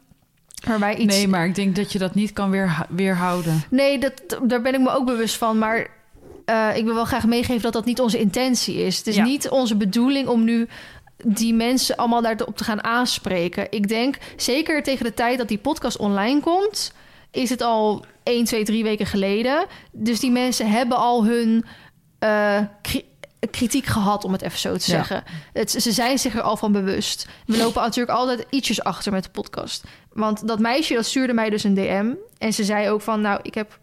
[0.67, 1.15] Waarbij iets.
[1.15, 3.61] Nee, maar ik denk dat je dat niet kan weer, weerhouden.
[3.69, 5.57] Nee, dat, daar ben ik me ook bewust van.
[5.57, 5.87] Maar
[6.45, 8.97] eh, ik wil wel graag meegeven dat dat niet onze intentie is.
[8.97, 9.23] Het is Ja.
[9.23, 10.67] niet onze bedoeling om nu
[11.25, 13.67] die mensen allemaal daarop te gaan aanspreken.
[13.71, 16.91] Ik denk, zeker tegen de tijd dat die podcast online komt...
[17.31, 19.65] is het al 1, 2, 3 weken geleden.
[19.91, 21.65] Dus die mensen hebben al hun
[22.19, 23.05] eh, kri-
[23.51, 24.97] kritiek gehad, om het even zo te Ja.
[24.97, 25.23] zeggen.
[25.53, 27.27] Het, ze zijn zich er al van bewust.
[27.45, 29.83] We lopen natuurlijk altijd ietsjes achter met de podcast.
[30.13, 32.13] Want dat meisje, dat stuurde mij dus een DM.
[32.37, 33.79] En ze zei ook van, nou, ik heb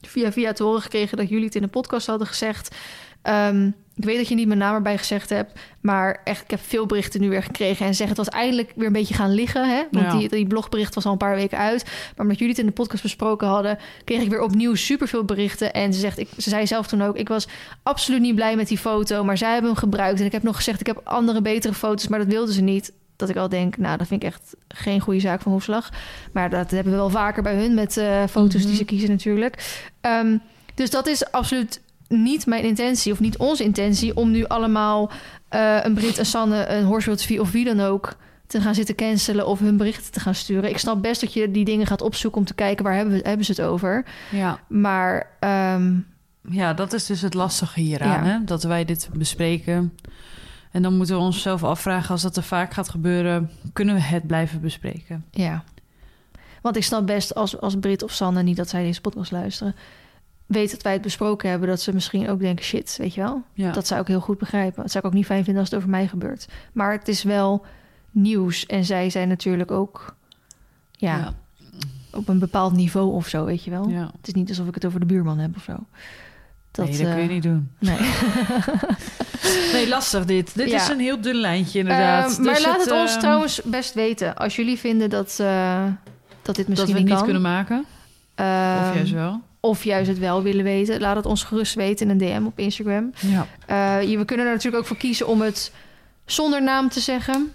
[0.00, 1.16] via via te horen gekregen...
[1.16, 2.74] dat jullie het in de podcast hadden gezegd.
[3.22, 5.60] Ehm, ik weet dat je niet mijn naam erbij gezegd hebt...
[5.80, 7.86] maar echt, ik heb veel berichten nu weer gekregen...
[7.86, 9.68] en zeggen het was eindelijk weer een beetje gaan liggen.
[9.68, 9.82] Hè?
[9.90, 10.18] Want Ja.
[10.18, 11.84] die, die blogbericht was al een paar weken uit.
[11.84, 13.78] Maar omdat jullie het in de podcast besproken hadden...
[14.04, 15.72] kreeg ik weer opnieuw superveel berichten.
[15.72, 17.16] En ze, zegt, ik, ze zei zelf toen ook...
[17.16, 17.48] ik was
[17.82, 19.24] absoluut niet blij met die foto...
[19.24, 20.20] maar zij hebben hem gebruikt.
[20.20, 22.08] En ik heb nog gezegd, ik heb andere betere foto's...
[22.08, 22.92] maar dat wilden ze niet.
[23.16, 25.90] Dat ik al denk, nou, dat vind ik echt geen goede zaak van Hoefslag.
[26.32, 28.76] Maar dat hebben we wel vaker bij hun met eh, foto's die Mhm.
[28.76, 29.82] ze kiezen natuurlijk.
[30.00, 30.36] Ehm,
[30.74, 31.80] dus dat is absoluut
[32.12, 35.10] niet mijn intentie of niet onze intentie om nu allemaal
[35.48, 39.46] eh, een Brit, een Sanne, een Horsfield of wie dan ook te gaan zitten cancelen
[39.46, 40.70] of hun berichten te gaan sturen.
[40.70, 43.20] Ik snap best dat je die dingen gaat opzoeken om te kijken waar hebben, we,
[43.22, 44.04] hebben ze het over.
[44.30, 44.58] Ja.
[44.68, 45.92] Maar ehm,
[46.48, 48.24] ja, dat is dus het lastige hieraan.
[48.24, 48.30] Ja.
[48.30, 48.44] Hè?
[48.44, 49.96] Dat wij dit bespreken.
[50.70, 52.10] En dan moeten we onszelf afvragen...
[52.10, 53.50] als dat te vaak gaat gebeuren...
[53.72, 55.24] kunnen we het blijven bespreken?
[55.30, 55.64] ja.
[56.62, 59.74] Want ik snap best als, als Brit of Sanne, niet dat zij deze podcast luisteren,
[60.52, 63.42] weet dat wij het besproken hebben, dat ze misschien ook denken, shit, weet je wel?
[63.52, 63.72] Ja.
[63.72, 64.82] Dat zou ik heel goed begrijpen.
[64.82, 66.48] Dat zou ik ook niet fijn vinden als het over mij gebeurt.
[66.72, 67.64] Maar het is wel
[68.10, 68.66] nieuws.
[68.66, 70.14] En zij zijn natuurlijk ook
[70.90, 71.32] ja, ja.
[72.12, 73.88] op een bepaald niveau of zo, weet je wel.
[73.88, 74.10] ja.
[74.16, 75.76] Het is niet alsof ik het over de buurman heb of zo.
[76.70, 77.70] Dat, nee, dat kun je eh, niet doen.
[77.78, 77.98] Nee.
[79.72, 80.54] Nee, lastig dit.
[80.54, 82.30] Dit is een heel dun lijntje inderdaad.
[82.32, 84.36] Eh, maar Dus laat het, ons eh, trouwens best weten.
[84.36, 85.84] Als jullie vinden dat, eh,
[86.42, 87.24] dat dit Dat misschien we het niet kan.
[87.24, 87.84] kunnen maken.
[88.34, 89.40] Ehm, of juist wel.
[89.64, 91.00] Of juist het wel willen weten.
[91.00, 93.12] Laat het ons gerust weten in een DM op Instagram.
[93.20, 93.46] Ja.
[94.00, 95.72] Je- we kunnen er natuurlijk ook voor kiezen om het
[96.26, 97.52] zonder naam te zeggen.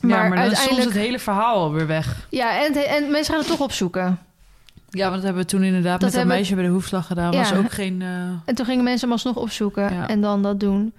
[0.00, 0.82] Maar, maar, dan is uiteindelijk...
[0.82, 2.26] soms het hele verhaal alweer weg.
[2.30, 4.18] Ja, en, en mensen gaan het toch opzoeken.
[4.90, 7.32] Ja, want dat hebben we toen inderdaad met dat hebben- meisje bij de hoefslag gedaan.
[7.32, 7.38] Ja.
[7.38, 8.02] Was ook geen...
[8.02, 8.08] eh,
[8.44, 10.08] En toen gingen mensen hem alsnog opzoeken Ja.
[10.08, 10.92] en dan dat doen.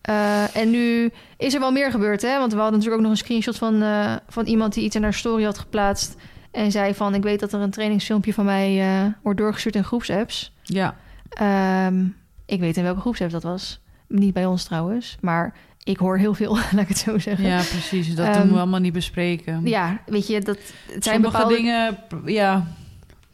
[0.00, 2.38] Eh, en nu is er wel meer gebeurd, hè?
[2.38, 3.82] Want we hadden natuurlijk ook nog een screenshot van,
[4.28, 6.14] van iemand die iets in haar story had geplaatst.
[6.56, 9.84] En zei van, ik weet dat er een trainingsfilmpje van mij eh, wordt doorgestuurd in
[9.84, 10.52] groepsapps.
[10.62, 10.96] ja.
[11.28, 12.04] Ehm,
[12.46, 13.80] ik weet in welke groepsapp dat was.
[14.08, 17.46] Niet bij ons trouwens, maar ik hoor heel veel, laat ik het zo zeggen.
[17.46, 18.14] ja, precies.
[18.14, 19.60] Dat Ehm, doen we allemaal niet bespreken.
[19.66, 22.66] Ja, weet je, dat het zijn Sommige bepaalde dingen ja,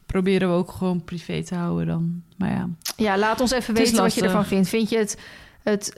[0.06, 2.22] proberen we ook gewoon privé te houden dan.
[2.36, 4.68] Maar ja, Ja, laat ons even weten wat je ervan vindt.
[4.68, 5.18] Vind je het,
[5.62, 5.92] het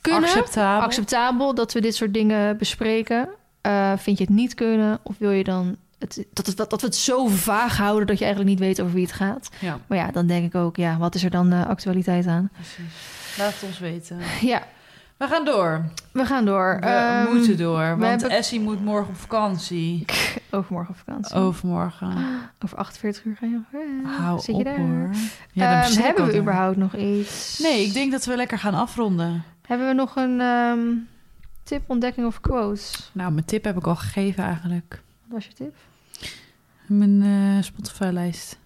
[0.00, 0.82] kunnen, acceptabel.
[0.82, 3.28] acceptabel dat we dit soort dingen bespreken?
[3.60, 4.98] Eh, vind je het niet kunnen?
[5.02, 8.24] Of wil je dan het, dat, het, dat we het zo vaag houden dat je
[8.24, 9.48] eigenlijk niet weet over wie het gaat?
[9.60, 12.50] Ja, Maar ja, dan denk ik ook, ja, wat is er dan eh, actualiteit aan?
[12.52, 13.36] precies.
[13.38, 14.18] Laat het ons weten.
[14.40, 14.62] Ja,
[15.16, 15.84] We gaan door.
[16.12, 16.76] we gaan door.
[16.80, 20.04] We Ehm, moeten door, want hebben- Essie moet morgen op vakantie.
[20.50, 21.36] Overmorgen op vakantie.
[21.36, 22.12] Overmorgen.
[22.64, 23.60] Over 48 uur ga je.
[23.72, 24.76] Eh, Hou zit je op daar?
[24.78, 25.10] hoor.
[25.54, 27.58] Ehm, hebben we überhaupt nog iets?
[27.62, 29.42] Nee, ik denk dat we lekker gaan afronden.
[29.66, 30.78] Hebben we nog een ehm,
[31.62, 33.10] tip, ontdekking of quotes?
[33.12, 35.02] Nou, mijn tip heb ik al gegeven eigenlijk.
[35.26, 35.74] Wat was je tip?
[36.90, 38.58] Mijn eh, Spotify-lijst.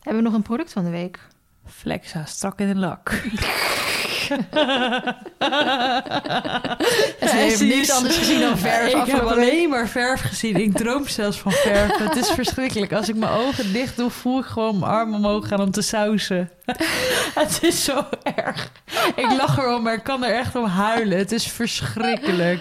[0.00, 1.18] Hebben we nog een product van de week?
[1.66, 3.10] Flexa, strak in de lak.
[7.20, 10.56] En ze heeft niks anders gezien dan verf Ik heb alleen maar verf gezien.
[10.56, 11.96] Ik droom zelfs van verf.
[11.98, 12.92] Het is verschrikkelijk.
[12.92, 15.82] Als ik mijn ogen dicht doe, voel ik gewoon mijn arm omhoog gaan om te
[15.82, 16.50] sausen.
[17.40, 18.04] Het is zo
[18.36, 18.70] erg.
[19.16, 21.18] Ik lach erom, maar ik kan er echt om huilen.
[21.18, 22.60] Het is verschrikkelijk.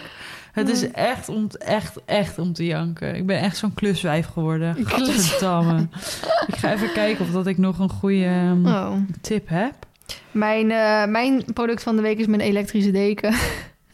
[0.54, 3.16] Het is echt om, echt, echt om te janken.
[3.16, 4.76] Ik ben echt zo'n kluswijf geworden.
[4.86, 5.88] Godverdamme.
[6.48, 8.94] Ik ga even kijken of dat ik nog een goede ehm, Oh.
[9.22, 9.74] tip heb.
[10.32, 13.34] Mijn, eh, mijn product van de week is mijn elektrische deken.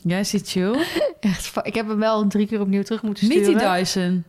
[0.04, 0.76] Jij zit chill.
[1.20, 3.60] Echt, ik heb hem wel drie keer opnieuw terug moeten Niet sturen.
[3.60, 4.24] die Dyson.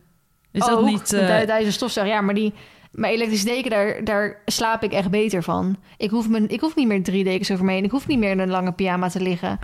[0.51, 1.09] Is dat Ook, niet...
[1.09, 2.15] de Dy- Dyson stofzuiger.
[2.15, 2.53] Ja, maar die,
[2.91, 5.77] mijn elektrische deken, daar, daar slaap ik echt beter van.
[5.97, 7.83] Ik hoef, mijn, ik hoef niet meer drie dekens over me heen.
[7.83, 9.59] Ik hoef niet meer in een lange pyjama te liggen.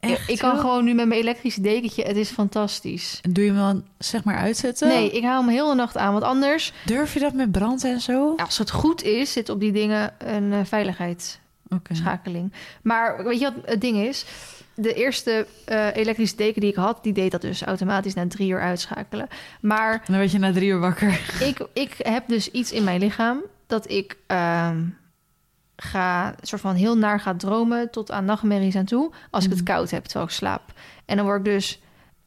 [0.00, 0.60] Ik, Echt, ik kan joh?
[0.60, 2.02] gewoon nu met mijn elektrische dekentje.
[2.02, 3.20] Het is fantastisch.
[3.30, 4.88] Doe je hem dan zeg maar uitzetten?
[4.88, 6.12] Nee, ik hou hem heel de nacht aan.
[6.12, 8.34] Want anders, Durf je dat met brand en zo?
[8.36, 12.52] als het goed is, zit op die dingen een eh, veiligheidsschakeling.
[12.82, 14.24] Maar weet je wat het ding is?
[14.74, 18.48] De eerste eh, elektrische deken die ik had, die deed dat dus automatisch na drie
[18.50, 19.28] uur uitschakelen.
[19.60, 21.20] Maar Dan werd je na drie uur wakker.
[21.40, 24.78] ik, ik heb dus iets in mijn lichaam dat ik ehm,
[25.76, 29.12] ga, soort van heel naar ga dromen tot aan nachtmerries aan toe.
[29.30, 29.68] Als ik het Mhm.
[29.72, 30.62] koud heb terwijl ik slaap.
[31.04, 31.80] En dan word ik dus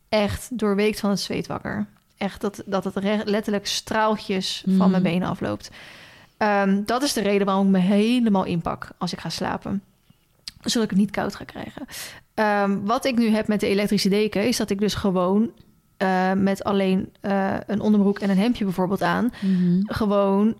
[0.09, 1.85] echt doorweekt van het zweet wakker.
[2.17, 4.89] Echt dat, dat het letterlijk straaltjes van Mhm.
[4.89, 5.69] mijn benen afloopt.
[6.37, 9.83] Ehm, dat is de reden waarom ik me helemaal inpak als ik ga slapen.
[10.61, 11.85] Zodat ik het niet koud ga krijgen.
[12.33, 14.47] Ehm, wat ik nu heb met de elektrische deken...
[14.47, 15.51] is dat ik dus gewoon
[15.97, 19.31] eh, met alleen eh, een onderbroek en een hemdje bijvoorbeeld aan...
[19.85, 20.57] gewoon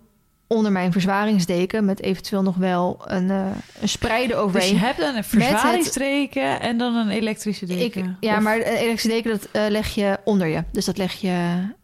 [0.52, 1.84] onder mijn verzwaringsdeken...
[1.84, 3.46] met eventueel nog wel een, eh
[3.80, 4.72] een spreider Dus overheen.
[4.74, 8.16] je hebt dan een verzwaringstreken en dan een elektrische Ik, deken.
[8.20, 10.62] ja, Of- maar een elektrische deken dat eh, leg je onder je.
[10.72, 11.34] Dus dat leg je,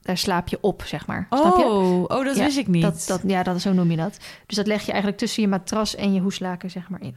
[0.07, 1.27] daar slaap je op, zeg maar.
[1.31, 1.65] Snap je?
[1.65, 2.83] Oh, oh, dat Ja, wist ik niet.
[2.83, 4.17] Dat, dat, ja, dat, zo noem je dat.
[4.47, 7.17] Dus dat leg je eigenlijk tussen je matras en je hoeslaken, zeg maar, in.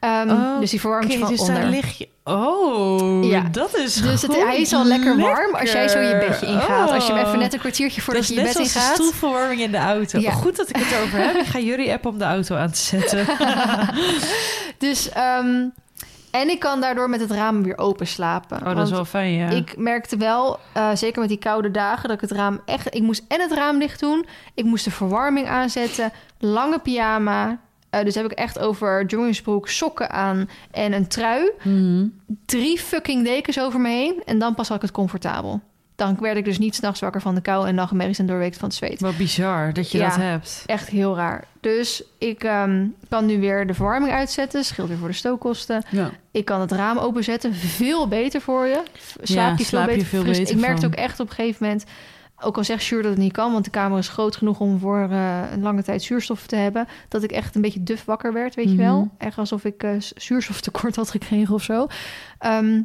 [0.00, 1.54] Ehm, Oh, dus die verwarmt je van dus onder.
[1.54, 2.08] daar lig je...
[2.24, 3.42] Oh, Ja.
[3.52, 6.90] dat is Dus het, hij is al lekker warm als jij zo je bedje ingaat.
[6.90, 7.28] Als je hem Oh.
[7.28, 8.94] even net een kwartiertje voordat dat je is je bed zoals de ingaat.
[8.94, 10.18] stoelverwarming in de auto.
[10.18, 10.30] Ja.
[10.30, 11.36] Goed dat ik het over heb.
[11.36, 13.26] Ik ga jullie app om de auto aan te zetten.
[14.78, 15.68] Dus, ehm,
[16.30, 18.58] en ik kan daardoor met het raam weer open slapen.
[18.66, 19.48] Oh, dat is wel fijn, ja.
[19.48, 22.94] Ik merkte wel, eh, zeker met die koude dagen, dat ik het raam echt...
[22.94, 24.26] Ik moest en het raam dicht doen.
[24.54, 26.12] Ik moest de verwarming aanzetten.
[26.38, 27.58] Lange pyjama.
[27.90, 31.50] Eh, dus heb ik echt over joggingsbroek, sokken aan en een trui.
[31.62, 32.06] Mhm.
[32.46, 34.22] Drie fucking dekens over me heen.
[34.24, 35.60] En dan pas had ik het comfortabel.
[36.00, 38.68] Dan werd ik dus niet s'nachts wakker van de kou en nachtmerries en doorweekt van
[38.68, 39.00] het zweet.
[39.00, 40.08] Wat bizar dat je Ja.
[40.08, 40.62] dat hebt.
[40.66, 41.44] Echt heel raar.
[41.60, 44.64] Dus ik ehm, kan nu weer de verwarming uitzetten.
[44.64, 45.82] Scheelt weer voor de stookkosten.
[45.90, 46.10] Ja.
[46.30, 47.54] Ik kan het raam openzetten.
[47.54, 48.82] Veel beter voor je.
[49.22, 50.06] Slaap Ja, je veel slaap je beter.
[50.08, 51.84] veel beter ik merkte ook echt op een gegeven moment...
[52.42, 53.52] Ook al zegt Sjoerd dat het niet kan...
[53.52, 56.88] want de kamer is groot genoeg om voor eh, een lange tijd zuurstof te hebben...
[57.08, 58.82] dat ik echt een beetje duf wakker werd, weet je Mhm.
[58.82, 59.08] wel.
[59.18, 61.86] Echt alsof ik eh, zuurstoftekort had gekregen of zo.
[62.38, 62.82] Ehm,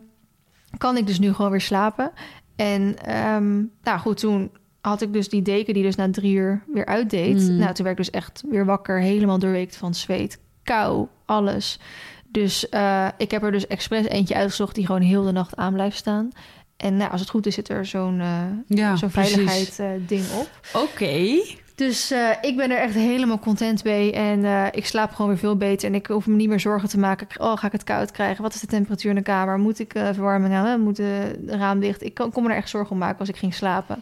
[0.78, 2.12] kan ik dus nu gewoon weer slapen.
[2.56, 4.52] En ehm, nou goed, toen
[4.82, 7.42] had ik dus die deken die dus na drie uur weer uitdeed.
[7.42, 7.56] Mhm.
[7.56, 11.80] Nou, toen werd ik dus echt weer wakker, helemaal doorweekt van zweet, kou, alles.
[12.28, 15.74] Dus eh, ik heb er dus expres eentje uitgezocht die gewoon heel de nacht aan
[15.74, 16.30] blijft staan.
[16.78, 19.34] En nou, als het goed is, zit er zo'n eh Ja, zo'n precies.
[19.34, 20.50] veiligheid eh, ding op.
[20.74, 21.42] Oké.
[21.76, 24.12] Dus eh, ik ben er echt helemaal content mee.
[24.12, 25.88] En eh, ik slaap gewoon weer veel beter.
[25.88, 27.28] En ik hoef me niet meer zorgen te maken.
[27.38, 28.44] Oh, ga ik het koud krijgen?
[28.44, 29.58] Wat is de temperatuur in de kamer?
[29.58, 30.82] Moet ik eh, verwarming aan?
[30.82, 32.04] Moet de raam dicht?
[32.04, 34.02] Ik kon, kon me er echt zorgen om maken als ik ging slapen.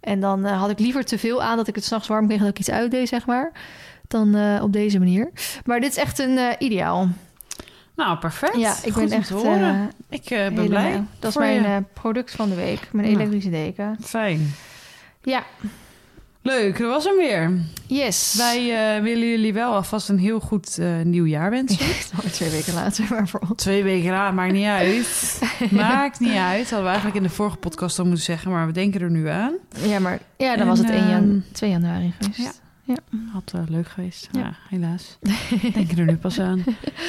[0.00, 2.40] En dan had ik liever te veel aan dat ik het s'nachts warm kreeg...
[2.40, 3.52] dat ik iets uitdeed, zeg maar.
[4.08, 5.30] Dan op deze manier.
[5.64, 7.08] Maar dit is echt een ideaal.
[7.96, 8.56] Nou, perfect.
[8.56, 11.04] Ja, ik Goed ben echt eh, ik eh, ben blij.
[11.18, 12.88] Dat is mijn product van de week.
[12.92, 13.18] Mijn Nou.
[13.18, 13.96] elektrische deken.
[14.00, 14.54] Fijn.
[15.22, 15.42] Ja,
[16.46, 17.52] Leuk, dat was hem weer.
[17.86, 18.34] yes.
[18.36, 21.86] Wij eh, willen jullie wel alvast een heel goed eh, nieuw jaar wensen.
[22.24, 23.62] Oh, twee weken later, maar voor ons.
[23.62, 25.40] Twee weken later, maakt niet uit.
[25.70, 26.60] maakt niet uit.
[26.60, 29.28] Hadden we eigenlijk in de vorige podcast al moeten zeggen, maar we denken er nu
[29.28, 29.52] aan.
[29.84, 32.60] Ja, maar ja, dan En, was het 1 jan ehm, 2 januari geweest.
[32.84, 32.94] ja.
[33.32, 34.28] Had eh, leuk geweest.
[34.32, 34.54] Ja, Ja.
[34.68, 35.18] helaas.
[35.74, 36.62] Denken er nu pas aan.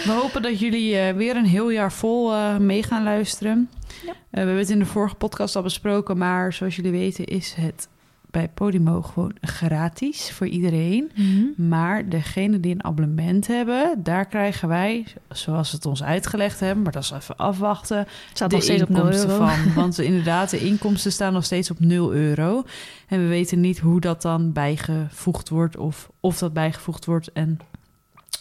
[0.06, 3.70] We hopen dat jullie eh, weer een heel jaar vol eh, mee gaan luisteren.
[4.06, 4.12] Ja.
[4.12, 7.54] Eh, we hebben het in de vorige podcast al besproken, maar zoals jullie weten is
[7.60, 7.88] het
[8.36, 11.12] bij Podimo gewoon gratis voor iedereen.
[11.56, 16.91] Maar degene die een abonnement hebben, daar krijgen wij, zoals het ons uitgelegd hebben, maar
[16.91, 19.45] dat is even afwachten, Het staat de nog steeds op 0 inkomsten euro.
[19.45, 19.74] van.
[19.74, 22.64] Want inderdaad, de inkomsten staan nog steeds op 0 euro.
[23.07, 27.60] En we weten niet hoe dat dan bijgevoegd wordt of of dat bijgevoegd wordt en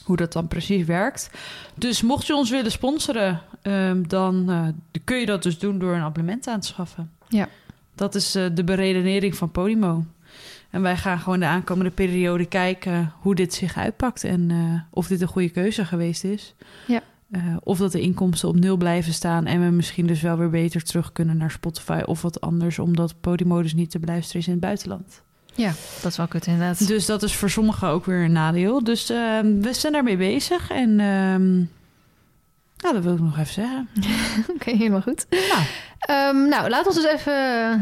[0.05, 1.31] hoe dat dan precies werkt.
[1.75, 5.95] Dus mocht je ons willen sponsoren, ehm, dan eh, kun je dat dus doen door
[5.95, 7.11] een abonnement aan te schaffen.
[7.29, 7.49] Ja.
[7.95, 10.05] Dat is eh, de beredenering van Podimo.
[10.71, 15.07] En wij gaan gewoon de aankomende periode kijken hoe dit zich uitpakt en eh, of
[15.07, 16.55] dit een goede keuze geweest is.
[16.87, 17.03] Ja.
[17.31, 20.51] eh, of dat de inkomsten op nul blijven staan en we misschien dus wel weer
[20.51, 24.47] beter terug kunnen naar Spotify of wat anders, omdat Podimo dus niet te beluisteren is
[24.47, 25.23] in het buitenland.
[25.55, 25.73] Ja,
[26.03, 26.87] dat is wel kut inderdaad.
[26.87, 28.85] Dus dat is voor sommigen ook weer een nadeel.
[28.85, 31.63] Dus eh, we zijn daarmee bezig en ehm,
[32.85, 33.89] nou, dat wil ik nog even zeggen.
[34.55, 35.27] Oké, helemaal goed.
[35.31, 35.63] Nou,
[35.99, 37.33] Ehm, nou, laat ons dus even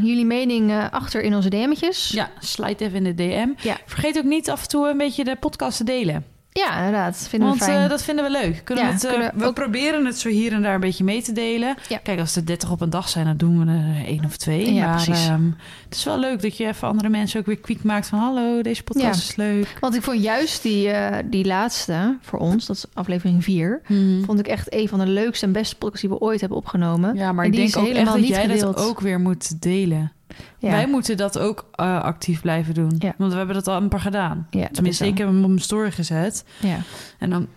[0.04, 2.08] jullie mening eh, achter in onze DM'tjes.
[2.08, 3.48] ja, slide even in de DM.
[3.68, 3.76] Ja.
[3.86, 6.24] Vergeet ook niet af en toe een beetje de podcast te delen.
[6.54, 7.26] Ja, inderdaad.
[7.28, 7.82] Vinden Want we fijn.
[7.82, 8.60] eh, dat vinden we leuk.
[8.64, 10.74] Kunnen Ja, we, het, eh, kunnen we we ook- proberen het zo hier en daar
[10.74, 11.74] een beetje mee te delen.
[11.88, 11.98] Ja.
[12.02, 14.74] Kijk, als er 30 op een dag zijn, dan doen we er één of twee.
[14.74, 15.26] Ja, maar precies.
[15.28, 15.44] ehm,
[15.84, 18.18] het is wel leuk dat je even andere mensen ook weer kwiek maakt van...
[18.18, 19.28] hallo, deze podcast Ja.
[19.30, 19.76] is leuk.
[19.80, 23.80] Want ik vond juist die, eh, die laatste voor ons, dat is aflevering 4,
[24.26, 27.14] vond ik echt een van de leukste en beste podcasts die we ooit hebben opgenomen.
[27.14, 28.60] Ja, maar En ik die denk echt helemaal dat niet jij gedeeld.
[28.76, 30.12] dat ook weer moet delen.
[30.58, 30.70] Ja.
[30.70, 32.94] Wij moeten dat ook eh, actief blijven doen.
[32.98, 33.14] Ja.
[33.18, 34.46] Want we hebben dat al een paar gedaan.
[34.50, 36.44] ja, Tenminste, ik heb hem op mijn story gezet.
[36.60, 36.78] Ja.
[37.18, 37.48] En dan...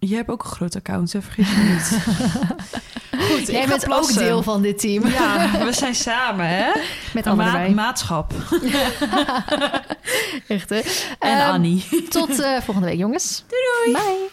[0.00, 1.22] Jij hebt ook een groot account, hè?
[1.22, 1.98] Vergeet je niet.
[3.28, 5.06] Goed, Jij bent ook deel van dit team.
[5.06, 6.70] Ja, we zijn samen, hè?
[7.14, 7.74] Met Een anderen ma- erbij.
[7.74, 8.32] maatschap.
[10.48, 10.76] Echt, hè?
[11.18, 11.84] En Ehm, Annie.
[12.08, 13.44] Tot eh, volgende week, jongens.
[13.48, 13.92] Doei doei.
[14.04, 14.28] Bye.